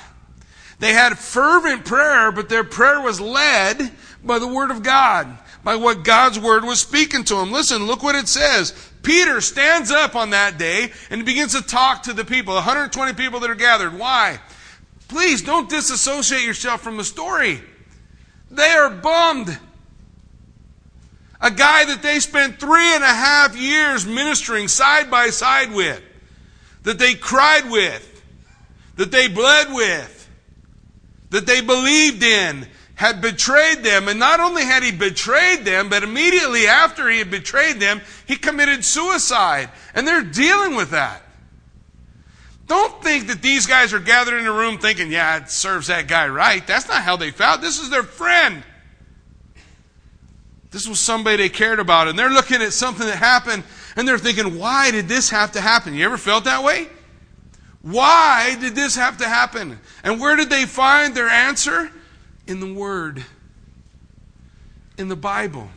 They 0.78 0.92
had 0.92 1.18
fervent 1.18 1.84
prayer, 1.84 2.32
but 2.32 2.48
their 2.48 2.64
prayer 2.64 3.00
was 3.00 3.20
led 3.20 3.92
by 4.24 4.38
the 4.38 4.48
Word 4.48 4.70
of 4.70 4.82
God, 4.82 5.36
by 5.64 5.76
what 5.76 6.04
God's 6.04 6.38
Word 6.38 6.64
was 6.64 6.80
speaking 6.80 7.24
to 7.24 7.36
him. 7.36 7.52
Listen, 7.52 7.86
look 7.86 8.02
what 8.02 8.14
it 8.14 8.28
says. 8.28 8.72
Peter 9.02 9.40
stands 9.40 9.90
up 9.90 10.14
on 10.16 10.30
that 10.30 10.58
day 10.58 10.92
and 11.10 11.24
begins 11.24 11.54
to 11.54 11.62
talk 11.62 12.04
to 12.04 12.12
the 12.12 12.24
people, 12.24 12.54
120 12.54 13.12
people 13.14 13.40
that 13.40 13.50
are 13.50 13.54
gathered. 13.54 13.98
Why? 13.98 14.40
Please 15.08 15.42
don't 15.42 15.68
disassociate 15.68 16.44
yourself 16.44 16.80
from 16.80 16.96
the 16.96 17.04
story. 17.04 17.60
They 18.50 18.70
are 18.70 18.90
bummed. 18.90 19.58
A 21.40 21.50
guy 21.50 21.84
that 21.86 22.02
they 22.02 22.20
spent 22.20 22.60
three 22.60 22.94
and 22.94 23.02
a 23.02 23.08
half 23.08 23.56
years 23.56 24.06
ministering 24.06 24.68
side 24.68 25.10
by 25.10 25.30
side 25.30 25.72
with, 25.72 26.00
that 26.84 27.00
they 27.00 27.14
cried 27.14 27.68
with, 27.68 28.22
that 28.96 29.10
they 29.10 29.26
bled 29.26 29.72
with, 29.72 30.30
that 31.30 31.46
they 31.46 31.60
believed 31.60 32.22
in, 32.22 32.68
had 33.02 33.20
betrayed 33.20 33.82
them. 33.82 34.06
And 34.06 34.20
not 34.20 34.38
only 34.38 34.62
had 34.62 34.84
he 34.84 34.92
betrayed 34.92 35.64
them, 35.64 35.88
but 35.88 36.04
immediately 36.04 36.68
after 36.68 37.10
he 37.10 37.18
had 37.18 37.32
betrayed 37.32 37.80
them, 37.80 38.00
he 38.28 38.36
committed 38.36 38.84
suicide. 38.84 39.70
And 39.92 40.06
they're 40.06 40.22
dealing 40.22 40.76
with 40.76 40.90
that. 40.90 41.20
Don't 42.68 43.02
think 43.02 43.26
that 43.26 43.42
these 43.42 43.66
guys 43.66 43.92
are 43.92 43.98
gathered 43.98 44.38
in 44.38 44.46
a 44.46 44.52
room 44.52 44.78
thinking, 44.78 45.10
yeah, 45.10 45.38
it 45.38 45.50
serves 45.50 45.88
that 45.88 46.06
guy 46.06 46.28
right. 46.28 46.64
That's 46.64 46.86
not 46.86 47.02
how 47.02 47.16
they 47.16 47.32
felt. 47.32 47.60
This 47.60 47.80
is 47.80 47.90
their 47.90 48.04
friend. 48.04 48.62
This 50.70 50.86
was 50.86 51.00
somebody 51.00 51.38
they 51.38 51.48
cared 51.48 51.80
about, 51.80 52.06
and 52.06 52.16
they're 52.16 52.30
looking 52.30 52.62
at 52.62 52.72
something 52.72 53.04
that 53.04 53.16
happened, 53.16 53.64
and 53.96 54.06
they're 54.06 54.16
thinking, 54.16 54.60
why 54.60 54.92
did 54.92 55.08
this 55.08 55.28
have 55.30 55.50
to 55.52 55.60
happen? 55.60 55.94
You 55.94 56.04
ever 56.04 56.16
felt 56.16 56.44
that 56.44 56.62
way? 56.62 56.86
Why 57.82 58.56
did 58.60 58.76
this 58.76 58.94
have 58.94 59.18
to 59.18 59.28
happen? 59.28 59.80
And 60.04 60.20
where 60.20 60.36
did 60.36 60.50
they 60.50 60.66
find 60.66 61.16
their 61.16 61.28
answer? 61.28 61.90
In 62.52 62.60
the 62.60 62.70
Word, 62.70 63.24
in 64.98 65.08
the 65.08 65.16
Bible. 65.16 65.70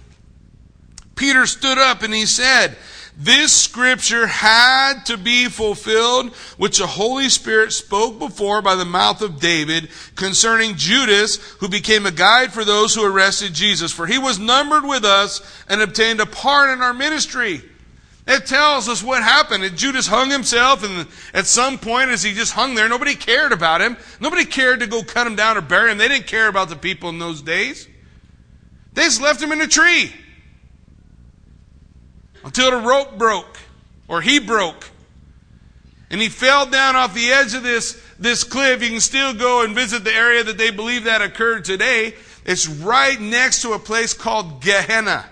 Peter 1.16 1.46
stood 1.46 1.78
up 1.78 2.04
and 2.04 2.14
he 2.14 2.26
said, 2.26 2.76
this 3.18 3.54
scripture 3.54 4.28
had 4.28 5.06
to 5.06 5.16
be 5.16 5.48
fulfilled, 5.48 6.36
which 6.58 6.80
the 6.80 6.86
Holy 6.86 7.30
Spirit 7.30 7.72
spoke 7.72 8.20
before 8.20 8.62
by 8.62 8.76
the 8.76 8.84
mouth 8.84 9.22
of 9.22 9.40
David 9.40 9.88
concerning 10.16 10.76
Judas, 10.76 11.38
who 11.60 11.70
became 11.70 12.06
a 12.06 12.12
guide 12.12 12.52
for 12.52 12.66
those 12.66 12.94
who 12.94 13.06
arrested 13.06 13.54
Jesus. 13.54 13.94
For 13.94 14.06
he 14.06 14.18
was 14.18 14.38
numbered 14.38 14.84
with 14.84 15.06
us 15.06 15.40
and 15.70 15.80
obtained 15.80 16.20
a 16.20 16.26
part 16.26 16.72
in 16.72 16.82
our 16.82 16.94
ministry. 16.94 17.64
It 18.28 18.48
tells 18.48 18.90
us 18.90 19.04
what 19.04 19.22
happened. 19.22 19.78
Judas 19.78 20.08
hung 20.08 20.32
himself, 20.32 20.84
and 20.84 21.08
at 21.34 21.46
some 21.46 21.78
point, 21.78 22.10
as 22.10 22.24
he 22.24 22.34
just 22.34 22.54
hung 22.54 22.74
there, 22.74 22.90
nobody 22.90 23.14
cared 23.14 23.52
about 23.52 23.82
him. 23.82 23.98
Nobody 24.20 24.46
cared 24.46 24.80
to 24.80 24.88
go 24.88 25.04
cut 25.04 25.28
him 25.28 25.36
down 25.36 25.58
or 25.58 25.62
bury 25.62 25.92
him. 25.92 26.00
They 26.00 26.08
didn't 26.08 26.26
care 26.26 26.48
about 26.48 26.70
the 26.70 26.76
people 26.76 27.10
in 27.10 27.20
those 27.20 27.44
days. 27.44 27.88
They 28.94 29.04
just 29.04 29.22
left 29.22 29.42
him 29.42 29.52
in 29.52 29.62
a 29.62 29.68
tree 29.68 30.12
until 32.44 32.72
the 32.72 32.78
rope 32.78 33.18
broke 33.18 33.60
or 34.08 34.22
he 34.22 34.40
broke. 34.40 34.90
And 36.10 36.22
he 36.22 36.30
fell 36.30 36.66
down 36.66 36.96
off 36.96 37.14
the 37.14 37.32
edge 37.32 37.54
of 37.54 37.62
this, 37.62 38.02
this 38.18 38.44
cliff. 38.44 38.82
You 38.82 38.90
can 38.90 39.02
still 39.02 39.34
go 39.34 39.64
and 39.64 39.76
visit 39.76 40.04
the 40.04 40.14
area 40.14 40.44
that 40.44 40.58
they 40.58 40.72
believe 40.72 41.04
that 41.04 41.22
occurred 41.22 41.66
today. 41.66 42.16
It's 42.46 42.68
right 42.68 43.20
next 43.20 43.64
to 43.64 43.74
a 43.74 43.80
place 43.80 44.14
called 44.14 44.62
Gehenna. 44.62 45.26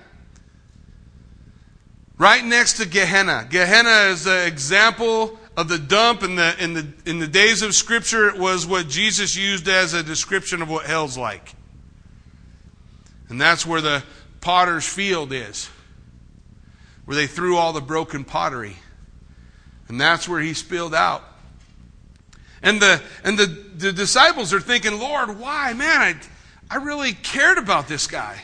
Right 2.17 2.43
next 2.43 2.73
to 2.73 2.87
Gehenna. 2.87 3.47
Gehenna 3.49 4.11
is 4.11 4.27
an 4.27 4.47
example 4.47 5.39
of 5.57 5.67
the 5.67 5.77
dump 5.77 6.23
in 6.23 6.35
the, 6.35 6.55
in 6.63 6.73
the, 6.73 6.87
in 7.05 7.19
the 7.19 7.27
days 7.27 7.61
of 7.61 7.73
Scripture. 7.73 8.29
It 8.29 8.37
was 8.37 8.65
what 8.65 8.87
Jesus 8.87 9.35
used 9.35 9.67
as 9.67 9.93
a 9.93 10.03
description 10.03 10.61
of 10.61 10.69
what 10.69 10.85
hell's 10.85 11.17
like. 11.17 11.53
And 13.29 13.41
that's 13.41 13.65
where 13.65 13.81
the 13.81 14.03
potter's 14.41 14.87
field 14.87 15.33
is 15.33 15.69
where 17.05 17.15
they 17.15 17.27
threw 17.27 17.57
all 17.57 17.73
the 17.73 17.81
broken 17.81 18.23
pottery. 18.23 18.75
And 19.87 19.99
that's 19.99 20.27
where 20.27 20.39
he 20.39 20.53
spilled 20.53 20.95
out. 20.95 21.23
And 22.61 22.81
the, 22.81 23.01
and 23.23 23.37
the, 23.37 23.45
the 23.45 23.91
disciples 23.91 24.53
are 24.53 24.61
thinking, 24.61 24.97
Lord, 24.99 25.37
why? 25.37 25.73
Man, 25.73 26.01
I, 26.01 26.15
I 26.69 26.77
really 26.77 27.11
cared 27.11 27.57
about 27.57 27.87
this 27.87 28.07
guy. 28.07 28.41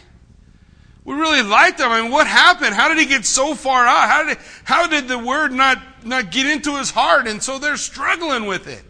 We 1.05 1.15
really 1.15 1.41
liked 1.41 1.79
him. 1.79 1.89
I 1.89 2.01
mean, 2.01 2.11
what 2.11 2.27
happened? 2.27 2.75
How 2.75 2.87
did 2.89 2.97
he 2.97 3.05
get 3.05 3.25
so 3.25 3.55
far 3.55 3.85
out? 3.85 4.09
How 4.09 4.23
did, 4.25 4.37
how 4.63 4.87
did 4.87 5.07
the 5.07 5.17
word 5.17 5.51
not, 5.51 5.81
not 6.05 6.31
get 6.31 6.45
into 6.45 6.77
his 6.77 6.91
heart? 6.91 7.27
And 7.27 7.41
so 7.41 7.57
they're 7.57 7.77
struggling 7.77 8.45
with 8.45 8.67
it. 8.67 8.83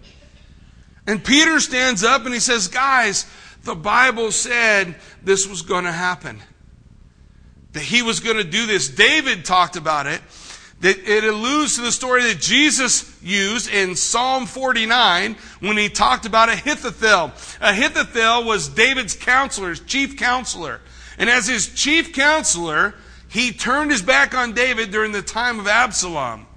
And 1.07 1.23
Peter 1.23 1.59
stands 1.59 2.03
up 2.03 2.25
and 2.25 2.33
he 2.33 2.39
says, 2.39 2.67
Guys, 2.67 3.25
the 3.63 3.75
Bible 3.75 4.31
said 4.31 4.95
this 5.23 5.47
was 5.47 5.61
going 5.61 5.85
to 5.85 5.91
happen. 5.91 6.39
That 7.73 7.83
he 7.83 8.01
was 8.01 8.19
going 8.19 8.37
to 8.37 8.43
do 8.43 8.65
this. 8.65 8.89
David 8.89 9.45
talked 9.45 9.75
about 9.75 10.07
it 10.07 10.21
that 10.81 10.97
it 10.97 11.23
alludes 11.25 11.75
to 11.75 11.81
the 11.81 11.91
story 11.91 12.23
that 12.23 12.39
Jesus 12.39 13.21
used 13.21 13.69
in 13.69 13.95
Psalm 13.95 14.45
49 14.45 15.35
when 15.59 15.77
he 15.77 15.89
talked 15.89 16.25
about 16.25 16.47
Ahithophel. 16.47 17.33
Ahithophel 17.59 18.45
was 18.45 18.69
David's 18.69 19.15
counselor, 19.15 19.69
his 19.69 19.81
chief 19.81 20.15
counselor. 20.15 20.79
And 21.19 21.29
as 21.29 21.47
his 21.47 21.67
chief 21.67 22.13
counselor, 22.13 22.95
he 23.27 23.51
turned 23.51 23.91
his 23.91 24.01
back 24.01 24.33
on 24.33 24.53
David 24.53 24.89
during 24.89 25.11
the 25.11 25.21
time 25.21 25.59
of 25.59 25.67
Absalom. 25.67 26.47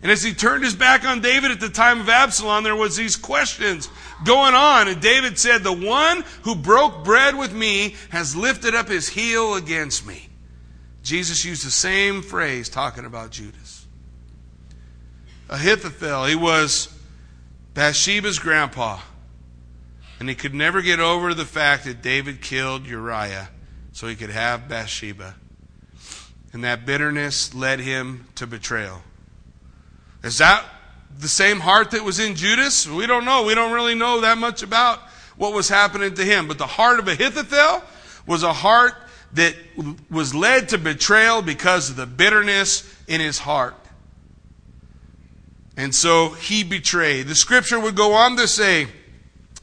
And 0.00 0.10
as 0.10 0.22
he 0.22 0.32
turned 0.32 0.64
his 0.64 0.74
back 0.74 1.04
on 1.04 1.20
David 1.20 1.50
at 1.50 1.60
the 1.60 1.68
time 1.68 2.00
of 2.00 2.08
Absalom, 2.08 2.64
there 2.64 2.74
was 2.74 2.96
these 2.96 3.16
questions 3.16 3.88
going 4.24 4.54
on. 4.54 4.88
And 4.88 5.00
David 5.00 5.38
said, 5.38 5.62
The 5.62 5.72
one 5.72 6.24
who 6.42 6.54
broke 6.54 7.04
bread 7.04 7.36
with 7.36 7.52
me 7.52 7.96
has 8.10 8.34
lifted 8.34 8.74
up 8.74 8.88
his 8.88 9.08
heel 9.08 9.54
against 9.54 10.06
me. 10.06 10.28
Jesus 11.02 11.44
used 11.44 11.66
the 11.66 11.70
same 11.70 12.22
phrase 12.22 12.68
talking 12.68 13.04
about 13.04 13.30
Judas. 13.30 13.86
Ahithophel, 15.48 16.26
he 16.26 16.36
was 16.36 16.88
Bathsheba's 17.74 18.38
grandpa. 18.38 19.00
And 20.20 20.28
he 20.28 20.36
could 20.36 20.54
never 20.54 20.80
get 20.82 21.00
over 21.00 21.34
the 21.34 21.44
fact 21.44 21.84
that 21.84 22.02
David 22.02 22.40
killed 22.40 22.86
Uriah 22.86 23.48
so 24.02 24.08
he 24.08 24.16
could 24.16 24.30
have 24.30 24.68
Bathsheba. 24.68 25.36
And 26.52 26.64
that 26.64 26.84
bitterness 26.84 27.54
led 27.54 27.78
him 27.78 28.26
to 28.34 28.48
betrayal. 28.48 29.00
Is 30.24 30.38
that 30.38 30.64
the 31.20 31.28
same 31.28 31.60
heart 31.60 31.92
that 31.92 32.02
was 32.02 32.18
in 32.18 32.34
Judas? 32.34 32.88
We 32.88 33.06
don't 33.06 33.24
know. 33.24 33.44
We 33.44 33.54
don't 33.54 33.72
really 33.72 33.94
know 33.94 34.22
that 34.22 34.38
much 34.38 34.64
about 34.64 34.98
what 35.36 35.52
was 35.52 35.68
happening 35.68 36.14
to 36.14 36.24
him. 36.24 36.48
But 36.48 36.58
the 36.58 36.66
heart 36.66 36.98
of 36.98 37.06
Ahithophel 37.06 37.84
was 38.26 38.42
a 38.42 38.52
heart 38.52 38.94
that 39.34 39.54
was 40.10 40.34
led 40.34 40.70
to 40.70 40.78
betrayal 40.78 41.40
because 41.40 41.88
of 41.88 41.94
the 41.94 42.06
bitterness 42.06 42.92
in 43.06 43.20
his 43.20 43.38
heart. 43.38 43.76
And 45.76 45.94
so 45.94 46.30
he 46.30 46.64
betrayed. 46.64 47.28
The 47.28 47.36
scripture 47.36 47.78
would 47.78 47.94
go 47.94 48.14
on 48.14 48.36
to 48.38 48.48
say 48.48 48.88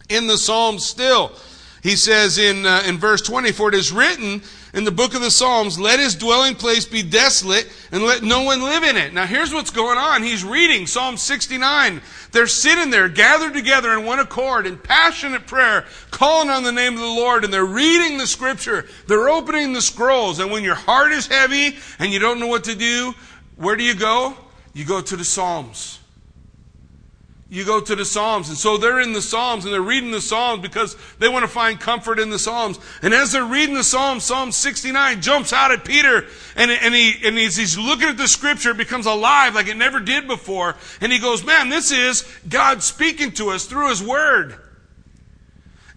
in 0.08 0.28
the 0.28 0.38
Psalms 0.38 0.86
still, 0.86 1.34
he 1.82 1.96
says 1.96 2.38
in, 2.38 2.66
uh, 2.66 2.84
in 2.86 2.98
verse 2.98 3.22
20, 3.22 3.52
For 3.52 3.70
it 3.70 3.76
is 3.76 3.92
written 3.92 4.42
in 4.74 4.84
the 4.84 4.92
book 4.92 5.16
of 5.16 5.22
the 5.22 5.32
Psalms, 5.32 5.80
Let 5.80 6.00
his 6.00 6.16
dwelling 6.16 6.56
place 6.56 6.86
be 6.86 7.04
desolate 7.04 7.72
and 7.92 8.04
let 8.04 8.22
no 8.22 8.44
one 8.44 8.62
live 8.62 8.84
in 8.84 8.98
it. 8.98 9.14
Now 9.14 9.26
here's 9.26 9.54
what's 9.54 9.70
going 9.70 9.98
on. 9.98 10.24
He's 10.24 10.44
reading 10.44 10.88
Psalm 10.88 11.16
69. 11.16 12.02
They're 12.32 12.48
sitting 12.48 12.90
there 12.90 13.08
gathered 13.08 13.54
together 13.54 13.94
in 13.94 14.06
one 14.06 14.20
accord 14.20 14.68
in 14.68 14.78
passionate 14.78 15.48
prayer, 15.48 15.86
calling 16.12 16.50
on 16.50 16.64
the 16.64 16.72
name 16.72 16.94
of 16.94 17.00
the 17.00 17.06
Lord, 17.06 17.44
and 17.44 17.54
they're 17.54 17.66
reading 17.66 18.18
the 18.18 18.28
scripture. 18.28 18.86
They're 19.08 19.30
opening 19.30 19.74
the 19.74 19.82
scrolls. 19.82 20.40
And 20.40 20.52
when 20.52 20.64
your 20.64 20.76
heart 20.76 21.12
is 21.12 21.28
heavy 21.28 21.78
and 21.98 22.12
you 22.12 22.20
don't 22.20 22.40
know 22.40 22.48
what 22.48 22.66
to 22.66 22.76
do, 22.76 23.14
where 23.56 23.76
do 23.76 23.84
you 23.84 23.96
go? 23.96 24.36
You 24.74 24.86
go 24.86 25.02
to 25.02 25.16
the 25.16 25.26
Psalms 25.26 25.99
you 27.50 27.66
go 27.66 27.82
to 27.82 27.95
the 27.95 28.06
Psalms. 28.06 28.50
And 28.50 28.58
so 28.58 28.78
they're 28.78 29.00
in 29.00 29.14
the 29.14 29.22
Psalms 29.22 29.66
and 29.66 29.74
they're 29.74 29.82
reading 29.82 30.12
the 30.12 30.22
Psalms 30.22 30.62
because 30.62 30.95
they 31.18 31.28
want 31.28 31.43
to 31.43 31.47
find 31.47 31.80
comfort 31.80 32.20
in 32.20 32.30
the 32.30 32.38
Psalms. 32.38 32.80
And 33.02 33.14
as 33.14 33.32
they're 33.32 33.43
reading 33.43 33.74
the 33.74 33.84
Psalms, 33.84 34.24
Psalm 34.24 34.52
69 34.52 35.22
jumps 35.22 35.52
out 35.52 35.72
at 35.72 35.84
Peter 35.84 36.26
and, 36.56 36.70
and, 36.70 36.93
he, 36.93 37.16
and 37.26 37.36
he's, 37.38 37.56
he's 37.56 37.78
looking 37.78 38.08
at 38.08 38.18
the 38.18 38.28
scripture, 38.28 38.72
it 38.72 38.78
becomes 38.78 39.08
alive 39.08 39.56
like 39.56 39.68
it 39.68 39.78
never 39.78 40.00
did 40.00 40.28
before. 40.28 40.76
And 41.02 41.12
he 41.12 41.18
goes, 41.18 41.43
man, 41.43 41.70
this 41.70 41.91
is 41.91 42.24
God 42.47 42.84
speaking 42.84 43.32
to 43.34 43.50
us 43.50 43.66
through 43.66 43.89
his 43.89 44.04
word. 44.04 44.56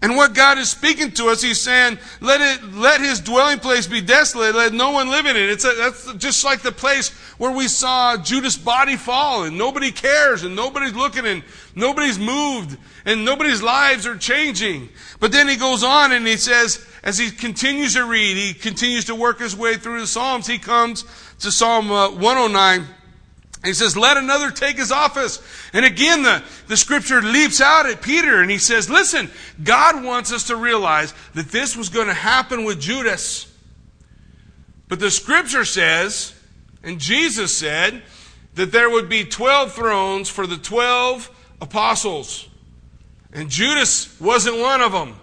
And 0.03 0.17
what 0.17 0.35
God 0.35 0.59
is 0.59 0.69
speaking 0.69 1.13
to 1.13 1.29
us, 1.29 1.41
He's 1.41 1.61
saying, 1.61 1.97
let 2.21 2.41
it, 2.41 2.75
let 2.75 3.01
His 3.01 3.21
dwelling 3.21 3.61
place 3.61 3.87
be 3.87 4.01
desolate, 4.01 4.53
let 4.53 4.73
no 4.73 4.91
one 4.91 5.09
live 5.09 5.27
in 5.27 5.37
it. 5.37 5.49
It's 5.49 5.65
a, 5.65 5.73
that's 5.75 6.13
just 6.15 6.45
like 6.45 6.63
the 6.63 6.73
place 6.73 7.11
where 7.39 7.53
we 7.53 7.69
saw 7.69 8.17
Judas' 8.17 8.57
body 8.57 8.97
fall 8.97 9.45
and 9.45 9.57
nobody 9.57 9.93
cares 9.93 10.43
and 10.43 10.57
nobody's 10.57 10.95
looking 10.95 11.25
and 11.25 11.45
nobody's 11.77 12.19
moved 12.19 12.77
and 13.05 13.25
nobody's 13.25 13.63
lives 13.63 14.05
are 14.05 14.17
changing. 14.17 14.89
But 15.21 15.31
then 15.31 15.49
he 15.49 15.55
goes 15.55 15.85
on 15.85 16.11
and 16.11 16.27
he 16.27 16.37
says, 16.37 16.85
as 17.05 17.17
he 17.17 17.31
continues 17.31 17.95
to 17.95 18.05
read, 18.05 18.37
he 18.37 18.55
continues 18.55 19.05
to 19.05 19.15
work 19.15 19.39
his 19.39 19.57
way 19.57 19.77
through 19.77 20.01
the 20.01 20.07
Psalms, 20.09 20.49
he 20.49 20.59
comes 20.59 21.05
to 21.39 21.53
Psalm 21.53 21.93
uh, 21.93 22.11
109 22.11 22.87
he 23.65 23.75
says, 23.75 23.97
let 23.97 24.17
another 24.17 24.51
take 24.51 24.77
his 24.77 24.91
office. 24.91 25.41
And 25.73 25.85
again, 25.85 26.23
the, 26.23 26.43
the 26.67 26.77
scripture 26.77 27.23
leaps 27.23 27.61
out 27.61 27.87
at 27.87 28.03
Peter 28.03 28.41
and 28.43 28.51
he 28.51 28.59
says, 28.59 28.91
listen, 28.91 29.31
God 29.63 30.03
wants 30.05 30.33
us 30.33 30.49
to 30.49 30.57
realize 30.57 31.15
that 31.35 31.51
this 31.51 31.77
was 31.77 31.89
going 31.89 32.09
to 32.09 32.15
happen 32.15 32.65
with 32.65 32.81
Judas. 32.81 33.53
But 34.89 34.99
the 34.99 35.11
scripture 35.11 35.65
says, 35.65 36.35
and 36.83 36.99
Jesus 36.99 37.57
said, 37.57 38.03
that 38.55 38.73
there 38.73 38.91
would 38.91 39.09
be 39.09 39.25
12 39.25 39.73
thrones 39.73 40.29
for 40.29 40.47
the 40.47 40.57
12 40.57 41.31
apostles. 41.61 42.49
And 43.33 43.49
Judas 43.49 44.21
wasn't 44.21 44.59
one 44.59 44.83
of 44.83 44.93
them. 44.93 45.15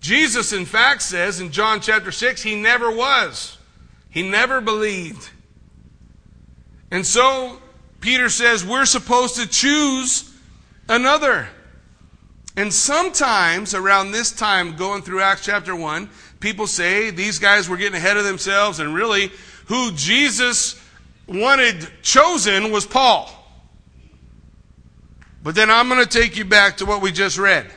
Jesus, 0.00 0.52
in 0.52 0.64
fact, 0.64 1.02
says 1.02 1.40
in 1.40 1.52
John 1.52 1.80
chapter 1.80 2.10
6, 2.10 2.42
he 2.42 2.56
never 2.56 2.90
was. 2.90 3.56
He 4.10 4.28
never 4.28 4.60
believed. 4.60 5.30
And 6.92 7.06
so 7.06 7.58
Peter 8.02 8.28
says 8.28 8.64
we're 8.64 8.84
supposed 8.84 9.36
to 9.36 9.48
choose 9.48 10.30
another. 10.90 11.48
And 12.54 12.70
sometimes 12.72 13.74
around 13.74 14.12
this 14.12 14.30
time, 14.30 14.76
going 14.76 15.00
through 15.00 15.22
Acts 15.22 15.42
chapter 15.42 15.74
1, 15.74 16.10
people 16.38 16.66
say 16.66 17.10
these 17.10 17.38
guys 17.38 17.66
were 17.66 17.78
getting 17.78 17.94
ahead 17.94 18.18
of 18.18 18.24
themselves, 18.24 18.78
and 18.78 18.94
really, 18.94 19.32
who 19.66 19.90
Jesus 19.92 20.78
wanted 21.26 21.88
chosen 22.02 22.70
was 22.70 22.84
Paul. 22.84 23.30
But 25.42 25.54
then 25.54 25.70
I'm 25.70 25.88
going 25.88 26.04
to 26.04 26.20
take 26.20 26.36
you 26.36 26.44
back 26.44 26.76
to 26.76 26.84
what 26.84 27.00
we 27.00 27.10
just 27.10 27.38
read. 27.38 27.72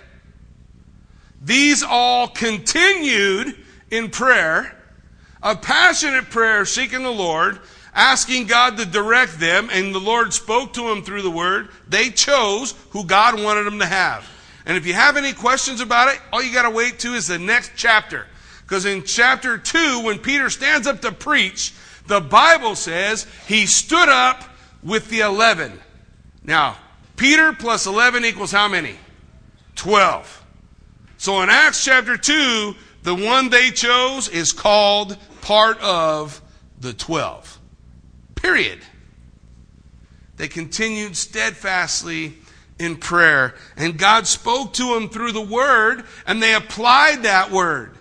These 1.41 1.83
all 1.83 2.27
continued 2.27 3.55
in 3.89 4.09
prayer, 4.09 4.77
a 5.41 5.55
passionate 5.55 6.29
prayer 6.29 6.65
seeking 6.65 7.03
the 7.03 7.11
Lord, 7.11 7.61
asking 7.95 8.47
God 8.47 8.77
to 8.77 8.85
direct 8.85 9.39
them, 9.39 9.69
and 9.71 9.95
the 9.95 9.99
Lord 9.99 10.33
spoke 10.33 10.73
to 10.73 10.89
them 10.89 11.01
through 11.01 11.21
the 11.21 11.31
word. 11.31 11.69
They 11.87 12.09
chose 12.09 12.75
who 12.91 13.05
God 13.05 13.41
wanted 13.41 13.63
them 13.63 13.79
to 13.79 13.85
have. 13.85 14.29
And 14.65 14.77
if 14.77 14.85
you 14.85 14.93
have 14.93 15.15
any 15.15 15.33
questions 15.33 15.79
about 15.79 16.13
it, 16.13 16.19
all 16.33 16.43
you 16.43 16.53
got 16.53 16.63
to 16.63 16.75
wait 16.75 16.99
to 16.99 17.13
is 17.13 17.27
the 17.27 17.39
next 17.39 17.71
chapter. 17.75 18.27
Because 18.63 18.85
in 18.85 19.03
chapter 19.03 19.57
2, 19.57 20.01
when 20.01 20.19
Peter 20.19 20.49
stands 20.49 20.87
up 20.87 21.01
to 21.01 21.11
preach, 21.11 21.73
the 22.07 22.19
Bible 22.19 22.75
says 22.75 23.27
he 23.47 23.65
stood 23.65 24.09
up 24.09 24.43
with 24.83 25.09
the 25.09 25.21
11. 25.21 25.79
Now, 26.43 26.77
Peter 27.15 27.53
plus 27.53 27.85
11 27.85 28.25
equals 28.25 28.51
how 28.51 28.67
many? 28.67 28.95
12. 29.75 30.43
So 31.17 31.41
in 31.41 31.49
Acts 31.49 31.83
chapter 31.83 32.17
2, 32.17 32.75
the 33.03 33.15
one 33.15 33.49
they 33.49 33.69
chose 33.69 34.27
is 34.27 34.51
called 34.51 35.17
part 35.41 35.79
of 35.79 36.41
the 36.79 36.93
12. 36.93 37.54
Period. 38.35 38.79
They 40.37 40.47
continued 40.47 41.15
steadfastly 41.15 42.33
in 42.77 42.97
prayer, 42.97 43.55
and 43.77 43.97
God 43.97 44.27
spoke 44.27 44.73
to 44.73 44.93
them 44.93 45.09
through 45.09 45.31
the 45.31 45.41
Word, 45.41 46.03
and 46.27 46.43
they 46.43 46.53
applied 46.53 47.23
that 47.23 47.51
Word. 47.51 47.97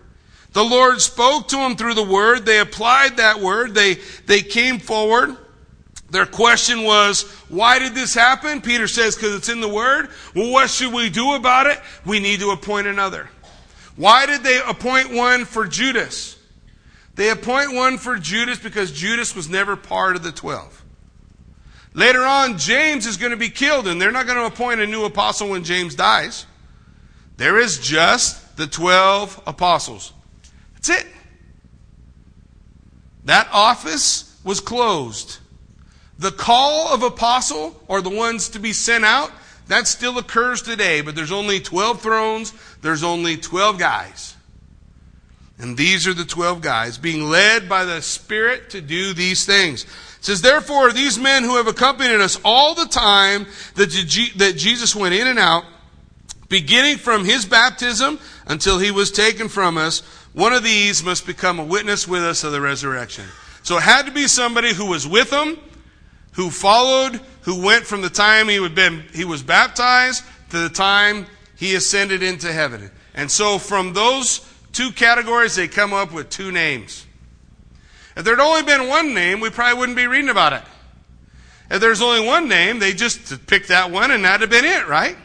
The 0.53 0.65
Lord 0.65 1.01
spoke 1.01 1.49
to 1.49 1.57
them 1.57 1.77
through 1.77 1.95
the 1.95 2.03
Word, 2.03 2.45
they 2.45 2.59
applied 2.59 3.19
that 3.19 3.41
Word, 3.41 3.75
they, 3.75 3.95
they 4.27 4.43
came 4.43 4.81
forward. 4.81 5.37
Their 6.11 6.27
question 6.27 6.85
was, 6.85 7.23
why 7.49 7.79
did 7.79 7.95
this 7.95 8.15
happen? 8.15 8.61
Peter 8.61 8.87
says, 8.87 9.17
because 9.17 9.35
it's 9.35 9.49
in 9.49 9.61
the 9.61 9.69
Word. 9.69 10.11
Well, 10.35 10.53
what 10.53 10.71
should 10.71 10.93
we 10.93 11.11
do 11.11 11.35
about 11.35 11.67
it? 11.67 11.81
We 12.05 12.21
need 12.21 12.41
to 12.41 12.51
appoint 12.51 12.87
another. 12.87 13.29
Why 13.97 14.27
did 14.27 14.43
they 14.43 14.61
appoint 14.65 15.13
one 15.13 15.45
for 15.45 15.67
Judas? 15.67 16.34
They 17.15 17.31
appoint 17.31 17.75
one 17.75 17.99
for 17.99 18.17
Judas 18.17 18.59
because 18.59 18.91
Judas 18.91 19.37
was 19.37 19.49
never 19.49 19.77
part 19.77 20.17
of 20.17 20.23
the 20.23 20.33
twelve. 20.33 20.83
Later 21.93 22.23
on, 22.23 22.59
James 22.59 23.07
is 23.07 23.17
going 23.17 23.31
to 23.31 23.37
be 23.37 23.51
killed, 23.51 23.87
and 23.87 24.03
they're 24.03 24.11
not 24.11 24.27
going 24.27 24.39
to 24.39 24.47
appoint 24.47 24.81
a 24.81 24.87
new 24.87 25.05
apostle 25.05 25.51
when 25.51 25.63
James 25.63 25.95
dies. 25.95 26.45
There 27.37 27.59
is 27.59 27.79
just 27.79 28.57
the 28.57 28.67
twelve 28.67 29.41
apostles. 29.47 30.13
That's 30.75 30.89
it. 30.89 31.07
That 33.25 33.49
office 33.53 34.39
was 34.45 34.61
closed. 34.61 35.39
The 36.19 36.33
call 36.33 36.93
of 36.93 37.03
apostle, 37.03 37.81
or 37.89 38.03
the 38.03 38.11
ones 38.11 38.49
to 38.51 38.59
be 38.59 38.73
sent 38.73 39.05
out, 39.05 39.31
That 39.69 39.87
still 39.89 40.19
occurs 40.19 40.63
today, 40.63 41.01
but 41.01 41.15
there's 41.15 41.33
only 41.33 41.61
12 41.61 42.03
thrones, 42.03 42.53
there's 42.83 43.03
only 43.03 43.37
12 43.37 43.79
guys. 43.79 44.34
And 45.59 45.77
these 45.77 46.07
are 46.07 46.15
the 46.15 46.25
12 46.25 46.61
guys 46.61 46.99
being 46.99 47.31
led 47.31 47.69
by 47.69 47.85
the 47.85 48.03
Spirit 48.03 48.71
to 48.71 48.81
do 48.81 49.13
these 49.13 49.47
things. 49.47 49.85
It 49.85 50.25
says, 50.25 50.43
Therefore, 50.43 50.93
these 50.93 51.19
men 51.19 51.45
who 51.45 51.57
have 51.57 51.69
accompanied 51.69 52.21
us 52.21 52.41
all 52.45 52.75
the 52.75 52.87
time 52.87 53.47
that, 53.77 53.89
Jesus 54.57 54.97
went 54.97 55.15
in 55.15 55.27
and 55.27 55.39
out, 55.39 55.65
beginning 56.49 56.99
from 56.99 57.25
his 57.25 57.45
baptism 57.45 58.19
until 58.47 58.79
he 58.79 58.91
was 58.91 59.13
taken 59.13 59.49
from 59.49 59.79
us, 59.79 60.01
one 60.33 60.53
of 60.53 60.65
these 60.65 61.05
must 61.05 61.27
become 61.27 61.61
a 61.61 61.65
witness 61.65 62.09
with 62.09 62.25
us 62.25 62.43
of 62.43 62.51
the 62.51 62.61
resurrection. 62.61 63.25
So 63.63 63.77
it 63.77 63.85
had 63.85 64.07
to 64.07 64.13
be 64.13 64.27
somebody 64.27 64.75
who 64.75 64.87
was 64.87 65.07
with 65.07 65.31
them, 65.31 65.59
who 66.33 66.51
followed, 66.51 67.21
who 67.43 67.65
went 67.65 67.87
from 67.87 68.03
the 68.03 68.11
time 68.11 68.49
he, 68.49 68.69
been, 68.69 69.05
he 69.15 69.25
was 69.25 69.43
baptized 69.43 70.25
to 70.51 70.59
the 70.59 70.69
time 70.69 71.27
he 71.57 71.77
ascended 71.77 72.23
into 72.23 72.53
heaven. 72.53 72.91
And 73.15 73.31
so 73.31 73.59
from 73.59 73.93
those 73.93 74.39
two 74.75 74.93
categories, 74.93 75.57
they 75.57 75.69
come 75.69 75.93
up 75.93 76.13
with 76.13 76.29
two 76.29 76.53
names. 76.53 77.07
If 78.17 78.25
there'd 78.25 78.41
only 78.41 78.63
been 78.63 78.89
one 78.89 79.15
name, 79.15 79.41
we 79.41 79.51
probably 79.51 79.79
wouldn't 79.79 79.97
be 79.97 80.07
reading 80.07 80.31
about 80.31 80.53
it. 80.53 80.63
If 81.71 81.81
there's 81.81 82.03
only 82.03 82.25
one 82.25 82.49
name, 82.49 82.79
they 82.79 82.93
just 82.93 83.47
picked 83.47 83.69
that 83.69 83.91
one 83.91 84.11
and 84.11 84.25
that'd 84.25 84.43
have 84.43 84.51
been 84.51 84.65
it, 84.65 84.87
right? 84.87 85.17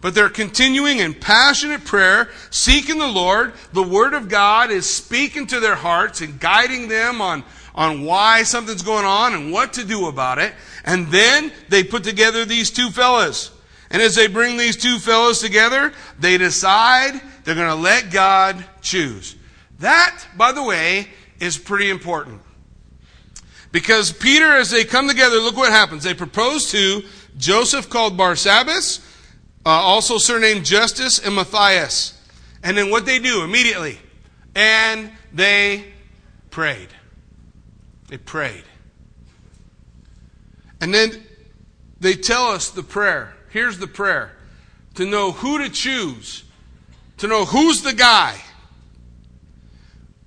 But 0.00 0.14
they're 0.14 0.28
continuing 0.28 0.98
in 0.98 1.14
passionate 1.14 1.84
prayer, 1.84 2.30
seeking 2.50 2.98
the 2.98 3.06
Lord. 3.06 3.52
The 3.72 3.84
Word 3.84 4.14
of 4.14 4.28
God 4.28 4.70
is 4.72 4.88
speaking 4.88 5.46
to 5.48 5.60
their 5.60 5.76
hearts 5.76 6.20
and 6.20 6.40
guiding 6.40 6.88
them 6.88 7.20
on, 7.20 7.44
on 7.74 8.02
why 8.04 8.42
something's 8.42 8.82
going 8.82 9.04
on 9.04 9.34
and 9.34 9.52
what 9.52 9.74
to 9.74 9.84
do 9.84 10.08
about 10.08 10.38
it. 10.38 10.54
And 10.84 11.06
then 11.08 11.52
they 11.68 11.84
put 11.84 12.02
together 12.02 12.44
these 12.44 12.70
two 12.70 12.90
fellas. 12.90 13.52
And 13.90 14.02
as 14.02 14.16
they 14.16 14.26
bring 14.26 14.56
these 14.56 14.76
two 14.76 14.98
fellows 14.98 15.38
together, 15.38 15.92
they 16.18 16.36
decide 16.36 17.20
they're 17.44 17.54
going 17.54 17.68
to 17.68 17.74
let 17.74 18.10
God 18.10 18.64
choose. 18.80 19.36
That, 19.80 20.24
by 20.36 20.52
the 20.52 20.62
way, 20.62 21.08
is 21.40 21.58
pretty 21.58 21.90
important. 21.90 22.40
Because 23.72 24.12
Peter, 24.12 24.52
as 24.52 24.70
they 24.70 24.84
come 24.84 25.08
together, 25.08 25.36
look 25.36 25.56
what 25.56 25.72
happens. 25.72 26.04
They 26.04 26.14
propose 26.14 26.70
to 26.72 27.02
Joseph 27.38 27.88
called 27.88 28.16
Barsabbas, 28.18 29.00
uh, 29.64 29.70
also 29.70 30.18
surnamed 30.18 30.64
Justus 30.64 31.18
and 31.18 31.34
Matthias. 31.34 32.18
And 32.62 32.76
then 32.76 32.90
what 32.90 33.06
they 33.06 33.18
do 33.18 33.42
immediately? 33.42 33.98
And 34.54 35.10
they 35.32 35.86
prayed. 36.50 36.88
They 38.08 38.18
prayed. 38.18 38.64
And 40.80 40.92
then 40.92 41.24
they 41.98 42.14
tell 42.14 42.48
us 42.48 42.70
the 42.70 42.82
prayer. 42.82 43.34
Here's 43.50 43.78
the 43.78 43.86
prayer 43.86 44.32
to 44.94 45.06
know 45.06 45.32
who 45.32 45.58
to 45.58 45.70
choose, 45.70 46.41
to 47.22 47.28
know 47.28 47.44
who's 47.44 47.82
the 47.82 47.92
guy. 47.92 48.36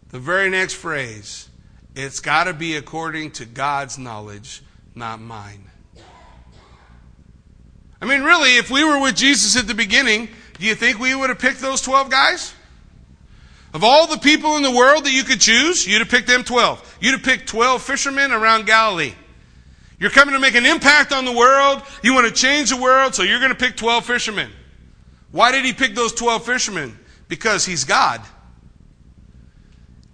The 0.10 0.20
very 0.20 0.50
next 0.50 0.76
phrase 0.76 1.50
it's 1.94 2.22
got 2.22 2.46
to 2.46 2.54
be 2.54 2.78
according 2.78 3.32
to 3.32 3.46
God's 3.46 3.98
knowledge, 3.98 4.64
not 4.96 5.20
mine. 5.20 5.70
I 8.02 8.06
mean, 8.06 8.24
really, 8.24 8.56
if 8.56 8.72
we 8.72 8.86
were 8.86 9.02
with 9.02 9.16
Jesus 9.16 9.58
at 9.58 9.68
the 9.68 9.74
beginning, 9.74 10.30
do 10.58 10.66
you 10.66 10.74
think 10.74 10.98
we 10.98 11.14
would 11.14 11.30
have 11.30 11.40
picked 11.40 11.60
those 11.60 11.82
12 11.82 12.10
guys? 12.10 12.54
Of 13.74 13.84
all 13.84 14.08
the 14.08 14.18
people 14.18 14.56
in 14.56 14.64
the 14.64 14.72
world 14.72 15.04
that 15.04 15.12
you 15.12 15.24
could 15.24 15.42
choose, 15.42 15.86
you'd 15.86 16.00
have 16.00 16.10
picked 16.10 16.28
them 16.28 16.46
12. 16.46 16.98
You'd 17.02 17.12
have 17.12 17.24
picked 17.24 17.50
12 17.50 17.82
fishermen 17.82 18.32
around 18.32 18.68
Galilee. 18.68 19.14
You're 20.00 20.12
coming 20.12 20.34
to 20.34 20.40
make 20.40 20.56
an 20.56 20.66
impact 20.66 21.12
on 21.12 21.26
the 21.26 21.34
world. 21.34 21.82
You 22.04 22.14
want 22.14 22.26
to 22.28 22.34
change 22.34 22.70
the 22.70 22.82
world, 22.82 23.16
so 23.16 23.24
you're 23.24 23.40
going 23.40 23.52
to 23.52 23.58
pick 23.58 23.76
12 23.76 24.06
fishermen. 24.06 24.50
Why 25.36 25.52
did 25.52 25.66
he 25.66 25.74
pick 25.74 25.96
those 25.96 26.14
12 26.14 26.46
fishermen? 26.46 26.98
Because 27.28 27.66
he's 27.66 27.84
God. 27.84 28.22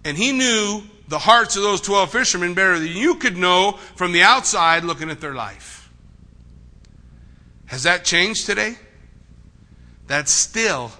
And 0.04 0.16
he 0.16 0.32
knew 0.32 0.82
the 1.06 1.20
hearts 1.20 1.54
of 1.54 1.62
those 1.62 1.80
12 1.80 2.10
fishermen 2.10 2.54
better 2.54 2.76
than 2.76 2.88
you 2.88 3.14
could 3.14 3.36
know 3.36 3.78
from 3.94 4.10
the 4.10 4.22
outside 4.22 4.82
looking 4.82 5.10
at 5.10 5.20
their 5.20 5.32
life. 5.32 5.88
Has 7.66 7.84
that 7.84 8.04
changed 8.04 8.46
today? 8.46 8.74
That's 10.08 10.32
still 10.32 10.90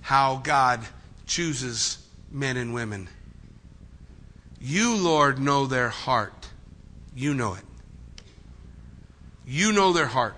how 0.00 0.40
God 0.42 0.80
chooses 1.28 2.04
men 2.32 2.56
and 2.56 2.74
women. 2.74 3.08
You, 4.60 4.96
Lord, 4.96 5.38
know 5.38 5.66
their 5.66 5.88
heart. 5.88 6.48
You 7.14 7.32
know 7.32 7.54
it. 7.54 7.64
You 9.46 9.70
know 9.70 9.92
their 9.92 10.06
heart. 10.06 10.34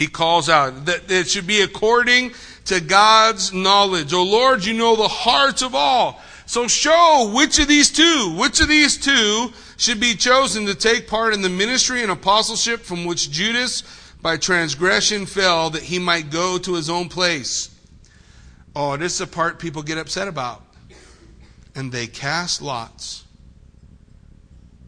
He 0.00 0.06
calls 0.06 0.48
out 0.48 0.86
that 0.86 1.10
it 1.10 1.28
should 1.28 1.46
be 1.46 1.60
according 1.60 2.32
to 2.64 2.80
God's 2.80 3.52
knowledge. 3.52 4.14
Oh 4.14 4.22
Lord, 4.22 4.64
you 4.64 4.72
know 4.72 4.96
the 4.96 5.06
hearts 5.06 5.60
of 5.60 5.74
all. 5.74 6.22
So 6.46 6.66
show 6.68 7.30
which 7.34 7.58
of 7.58 7.68
these 7.68 7.90
two, 7.90 8.34
which 8.38 8.62
of 8.62 8.68
these 8.68 8.96
two 8.96 9.52
should 9.76 10.00
be 10.00 10.14
chosen 10.14 10.64
to 10.64 10.74
take 10.74 11.06
part 11.06 11.34
in 11.34 11.42
the 11.42 11.50
ministry 11.50 12.00
and 12.00 12.10
apostleship 12.10 12.80
from 12.80 13.04
which 13.04 13.30
Judas 13.30 13.82
by 14.22 14.38
transgression 14.38 15.26
fell 15.26 15.68
that 15.68 15.82
he 15.82 15.98
might 15.98 16.30
go 16.30 16.56
to 16.56 16.74
his 16.76 16.88
own 16.88 17.10
place. 17.10 17.68
Oh, 18.74 18.96
this 18.96 19.12
is 19.12 19.18
the 19.18 19.26
part 19.26 19.58
people 19.58 19.82
get 19.82 19.98
upset 19.98 20.28
about. 20.28 20.64
And 21.74 21.92
they 21.92 22.06
cast 22.06 22.62
lots. 22.62 23.26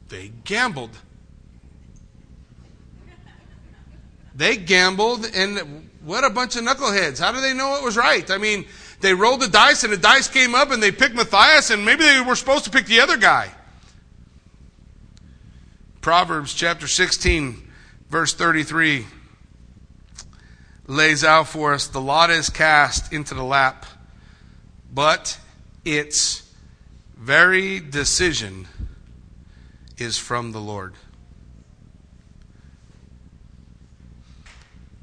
They 0.08 0.32
gambled. 0.44 0.96
They 4.42 4.56
gambled, 4.56 5.24
and 5.36 5.88
what 6.02 6.24
a 6.24 6.30
bunch 6.30 6.56
of 6.56 6.64
knuckleheads. 6.64 7.20
How 7.20 7.30
do 7.30 7.40
they 7.40 7.54
know 7.54 7.76
it 7.76 7.84
was 7.84 7.96
right? 7.96 8.28
I 8.28 8.38
mean, 8.38 8.64
they 9.00 9.14
rolled 9.14 9.40
the 9.40 9.46
dice, 9.46 9.84
and 9.84 9.92
the 9.92 9.96
dice 9.96 10.26
came 10.26 10.56
up, 10.56 10.72
and 10.72 10.82
they 10.82 10.90
picked 10.90 11.14
Matthias, 11.14 11.70
and 11.70 11.84
maybe 11.84 12.02
they 12.02 12.20
were 12.20 12.34
supposed 12.34 12.64
to 12.64 12.70
pick 12.70 12.86
the 12.86 12.98
other 12.98 13.16
guy. 13.16 13.52
Proverbs 16.00 16.54
chapter 16.54 16.88
16, 16.88 17.70
verse 18.10 18.34
33 18.34 19.06
lays 20.88 21.22
out 21.22 21.46
for 21.46 21.72
us 21.72 21.86
the 21.86 22.00
lot 22.00 22.28
is 22.28 22.50
cast 22.50 23.12
into 23.12 23.34
the 23.34 23.44
lap, 23.44 23.86
but 24.92 25.38
its 25.84 26.52
very 27.16 27.78
decision 27.78 28.66
is 29.98 30.18
from 30.18 30.50
the 30.50 30.60
Lord. 30.60 30.94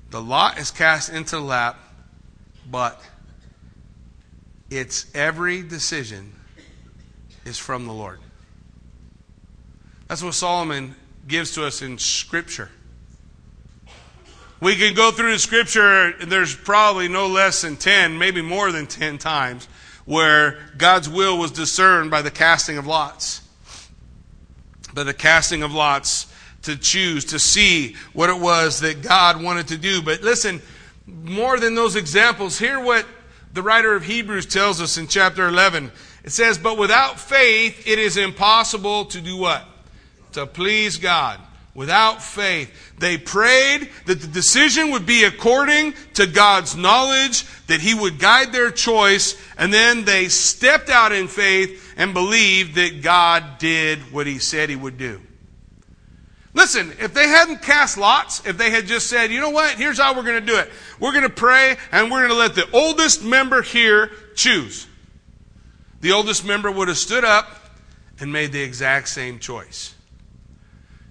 The 0.09 0.21
lot 0.21 0.57
is 0.57 0.71
cast 0.71 1.09
into 1.09 1.35
the 1.35 1.41
lap, 1.41 1.77
but 2.69 2.99
its 4.69 5.05
every 5.13 5.61
decision 5.61 6.33
is 7.45 7.57
from 7.57 7.85
the 7.85 7.93
Lord. 7.93 8.19
That's 10.07 10.23
what 10.23 10.33
Solomon 10.33 10.95
gives 11.27 11.51
to 11.53 11.65
us 11.65 11.83
in 11.83 11.99
Scripture. 11.99 12.69
We 14.61 14.75
can 14.75 14.93
go 14.93 15.11
through 15.11 15.31
the 15.31 15.39
scripture, 15.39 16.13
there's 16.25 16.53
probably 16.53 17.07
no 17.07 17.27
less 17.27 17.61
than 17.61 17.77
10, 17.77 18.17
maybe 18.17 18.41
more 18.41 18.73
than 18.73 18.87
10 18.87 19.17
times, 19.17 19.69
where 20.03 20.59
God's 20.77 21.07
will 21.07 21.37
was 21.37 21.51
discerned 21.51 22.11
by 22.11 22.21
the 22.21 22.31
casting 22.31 22.77
of 22.77 22.85
lots. 22.85 23.41
By 24.93 25.03
the 25.03 25.13
casting 25.13 25.63
of 25.63 25.71
lots 25.71 26.28
to 26.63 26.77
choose, 26.77 27.25
to 27.25 27.39
see 27.39 27.95
what 28.13 28.29
it 28.29 28.39
was 28.39 28.81
that 28.81 29.01
God 29.01 29.41
wanted 29.41 29.67
to 29.69 29.77
do. 29.77 30.01
But 30.01 30.21
listen, 30.21 30.61
more 31.05 31.59
than 31.59 31.75
those 31.75 31.95
examples, 31.95 32.59
hear 32.59 32.79
what 32.79 33.05
the 33.53 33.61
writer 33.61 33.95
of 33.95 34.03
Hebrews 34.03 34.45
tells 34.45 34.81
us 34.81 34.97
in 34.97 35.07
chapter 35.07 35.47
11. 35.47 35.91
It 36.23 36.31
says, 36.31 36.57
But 36.57 36.77
without 36.77 37.19
faith, 37.19 37.87
it 37.87 37.99
is 37.99 38.17
impossible 38.17 39.05
to 39.05 39.21
do 39.21 39.37
what? 39.37 39.65
To 40.33 40.45
please 40.45 40.97
God 40.97 41.39
without 41.73 42.21
faith. 42.21 42.71
They 42.99 43.17
prayed 43.17 43.89
that 44.05 44.19
the 44.19 44.27
decision 44.27 44.91
would 44.91 45.05
be 45.05 45.23
according 45.23 45.93
to 46.15 46.27
God's 46.27 46.75
knowledge, 46.75 47.45
that 47.67 47.79
He 47.79 47.93
would 47.93 48.19
guide 48.19 48.51
their 48.51 48.69
choice, 48.69 49.39
and 49.57 49.73
then 49.73 50.03
they 50.03 50.27
stepped 50.27 50.89
out 50.89 51.11
in 51.11 51.27
faith 51.27 51.93
and 51.95 52.13
believed 52.13 52.75
that 52.75 53.01
God 53.01 53.59
did 53.59 53.99
what 54.11 54.27
He 54.27 54.39
said 54.39 54.69
He 54.69 54.75
would 54.75 54.97
do. 54.97 55.21
Listen, 56.59 56.91
if 56.99 57.13
they 57.13 57.25
hadn't 57.25 57.61
cast 57.61 57.97
lots, 57.97 58.45
if 58.45 58.57
they 58.57 58.69
had 58.69 58.85
just 58.85 59.07
said, 59.07 59.31
you 59.31 59.39
know 59.39 59.49
what, 59.49 59.75
here's 59.75 59.97
how 59.97 60.13
we're 60.13 60.23
going 60.23 60.41
to 60.41 60.45
do 60.45 60.57
it. 60.57 60.69
We're 60.99 61.13
going 61.13 61.23
to 61.23 61.29
pray 61.29 61.77
and 61.89 62.11
we're 62.11 62.27
going 62.27 62.31
to 62.31 62.35
let 62.35 62.53
the 62.53 62.69
oldest 62.73 63.23
member 63.23 63.61
here 63.61 64.11
choose. 64.35 64.85
The 66.01 66.11
oldest 66.11 66.45
member 66.45 66.69
would 66.69 66.89
have 66.89 66.97
stood 66.97 67.23
up 67.23 67.47
and 68.19 68.33
made 68.33 68.51
the 68.51 68.61
exact 68.61 69.07
same 69.07 69.39
choice. 69.39 69.95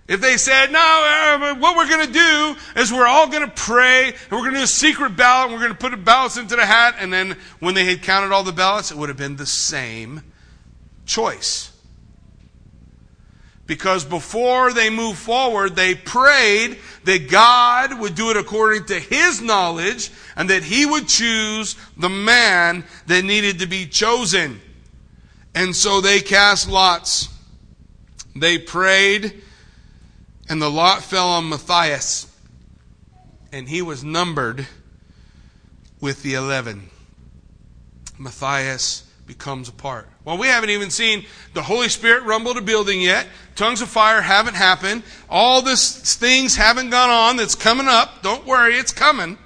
If 0.06 0.20
they 0.20 0.36
said, 0.36 0.70
no, 0.70 0.78
uh, 0.78 1.54
what 1.54 1.78
we're 1.78 1.88
going 1.88 2.06
to 2.08 2.12
do 2.12 2.56
is 2.78 2.92
we're 2.92 3.06
all 3.06 3.26
going 3.26 3.48
to 3.48 3.54
pray 3.54 4.08
and 4.08 4.30
we're 4.30 4.40
going 4.40 4.52
to 4.52 4.58
do 4.58 4.64
a 4.64 4.66
secret 4.66 5.16
ballot 5.16 5.50
and 5.50 5.54
we're 5.54 5.66
going 5.66 5.72
to 5.72 5.78
put 5.78 5.92
the 5.92 5.96
ballots 5.96 6.36
into 6.36 6.56
the 6.56 6.66
hat, 6.66 6.96
and 6.98 7.10
then 7.10 7.38
when 7.60 7.74
they 7.74 7.86
had 7.86 8.02
counted 8.02 8.32
all 8.34 8.42
the 8.42 8.52
ballots, 8.52 8.90
it 8.90 8.98
would 8.98 9.08
have 9.08 9.16
been 9.16 9.36
the 9.36 9.46
same 9.46 10.24
choice. 11.06 11.72
Because 13.68 14.04
before 14.04 14.72
they 14.72 14.90
moved 14.90 15.18
forward, 15.18 15.76
they 15.76 15.94
prayed 15.94 16.78
that 17.04 17.30
God 17.30 18.00
would 18.00 18.16
do 18.16 18.30
it 18.30 18.36
according 18.36 18.86
to 18.86 18.98
His 18.98 19.40
knowledge 19.40 20.10
and 20.34 20.50
that 20.50 20.64
He 20.64 20.84
would 20.84 21.06
choose 21.06 21.76
the 21.96 22.08
man 22.08 22.82
that 23.06 23.24
needed 23.24 23.60
to 23.60 23.66
be 23.66 23.86
chosen. 23.86 24.60
And 25.54 25.76
so 25.76 26.00
they 26.00 26.20
cast 26.20 26.68
lots. 26.68 27.28
They 28.34 28.58
prayed, 28.58 29.42
and 30.48 30.62
the 30.62 30.70
lot 30.70 31.02
fell 31.02 31.28
on 31.28 31.48
Matthias, 31.48 32.26
and 33.50 33.68
he 33.68 33.82
was 33.82 34.04
numbered 34.04 34.66
with 36.00 36.22
the 36.22 36.34
eleven. 36.34 36.90
Matthias 38.16 39.02
becomes 39.26 39.68
a 39.68 39.72
part. 39.72 40.08
Well, 40.28 40.36
we 40.36 40.48
haven't 40.48 40.68
even 40.68 40.90
seen 40.90 41.24
the 41.54 41.62
Holy 41.62 41.88
Spirit 41.88 42.24
rumble 42.24 42.52
the 42.52 42.60
building 42.60 43.00
yet. 43.00 43.26
Tongues 43.54 43.80
of 43.80 43.88
fire 43.88 44.20
haven't 44.20 44.56
happened. 44.56 45.02
All 45.30 45.62
this 45.62 46.16
things 46.16 46.54
haven't 46.54 46.90
gone 46.90 47.08
on 47.08 47.38
that's 47.38 47.54
coming 47.54 47.88
up. 47.88 48.20
Don't 48.20 48.44
worry, 48.44 48.74
it's 48.74 48.92
coming. 48.92 49.38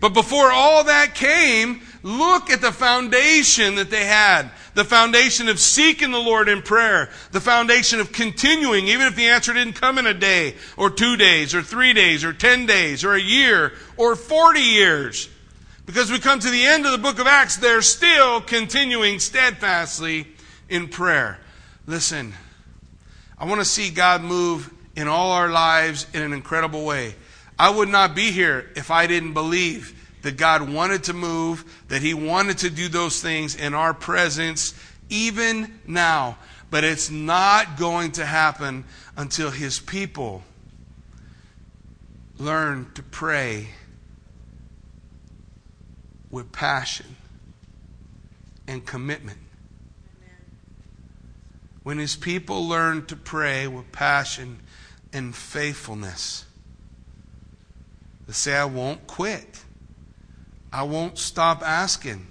But 0.00 0.14
before 0.14 0.50
all 0.50 0.84
that 0.84 1.14
came, 1.14 1.82
look 2.02 2.48
at 2.48 2.62
the 2.62 2.72
foundation 2.72 3.74
that 3.74 3.90
they 3.90 4.06
had. 4.06 4.50
The 4.72 4.86
foundation 4.86 5.50
of 5.50 5.60
seeking 5.60 6.10
the 6.10 6.18
Lord 6.18 6.48
in 6.48 6.62
prayer. 6.62 7.10
The 7.32 7.42
foundation 7.42 8.00
of 8.00 8.10
continuing, 8.10 8.88
even 8.88 9.06
if 9.06 9.16
the 9.16 9.26
answer 9.26 9.52
didn't 9.52 9.74
come 9.74 9.98
in 9.98 10.06
a 10.06 10.14
day, 10.14 10.54
or 10.78 10.88
two 10.88 11.18
days, 11.18 11.54
or 11.54 11.60
three 11.60 11.92
days, 11.92 12.24
or 12.24 12.32
ten 12.32 12.64
days, 12.64 13.04
or 13.04 13.12
a 13.12 13.20
year, 13.20 13.74
or 13.98 14.16
forty 14.16 14.60
years. 14.60 15.28
Because 15.86 16.10
we 16.10 16.18
come 16.18 16.40
to 16.40 16.50
the 16.50 16.66
end 16.66 16.84
of 16.84 16.92
the 16.92 16.98
book 16.98 17.20
of 17.20 17.28
Acts, 17.28 17.56
they're 17.56 17.80
still 17.80 18.40
continuing 18.40 19.20
steadfastly 19.20 20.26
in 20.68 20.88
prayer. 20.88 21.38
Listen, 21.86 22.34
I 23.38 23.44
want 23.46 23.60
to 23.60 23.64
see 23.64 23.90
God 23.90 24.22
move 24.22 24.72
in 24.96 25.06
all 25.06 25.30
our 25.30 25.48
lives 25.48 26.08
in 26.12 26.22
an 26.22 26.32
incredible 26.32 26.84
way. 26.84 27.14
I 27.56 27.70
would 27.70 27.88
not 27.88 28.16
be 28.16 28.32
here 28.32 28.68
if 28.74 28.90
I 28.90 29.06
didn't 29.06 29.32
believe 29.32 29.92
that 30.22 30.36
God 30.36 30.68
wanted 30.68 31.04
to 31.04 31.12
move, 31.12 31.84
that 31.86 32.02
He 32.02 32.14
wanted 32.14 32.58
to 32.58 32.70
do 32.70 32.88
those 32.88 33.22
things 33.22 33.54
in 33.54 33.72
our 33.72 33.94
presence, 33.94 34.74
even 35.08 35.78
now. 35.86 36.36
But 36.68 36.82
it's 36.82 37.10
not 37.10 37.78
going 37.78 38.12
to 38.12 38.26
happen 38.26 38.84
until 39.16 39.52
His 39.52 39.78
people 39.78 40.42
learn 42.38 42.90
to 42.94 43.04
pray 43.04 43.68
with 46.36 46.52
passion 46.52 47.16
and 48.68 48.84
commitment. 48.84 49.38
When 51.82 51.96
His 51.96 52.14
people 52.14 52.68
learn 52.68 53.06
to 53.06 53.16
pray 53.16 53.66
with 53.66 53.90
passion 53.90 54.58
and 55.14 55.34
faithfulness, 55.34 56.44
they 58.26 58.34
say, 58.34 58.54
I 58.54 58.66
won't 58.66 59.06
quit. 59.06 59.64
I 60.70 60.82
won't 60.82 61.16
stop 61.16 61.62
asking. 61.62 62.26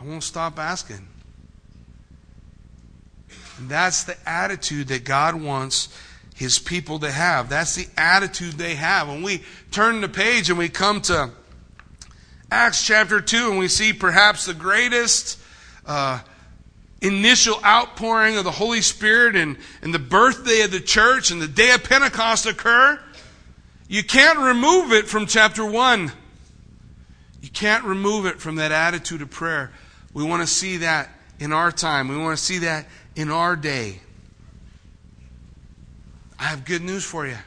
I 0.00 0.04
won't 0.04 0.24
stop 0.24 0.58
asking. 0.58 1.06
And 3.58 3.68
that's 3.68 4.02
the 4.02 4.16
attitude 4.28 4.88
that 4.88 5.04
God 5.04 5.40
wants 5.40 5.88
his 6.34 6.58
people 6.58 6.98
to 7.00 7.12
have. 7.12 7.48
That's 7.48 7.76
the 7.76 7.86
attitude 7.96 8.54
they 8.54 8.74
have. 8.74 9.06
When 9.08 9.22
we 9.22 9.44
turn 9.70 10.00
the 10.00 10.08
page 10.08 10.50
and 10.50 10.58
we 10.58 10.68
come 10.68 11.00
to 11.02 11.30
Acts 12.50 12.84
chapter 12.84 13.20
2 13.20 13.50
and 13.50 13.58
we 13.58 13.68
see 13.68 13.92
perhaps 13.92 14.46
the 14.46 14.54
greatest 14.54 15.38
uh, 15.86 16.20
initial 17.00 17.56
outpouring 17.64 18.36
of 18.36 18.44
the 18.44 18.50
Holy 18.50 18.82
Spirit 18.82 19.36
and, 19.36 19.56
and 19.82 19.94
the 19.94 20.00
birthday 20.00 20.62
of 20.62 20.70
the 20.70 20.80
church 20.80 21.30
and 21.30 21.40
the 21.40 21.48
day 21.48 21.72
of 21.72 21.84
Pentecost 21.84 22.46
occur, 22.46 23.00
you 23.88 24.02
can't 24.02 24.38
remove 24.38 24.92
it 24.92 25.06
from 25.06 25.26
chapter 25.26 25.64
1. 25.64 26.12
You 27.40 27.50
can't 27.50 27.84
remove 27.84 28.26
it 28.26 28.40
from 28.40 28.56
that 28.56 28.72
attitude 28.72 29.22
of 29.22 29.30
prayer. 29.30 29.70
We 30.12 30.24
want 30.24 30.42
to 30.42 30.46
see 30.46 30.78
that 30.78 31.08
in 31.38 31.52
our 31.52 31.72
time. 31.72 32.08
We 32.08 32.16
want 32.16 32.36
to 32.36 32.44
see 32.44 32.58
that 32.58 32.86
in 33.16 33.30
our 33.30 33.56
day. 33.56 34.00
I 36.38 36.44
have 36.44 36.64
good 36.64 36.82
news 36.82 37.04
for 37.04 37.26
you. 37.26 37.38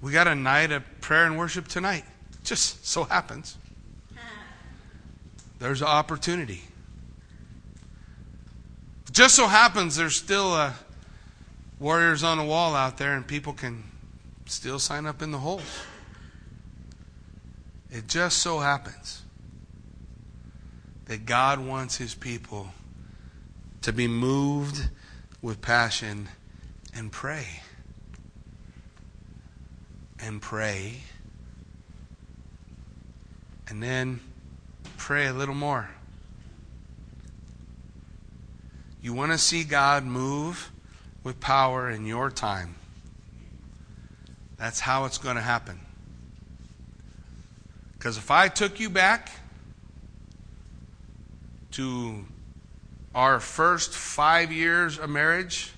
We 0.00 0.12
got 0.12 0.28
a 0.28 0.34
night 0.34 0.72
of 0.72 0.82
prayer 1.00 1.26
and 1.26 1.36
worship 1.36 1.68
tonight. 1.68 2.04
Just 2.50 2.84
so 2.84 3.04
happens. 3.04 3.56
There's 5.60 5.82
an 5.82 5.86
opportunity. 5.86 6.62
Just 9.12 9.36
so 9.36 9.46
happens 9.46 9.94
there's 9.94 10.16
still 10.16 10.56
a 10.56 10.74
warriors 11.78 12.24
on 12.24 12.38
the 12.38 12.44
wall 12.44 12.74
out 12.74 12.98
there 12.98 13.12
and 13.12 13.24
people 13.24 13.52
can 13.52 13.84
still 14.46 14.80
sign 14.80 15.06
up 15.06 15.22
in 15.22 15.30
the 15.30 15.38
holes. 15.38 15.62
It 17.88 18.08
just 18.08 18.38
so 18.38 18.58
happens 18.58 19.22
that 21.04 21.26
God 21.26 21.60
wants 21.64 21.98
his 21.98 22.16
people 22.16 22.70
to 23.82 23.92
be 23.92 24.08
moved 24.08 24.88
with 25.40 25.60
passion 25.62 26.28
and 26.96 27.12
pray. 27.12 27.46
And 30.18 30.42
pray. 30.42 31.02
And 33.70 33.80
then 33.80 34.18
pray 34.98 35.28
a 35.28 35.32
little 35.32 35.54
more. 35.54 35.88
You 39.00 39.14
want 39.14 39.30
to 39.30 39.38
see 39.38 39.62
God 39.62 40.04
move 40.04 40.72
with 41.22 41.38
power 41.38 41.88
in 41.88 42.04
your 42.04 42.30
time. 42.30 42.74
That's 44.58 44.80
how 44.80 45.04
it's 45.04 45.18
going 45.18 45.36
to 45.36 45.42
happen. 45.42 45.80
Because 47.96 48.18
if 48.18 48.30
I 48.30 48.48
took 48.48 48.80
you 48.80 48.90
back 48.90 49.30
to 51.72 52.24
our 53.14 53.38
first 53.38 53.92
five 53.92 54.50
years 54.50 54.98
of 54.98 55.08
marriage, 55.08 55.72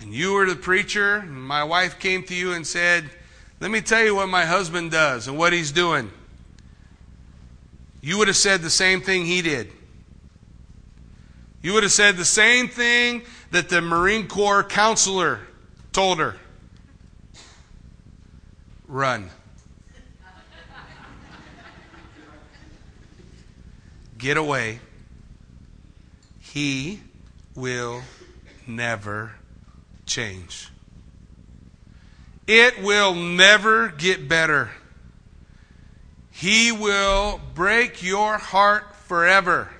and 0.00 0.12
you 0.12 0.32
were 0.32 0.46
the 0.46 0.56
preacher, 0.56 1.18
and 1.18 1.40
my 1.40 1.62
wife 1.62 2.00
came 2.00 2.24
to 2.24 2.34
you 2.34 2.52
and 2.52 2.66
said, 2.66 3.08
Let 3.58 3.70
me 3.70 3.80
tell 3.80 4.04
you 4.04 4.14
what 4.14 4.28
my 4.28 4.44
husband 4.44 4.90
does 4.90 5.28
and 5.28 5.38
what 5.38 5.52
he's 5.52 5.72
doing, 5.72 6.10
you 8.02 8.18
would 8.18 8.28
have 8.28 8.36
said 8.36 8.62
the 8.62 8.70
same 8.70 9.00
thing 9.00 9.24
he 9.24 9.40
did. 9.42 9.72
You 11.62 11.72
would 11.72 11.82
have 11.82 11.92
said 11.92 12.16
the 12.16 12.24
same 12.24 12.68
thing 12.68 13.22
that 13.50 13.68
the 13.68 13.80
Marine 13.80 14.28
Corps 14.28 14.62
counselor 14.62 15.40
told 15.92 16.18
her 16.18 16.36
run. 18.86 19.30
Get 24.18 24.36
away. 24.36 24.80
He 26.38 27.00
will 27.54 28.02
never 28.66 29.32
change. 30.06 30.70
It 32.46 32.82
will 32.82 33.14
never 33.14 33.88
get 33.88 34.28
better. 34.28 34.70
He 36.30 36.70
will 36.70 37.40
break 37.54 38.02
your 38.02 38.38
heart 38.38 38.94
forever. 38.94 39.70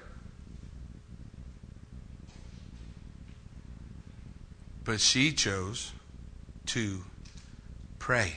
But 4.84 5.00
she 5.00 5.32
chose 5.32 5.92
to 6.66 7.04
pray. 7.98 8.36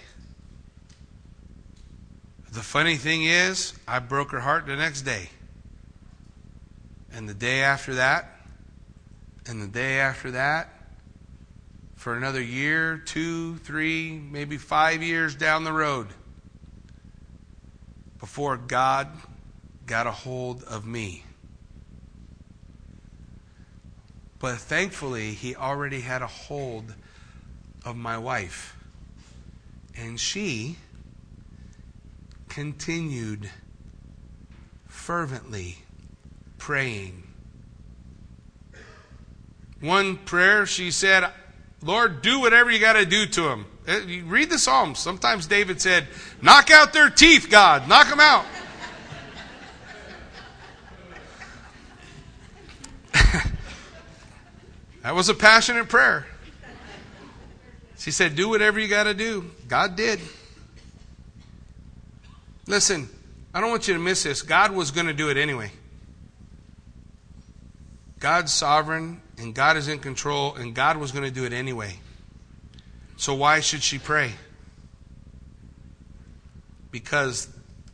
The 2.52 2.62
funny 2.62 2.98
thing 2.98 3.24
is, 3.24 3.74
I 3.88 4.00
broke 4.00 4.32
her 4.32 4.40
heart 4.40 4.66
the 4.66 4.76
next 4.76 5.04
day. 5.04 5.30
And 7.14 7.30
the 7.30 7.34
day 7.34 7.62
after 7.62 7.96
that, 7.96 8.42
and 9.46 9.62
the 9.62 9.68
day 9.68 10.00
after 10.00 10.32
that, 10.32 10.79
for 12.00 12.16
another 12.16 12.42
year, 12.42 12.98
two, 12.98 13.58
three, 13.58 14.14
maybe 14.32 14.56
five 14.56 15.04
years 15.04 15.36
down 15.36 15.66
the 15.66 15.74
road, 15.74 16.08
before 18.22 18.56
God 18.56 19.10
got 19.86 20.08
a 20.08 20.12
hold 20.12 20.64
of 20.64 20.86
me. 20.86 21.26
But 24.40 24.60
thankfully, 24.60 25.32
He 25.32 25.58
already 25.58 26.00
had 26.00 26.22
a 26.22 26.28
hold 26.28 26.96
of 27.84 27.98
my 27.98 28.18
wife. 28.18 28.78
And 29.94 30.18
she 30.18 30.78
continued 32.48 33.50
fervently 34.88 35.80
praying. 36.58 37.24
One 39.82 40.16
prayer, 40.16 40.66
she 40.66 40.92
said, 40.92 41.30
Lord, 41.82 42.22
do 42.22 42.40
whatever 42.42 42.70
you 42.70 42.80
got 42.80 42.94
to 42.94 43.06
do 43.06 43.26
to 43.26 43.42
them. 43.42 43.66
You 43.88 44.24
uh, 44.24 44.26
read 44.26 44.50
the 44.50 44.60
Psalms. 44.60 45.00
Sometimes 45.00 45.48
David 45.48 45.82
said, 45.82 46.08
Knock 46.42 46.70
out 46.72 46.94
their 46.94 47.10
teeth, 47.10 47.48
God. 47.50 47.88
Knock 47.88 48.10
them 48.10 48.20
out. 48.20 48.46
that 55.02 55.16
was 55.16 55.30
a 55.30 55.34
passionate 55.34 55.88
prayer. 55.88 56.28
She 57.98 58.12
said, 58.12 58.36
Do 58.36 58.50
whatever 58.50 58.80
you 58.80 58.88
got 58.88 59.06
to 59.06 59.14
do. 59.14 59.50
God 59.68 59.96
did. 59.96 60.20
Listen, 62.68 63.10
I 63.54 63.62
don't 63.62 63.72
want 63.72 63.88
you 63.88 63.94
to 63.94 64.00
miss 64.00 64.24
this. 64.24 64.42
God 64.42 64.72
was 64.72 64.92
going 64.92 65.08
to 65.08 65.14
do 65.14 65.30
it 65.30 65.38
anyway. 65.38 65.72
God's 68.20 68.54
sovereign 68.54 69.22
and 69.38 69.56
God 69.56 69.78
is 69.78 69.88
in 69.88 70.00
control, 70.00 70.56
and 70.56 70.76
God 70.76 70.98
was 70.98 71.12
going 71.12 71.24
to 71.24 71.32
do 71.32 71.46
it 71.46 71.54
anyway. 71.54 72.00
So 73.16 73.34
why 73.34 73.62
should 73.62 73.84
she 73.84 73.98
pray? 73.98 74.34
Because 76.92 77.48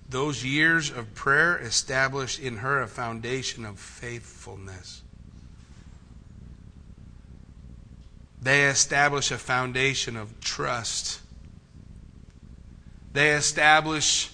those 0.09 0.43
years 0.43 0.89
of 0.89 1.13
prayer 1.13 1.57
established 1.57 2.39
in 2.39 2.57
her 2.57 2.81
a 2.81 2.87
foundation 2.87 3.65
of 3.65 3.79
faithfulness. 3.79 5.01
They 8.41 8.65
establish 8.65 9.31
a 9.31 9.37
foundation 9.37 10.15
of 10.15 10.39
trust. 10.39 11.19
They 13.13 13.31
establish 13.31 14.31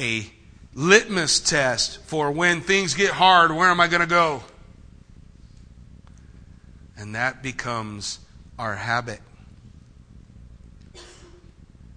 a 0.00 0.26
litmus 0.74 1.38
test 1.38 2.02
for 2.02 2.32
when 2.32 2.60
things 2.60 2.94
get 2.94 3.10
hard, 3.10 3.52
where 3.52 3.68
am 3.68 3.80
I 3.80 3.86
going 3.86 4.00
to 4.00 4.06
go? 4.06 4.42
And 6.96 7.14
that 7.14 7.42
becomes 7.42 8.20
our 8.58 8.76
habit. 8.76 9.20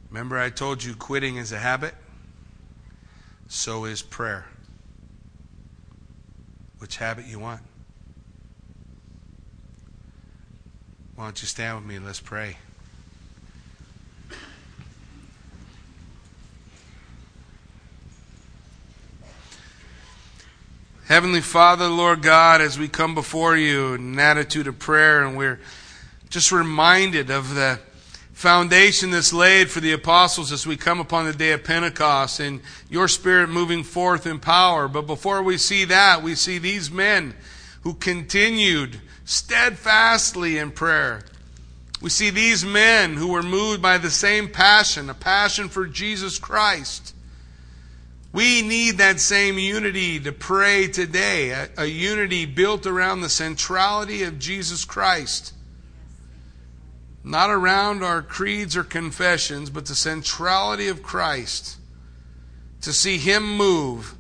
Remember, 0.09 0.39
I 0.39 0.49
told 0.49 0.83
you 0.83 0.95
quitting 0.95 1.37
is 1.37 1.51
a 1.51 1.59
habit? 1.59 1.93
So 3.47 3.85
is 3.85 4.01
prayer. 4.01 4.45
Which 6.79 6.97
habit 6.97 7.25
you 7.25 7.39
want? 7.39 7.61
Why 11.15 11.25
don't 11.25 11.41
you 11.41 11.47
stand 11.47 11.77
with 11.77 11.85
me? 11.85 11.95
and 11.95 12.05
Let's 12.05 12.19
pray. 12.19 12.57
Heavenly 21.07 21.39
Father, 21.39 21.87
Lord 21.87 22.21
God, 22.21 22.59
as 22.59 22.77
we 22.77 22.89
come 22.89 23.15
before 23.15 23.55
you 23.55 23.93
in 23.93 24.15
an 24.15 24.19
attitude 24.19 24.67
of 24.67 24.77
prayer, 24.77 25.23
and 25.23 25.37
we're 25.37 25.61
just 26.29 26.51
reminded 26.51 27.29
of 27.29 27.55
the 27.55 27.79
foundation 28.33 29.11
that's 29.11 29.31
laid 29.31 29.71
for 29.71 29.79
the 29.79 29.93
apostles 29.93 30.51
as 30.51 30.67
we 30.67 30.75
come 30.75 30.99
upon 30.99 31.23
the 31.23 31.31
day 31.31 31.53
of 31.53 31.63
Pentecost 31.63 32.41
and 32.41 32.59
your 32.89 33.07
spirit 33.07 33.47
moving 33.47 33.85
forth 33.85 34.27
in 34.27 34.37
power. 34.37 34.89
But 34.89 35.03
before 35.03 35.41
we 35.41 35.57
see 35.57 35.85
that, 35.85 36.23
we 36.23 36.35
see 36.35 36.57
these 36.57 36.91
men 36.91 37.35
who 37.83 37.93
continued 37.93 38.99
steadfastly 39.23 40.57
in 40.57 40.71
prayer. 40.71 41.23
We 42.01 42.09
see 42.09 42.31
these 42.31 42.65
men 42.65 43.13
who 43.15 43.29
were 43.29 43.43
moved 43.43 43.81
by 43.81 43.97
the 43.97 44.11
same 44.11 44.49
passion, 44.49 45.09
a 45.09 45.13
passion 45.13 45.69
for 45.69 45.85
Jesus 45.87 46.37
Christ. 46.37 47.13
We 48.37 48.61
need 48.61 48.99
that 48.99 49.19
same 49.19 49.57
unity 49.57 50.19
to 50.19 50.31
pray 50.31 50.89
today, 50.89 51.49
a, 51.49 51.69
a, 51.75 51.85
unity 51.87 52.45
built 52.45 52.85
around 52.85 53.21
the 53.21 53.29
centrality 53.29 54.21
of 54.21 54.37
Jesus 54.37 54.85
Christ. 54.85 55.55
Not 57.23 57.49
around 57.49 58.03
our 58.03 58.21
creeds 58.21 58.77
or 58.77 58.83
confessions, 58.83 59.71
but 59.71 59.87
the 59.87 59.95
centrality 59.95 60.87
of 60.87 61.01
Christ. 61.01 61.77
To 62.81 62.93
see 62.93 63.17
Him 63.17 63.57
move, 63.57 64.13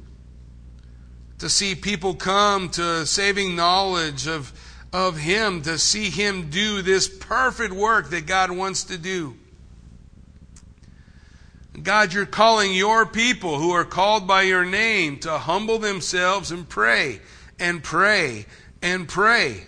to 1.37 1.47
see 1.47 1.75
people 1.75 2.15
come 2.15 2.69
to 2.69 3.05
saving 3.05 3.55
knowledge 3.55 4.25
of 4.25 4.51
of 4.91 5.17
Him, 5.17 5.61
to 5.61 5.77
see 5.77 6.09
Him 6.09 6.49
do 6.49 6.81
this 6.81 7.07
perfect 7.07 7.71
work 7.71 8.09
that 8.09 8.25
God 8.25 8.49
wants 8.49 8.83
to 8.85 8.97
do. 8.97 9.37
God, 11.81 12.11
you're 12.11 12.25
calling 12.25 12.73
your 12.73 13.05
people 13.05 13.59
who 13.59 13.71
are 13.71 13.85
called 13.85 14.27
by 14.27 14.43
your 14.43 14.65
name 14.65 15.19
to 15.19 15.37
humble 15.37 15.77
themselves 15.77 16.51
and 16.51 16.67
pray 16.67 17.19
and 17.59 17.83
pray 17.83 18.47
and 18.81 19.07
pray. 19.07 19.67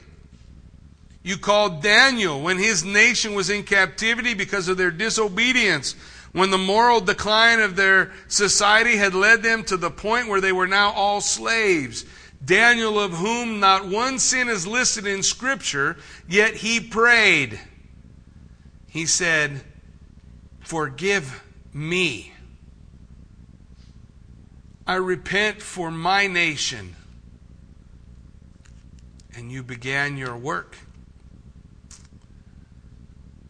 You 1.22 1.38
called 1.38 1.84
Daniel 1.84 2.41
when 2.41 2.57
his 2.57 2.84
nation 2.84 3.36
was 3.36 3.49
in 3.51 3.64
captivity 3.64 4.34
because 4.34 4.68
of 4.68 4.78
their 4.78 4.89
disobedience, 4.89 5.95
when 6.32 6.49
the 6.49 6.57
moral 6.57 6.99
decline 6.99 7.60
of 7.60 7.76
their 7.76 8.12
society 8.28 8.95
had 8.95 9.14
led 9.14 9.43
them 9.43 9.64
to 9.66 9.78
the 9.78 9.91
point 9.91 10.28
where 10.28 10.41
they 10.41 10.51
were 10.51 10.68
now 10.68 10.91
all 10.91 11.22
slaves. 11.22 12.05
Daniel, 12.43 12.99
of 12.99 13.12
whom 13.12 13.60
not 13.60 13.88
one 13.88 14.18
sin 14.18 14.47
is 14.47 14.66
listed 14.66 15.05
in 15.05 15.22
Scripture, 15.22 15.97
yet 16.28 16.55
he 16.55 16.80
prayed. 16.80 17.60
He 18.88 19.05
said, 19.05 19.62
Forgive 20.62 21.43
me. 21.74 22.34
I 24.88 24.95
repent 24.95 25.61
for 25.61 25.91
my 25.91 26.28
nation. 26.28 26.95
And 29.36 29.51
you 29.51 29.63
began 29.63 30.17
your 30.17 30.36
work. 30.36 30.78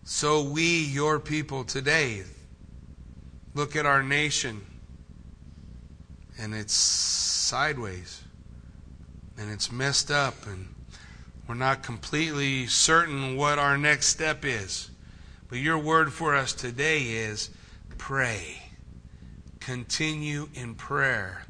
So 0.04 0.42
we, 0.42 0.84
your 0.84 1.20
people 1.20 1.64
today, 1.64 2.24
look 3.54 3.76
at 3.76 3.86
our 3.86 4.04
nation 4.04 4.62
and 6.40 6.54
it's 6.54 6.74
sideways 6.74 8.24
and 9.38 9.52
it's 9.52 9.72
messed 9.72 10.10
up 10.10 10.48
and 10.48 10.74
we're 11.48 11.56
not 11.56 11.84
completely 11.84 12.68
certain 12.68 13.36
what 13.36 13.60
our 13.60 13.78
next 13.78 14.08
step 14.08 14.46
is. 14.46 14.90
But 15.50 15.60
your 15.60 15.78
word 15.78 16.14
for 16.14 16.36
us 16.36 16.54
today 16.54 17.02
is 17.04 17.50
pray. 18.10 18.60
Continue 19.60 20.50
in 20.56 20.74
prayer. 20.74 21.44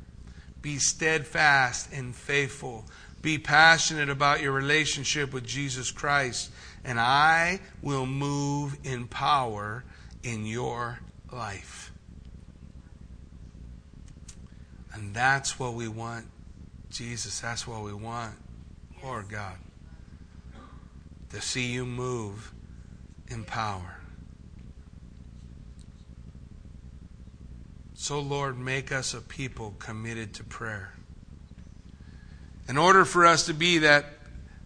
Be 0.61 0.77
steadfast 0.77 1.89
and 1.93 2.13
faithful. 2.13 2.83
Be 3.21 3.37
passionate 3.37 4.09
about 4.09 4.41
your 4.41 4.51
relationship 4.51 5.31
with 5.31 5.45
Jesus 5.45 5.89
Christ. 5.89 6.51
And 6.83 6.99
I 6.99 7.61
will 7.81 8.05
move 8.05 8.77
in 8.83 9.07
power 9.07 9.85
in 10.21 10.45
your 10.45 10.99
life. 11.31 11.93
And 14.93 15.13
that's 15.15 15.57
what 15.57 15.75
we 15.75 15.87
want 15.87 16.25
Jesus, 16.91 17.39
that's 17.39 17.65
what 17.65 17.83
we 17.83 17.93
want. 17.93 18.35
Lord 19.01 19.29
God, 19.29 19.55
to 21.29 21.39
see 21.39 21.67
you 21.67 21.85
move 21.85 22.51
in 23.29 23.45
power. 23.45 23.98
So, 28.01 28.21
Lord, 28.21 28.57
make 28.57 28.93
us 28.93 29.13
a 29.13 29.19
people 29.19 29.75
committed 29.77 30.33
to 30.35 30.45
prayer. 30.45 30.93
In 32.69 32.77
order 32.77 33.03
for 33.03 33.25
us 33.25 33.47
to 33.47 33.53
be 33.53 33.79
that, 33.79 34.05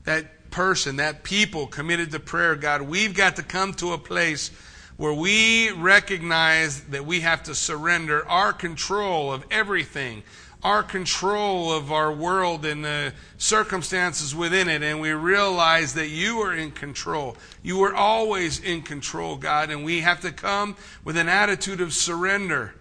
that 0.04 0.52
person, 0.52 0.98
that 0.98 1.24
people 1.24 1.66
committed 1.66 2.12
to 2.12 2.20
prayer, 2.20 2.56
God, 2.56 2.84
we've 2.84 3.16
got 3.16 3.38
to 3.38 3.44
come 3.44 3.74
to 3.74 3.94
a 3.94 3.98
place 3.98 4.52
where 4.98 5.16
we 5.16 5.72
recognize 5.72 6.84
that 6.84 7.08
we 7.08 7.22
have 7.22 7.42
to 7.44 7.56
surrender 7.56 8.24
our 8.30 8.54
control 8.54 9.34
of 9.34 9.44
everything 9.50 10.22
our 10.64 10.82
control 10.82 11.74
of 11.74 11.92
our 11.92 12.14
world 12.14 12.66
and 12.66 12.86
the 12.86 13.12
circumstances 13.38 14.34
within 14.34 14.70
it, 14.70 14.82
and 14.82 15.02
we 15.02 15.12
realize 15.12 15.96
that 15.96 16.08
you 16.08 16.40
are 16.40 16.54
in 16.54 16.72
control. 16.72 17.36
You 17.62 17.84
are 17.84 17.94
always 17.94 18.62
in 18.62 18.82
control, 18.82 19.36
God, 19.36 19.72
and 19.72 19.84
we 19.84 20.00
have 20.00 20.22
to 20.22 20.32
come 20.32 20.78
with 21.04 21.18
an 21.18 21.28
attitude 21.28 21.82
of 21.82 21.92
surrender 21.92 22.76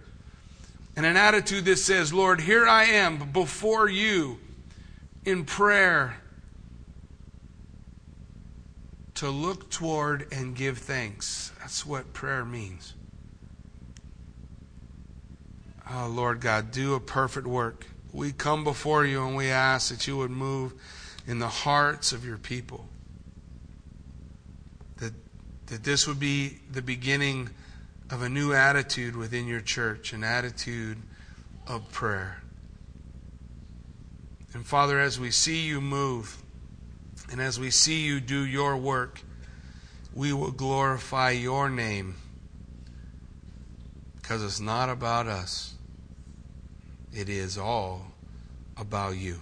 and 0.95 1.05
an 1.05 1.17
attitude 1.17 1.65
that 1.65 1.77
says, 1.77 2.13
Lord, 2.13 2.41
here 2.41 2.67
I 2.67 2.85
am 2.85 3.31
before 3.31 3.89
you 3.89 4.39
in 5.25 5.45
prayer 5.45 6.17
to 9.15 9.29
look 9.29 9.69
toward 9.69 10.27
and 10.31 10.55
give 10.55 10.77
thanks. 10.77 11.51
That's 11.59 11.85
what 11.85 12.13
prayer 12.13 12.45
means. 12.45 12.93
Oh, 15.89 16.07
Lord 16.07 16.39
God, 16.39 16.71
do 16.71 16.93
a 16.93 16.99
perfect 16.99 17.47
work. 17.47 17.87
We 18.11 18.31
come 18.31 18.63
before 18.63 19.05
you 19.05 19.25
and 19.25 19.35
we 19.35 19.47
ask 19.47 19.89
that 19.89 20.07
you 20.07 20.17
would 20.17 20.31
move 20.31 20.73
in 21.27 21.39
the 21.39 21.47
hearts 21.47 22.11
of 22.11 22.25
your 22.25 22.37
people. 22.37 22.87
That, 24.97 25.13
that 25.67 25.83
this 25.83 26.07
would 26.07 26.19
be 26.19 26.59
the 26.71 26.81
beginning 26.81 27.49
of 28.13 28.21
a 28.21 28.29
new 28.29 28.53
attitude 28.53 29.15
within 29.15 29.47
your 29.47 29.59
church, 29.59 30.13
an 30.13 30.23
attitude 30.23 30.99
of 31.65 31.91
prayer. 31.91 32.43
And 34.53 34.63
Father, 34.63 34.99
as 34.99 35.19
we 35.19 35.31
see 35.31 35.65
you 35.65 35.81
move 35.81 36.37
and 37.31 37.41
as 37.41 37.59
we 37.59 37.71
see 37.71 38.01
you 38.01 38.19
do 38.19 38.45
your 38.45 38.77
work, 38.77 39.21
we 40.13 40.31
will 40.31 40.51
glorify 40.51 41.31
your 41.31 41.71
name 41.71 42.13
because 44.21 44.43
it's 44.43 44.59
not 44.59 44.89
about 44.89 45.25
us. 45.25 45.73
It 47.11 47.29
is 47.29 47.57
all 47.57 48.11
about 48.77 49.17
you. 49.17 49.39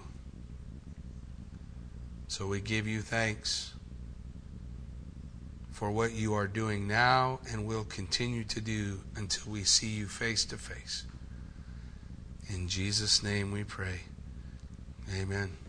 So 2.29 2.47
we 2.47 2.61
give 2.61 2.87
you 2.87 3.01
thanks. 3.01 3.70
For 5.81 5.89
what 5.89 6.13
you 6.13 6.35
are 6.35 6.45
doing 6.45 6.87
now 6.87 7.39
and 7.51 7.65
will 7.65 7.83
continue 7.85 8.43
to 8.43 8.61
do 8.61 8.99
until 9.15 9.51
we 9.51 9.63
see 9.63 9.87
you 9.87 10.05
face 10.05 10.45
to 10.45 10.55
face. 10.55 11.05
In 12.49 12.67
Jesus' 12.67 13.23
name 13.23 13.51
we 13.51 13.63
pray. 13.63 14.01
Amen. 15.19 15.60